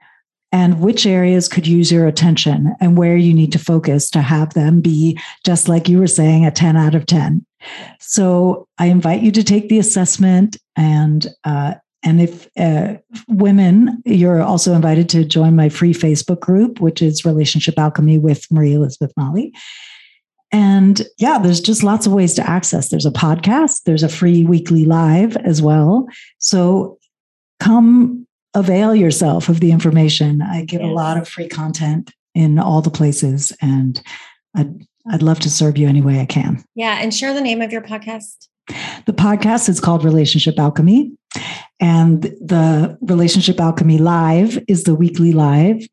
and 0.51 0.79
which 0.79 1.05
areas 1.05 1.47
could 1.47 1.67
use 1.67 1.91
your 1.91 2.07
attention 2.07 2.73
and 2.79 2.97
where 2.97 3.17
you 3.17 3.33
need 3.33 3.51
to 3.51 3.59
focus 3.59 4.09
to 4.09 4.21
have 4.21 4.53
them 4.53 4.81
be 4.81 5.19
just 5.45 5.67
like 5.67 5.89
you 5.89 5.99
were 5.99 6.07
saying 6.07 6.45
a 6.45 6.51
10 6.51 6.77
out 6.77 6.95
of 6.95 7.05
10 7.05 7.45
so 7.99 8.67
i 8.77 8.85
invite 8.85 9.21
you 9.21 9.31
to 9.31 9.43
take 9.43 9.69
the 9.69 9.79
assessment 9.79 10.57
and 10.75 11.27
uh, 11.43 11.73
and 12.03 12.21
if 12.21 12.47
uh, 12.57 12.95
women 13.27 14.01
you're 14.05 14.41
also 14.41 14.73
invited 14.73 15.09
to 15.09 15.25
join 15.25 15.55
my 15.55 15.69
free 15.69 15.93
facebook 15.93 16.39
group 16.39 16.79
which 16.79 17.01
is 17.01 17.25
relationship 17.25 17.77
alchemy 17.77 18.17
with 18.17 18.45
marie 18.51 18.73
elizabeth 18.73 19.11
Mali 19.17 19.53
and 20.51 21.01
yeah, 21.17 21.39
there's 21.39 21.59
just 21.59 21.83
lots 21.83 22.05
of 22.05 22.13
ways 22.13 22.33
to 22.35 22.49
access. 22.49 22.89
There's 22.89 23.05
a 23.05 23.11
podcast, 23.11 23.83
there's 23.85 24.03
a 24.03 24.09
free 24.09 24.45
weekly 24.45 24.85
live 24.85 25.35
as 25.37 25.61
well. 25.61 26.07
So 26.39 26.97
come 27.59 28.26
avail 28.57 28.95
yourself 28.95 29.49
of 29.49 29.59
the 29.59 29.71
information. 29.71 30.41
I 30.41 30.65
give 30.65 30.81
yes. 30.81 30.89
a 30.89 30.93
lot 30.93 31.17
of 31.17 31.27
free 31.27 31.47
content 31.47 32.11
in 32.33 32.59
all 32.59 32.81
the 32.81 32.89
places, 32.89 33.55
and 33.61 34.01
I'd, 34.55 34.85
I'd 35.11 35.21
love 35.21 35.39
to 35.41 35.49
serve 35.49 35.77
you 35.77 35.87
any 35.87 36.01
way 36.01 36.19
I 36.19 36.25
can. 36.25 36.63
Yeah. 36.75 36.97
And 36.99 37.13
share 37.13 37.33
the 37.33 37.41
name 37.41 37.61
of 37.61 37.71
your 37.71 37.81
podcast. 37.81 38.47
The 39.05 39.13
podcast 39.13 39.69
is 39.69 39.79
called 39.79 40.03
Relationship 40.03 40.59
Alchemy, 40.59 41.11
and 41.79 42.23
the 42.23 42.97
Relationship 43.01 43.59
Alchemy 43.59 43.97
Live 43.97 44.59
is 44.67 44.83
the 44.83 44.95
weekly 44.95 45.31
live. 45.31 45.87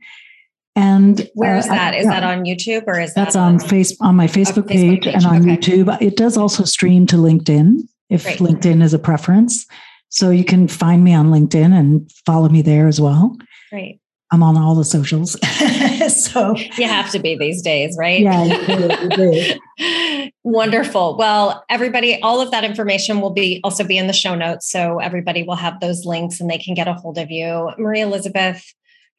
And 0.74 1.30
where 1.34 1.56
is 1.56 1.66
uh, 1.66 1.74
that? 1.74 1.94
Is 1.94 2.04
yeah. 2.04 2.20
that 2.20 2.24
on 2.24 2.44
YouTube 2.44 2.84
or 2.88 2.98
is 2.98 3.14
that's 3.14 3.34
that 3.34 3.40
on, 3.40 3.54
on 3.54 3.58
face 3.60 3.96
on 4.00 4.16
my 4.16 4.26
Facebook, 4.26 4.64
Facebook 4.64 4.68
page, 4.68 5.04
page, 5.04 5.14
and 5.14 5.24
on 5.24 5.36
okay. 5.36 5.56
YouTube? 5.56 6.02
It 6.02 6.16
does 6.16 6.36
also 6.36 6.64
stream 6.64 7.06
to 7.06 7.16
LinkedIn 7.16 7.82
if 8.10 8.24
Great. 8.24 8.38
LinkedIn 8.38 8.82
is 8.82 8.92
a 8.92 8.98
preference. 8.98 9.66
So 10.14 10.30
you 10.30 10.44
can 10.44 10.68
find 10.68 11.02
me 11.02 11.12
on 11.12 11.30
LinkedIn 11.30 11.76
and 11.76 12.08
follow 12.24 12.48
me 12.48 12.62
there 12.62 12.86
as 12.86 13.00
well. 13.00 13.36
Great. 13.70 13.98
I'm 14.30 14.44
on 14.44 14.56
all 14.56 14.76
the 14.76 14.84
socials. 14.84 15.32
so 16.08 16.56
you 16.56 16.86
have 16.86 17.10
to 17.10 17.18
be 17.18 17.36
these 17.36 17.60
days, 17.62 17.96
right? 17.98 18.20
Yeah. 18.20 18.44
You 18.44 18.66
do, 18.66 18.96
you 19.02 19.58
do. 19.76 20.30
Wonderful. 20.44 21.16
Well, 21.16 21.64
everybody, 21.68 22.20
all 22.22 22.40
of 22.40 22.52
that 22.52 22.62
information 22.62 23.20
will 23.20 23.32
be 23.32 23.60
also 23.64 23.82
be 23.82 23.98
in 23.98 24.06
the 24.06 24.12
show 24.12 24.36
notes. 24.36 24.70
So 24.70 25.00
everybody 25.00 25.42
will 25.42 25.56
have 25.56 25.80
those 25.80 26.04
links 26.04 26.40
and 26.40 26.48
they 26.48 26.58
can 26.58 26.74
get 26.74 26.86
a 26.86 26.94
hold 26.94 27.18
of 27.18 27.32
you. 27.32 27.72
Marie 27.76 28.00
Elizabeth, 28.00 28.64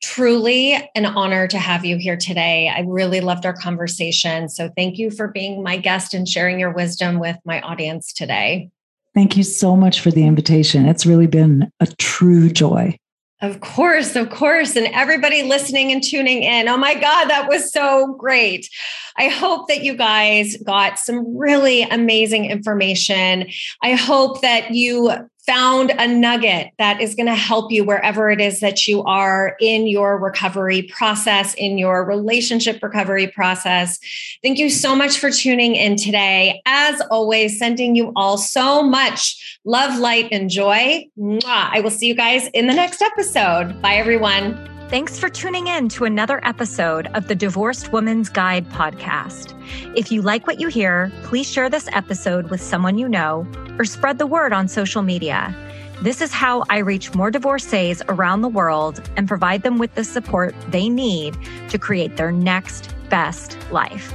truly 0.02 0.76
an 0.96 1.06
honor 1.06 1.46
to 1.48 1.60
have 1.60 1.84
you 1.84 1.98
here 1.98 2.16
today. 2.16 2.70
I 2.70 2.86
really 2.88 3.20
loved 3.20 3.46
our 3.46 3.54
conversation. 3.54 4.48
So 4.48 4.70
thank 4.78 4.98
you 4.98 5.12
for 5.12 5.28
being 5.28 5.62
my 5.62 5.76
guest 5.76 6.14
and 6.14 6.28
sharing 6.28 6.58
your 6.58 6.72
wisdom 6.72 7.20
with 7.20 7.36
my 7.44 7.60
audience 7.60 8.14
today. 8.14 8.70
Thank 9.16 9.38
you 9.38 9.44
so 9.44 9.78
much 9.78 10.02
for 10.02 10.12
the 10.12 10.26
invitation. 10.26 10.86
It's 10.86 11.06
really 11.06 11.28
been 11.28 11.72
a 11.80 11.88
true 11.98 12.50
joy. 12.50 12.98
Of 13.42 13.62
course, 13.62 14.16
of 14.16 14.30
course. 14.30 14.76
And 14.76 14.88
everybody 14.88 15.44
listening 15.44 15.92
and 15.92 16.04
tuning 16.04 16.44
in. 16.44 16.68
Oh 16.68 16.78
my 16.78 16.94
God, 16.96 17.26
that 17.30 17.48
was 17.48 17.72
so 17.72 18.14
great. 18.20 18.70
I 19.18 19.30
hope 19.30 19.68
that 19.70 19.84
you 19.84 19.96
guys 19.96 20.58
got 20.66 21.00
some 21.00 21.38
really 21.38 21.84
amazing 21.84 22.46
information. 22.46 23.50
I 23.82 23.94
hope 23.94 24.42
that 24.42 24.72
you 24.72 25.12
found 25.46 25.92
a 25.92 26.08
nugget 26.08 26.72
that 26.78 27.02
is 27.02 27.16
going 27.16 27.28
to 27.28 27.36
help 27.36 27.72
you 27.72 27.84
wherever 27.84 28.30
it 28.30 28.42
is 28.42 28.60
that 28.60 28.88
you 28.88 29.04
are 29.04 29.56
in 29.60 29.88
your 29.88 30.18
recovery 30.18 30.84
process, 30.84 31.54
in 31.56 31.78
your 31.78 32.04
relationship 32.04 32.82
recovery 32.82 33.28
process. 33.28 34.00
Thank 34.44 34.58
you 34.58 34.70
so 34.70 34.96
much 34.96 35.18
for 35.20 35.32
tuning 35.32 35.76
in 35.76 35.96
today. 35.96 36.62
As 36.66 37.02
always, 37.12 37.58
sending 37.60 37.96
you 37.96 38.12
all 38.16 38.38
so 38.38 38.84
much 38.84 39.60
love, 39.66 40.00
light, 40.00 40.28
and 40.32 40.50
joy. 40.50 41.06
Mwah. 41.18 41.70
I 41.72 41.82
will 41.82 41.92
see 41.92 42.08
you 42.08 42.16
guys 42.16 42.48
in 42.54 42.68
the 42.68 42.74
next 42.74 43.02
episode. 43.02 43.82
Bye, 43.82 43.96
everyone. 43.96 44.75
Thanks 44.88 45.18
for 45.18 45.30
tuning 45.30 45.66
in 45.66 45.90
to 45.90 46.06
another 46.06 46.40
episode 46.46 47.08
of 47.16 47.28
the 47.28 47.34
Divorced 47.34 47.92
Woman's 47.92 48.30
Guide 48.30 48.70
podcast. 48.70 49.60
If 49.98 50.12
you 50.12 50.22
like 50.22 50.46
what 50.46 50.60
you 50.60 50.68
hear, 50.68 51.12
please 51.24 51.50
share 51.50 51.72
this 51.72 51.90
episode 51.92 52.52
with 52.52 52.62
someone 52.62 53.00
you 53.00 53.10
know 53.10 53.48
or 53.80 53.86
spread 53.86 54.20
the 54.20 54.28
word 54.28 54.54
on 54.54 54.68
social 54.68 55.02
media. 55.02 55.56
This 56.04 56.22
is 56.22 56.32
how 56.32 56.66
I 56.70 56.78
reach 56.78 57.16
more 57.16 57.32
divorcees 57.32 58.04
around 58.10 58.42
the 58.42 58.48
world 58.48 59.02
and 59.18 59.28
provide 59.28 59.64
them 59.64 59.80
with 59.80 59.96
the 59.96 60.04
support 60.04 60.54
they 60.70 60.88
need 60.88 61.36
to 61.70 61.80
create 61.80 62.16
their 62.16 62.32
next 62.32 62.94
best 63.10 63.58
life. 63.72 64.14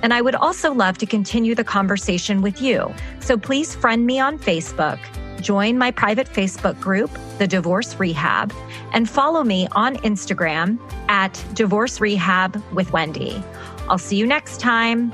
And 0.00 0.14
I 0.14 0.22
would 0.22 0.36
also 0.36 0.72
love 0.72 0.96
to 0.98 1.06
continue 1.06 1.56
the 1.56 1.64
conversation 1.64 2.40
with 2.40 2.62
you. 2.62 2.94
So 3.18 3.36
please 3.36 3.74
friend 3.74 4.06
me 4.06 4.20
on 4.20 4.38
Facebook 4.38 5.00
join 5.44 5.78
my 5.78 5.90
private 5.90 6.26
Facebook 6.26 6.80
group, 6.80 7.10
The 7.38 7.46
Divorce 7.46 7.94
Rehab, 8.00 8.52
and 8.92 9.08
follow 9.08 9.44
me 9.44 9.68
on 9.72 9.96
Instagram 9.98 10.78
at 11.08 11.32
Divorce 11.52 12.00
Rehab 12.00 12.60
with 12.72 12.92
Wendy. 12.92 13.40
I'll 13.88 13.98
see 13.98 14.16
you 14.16 14.26
next 14.26 14.58
time. 14.58 15.12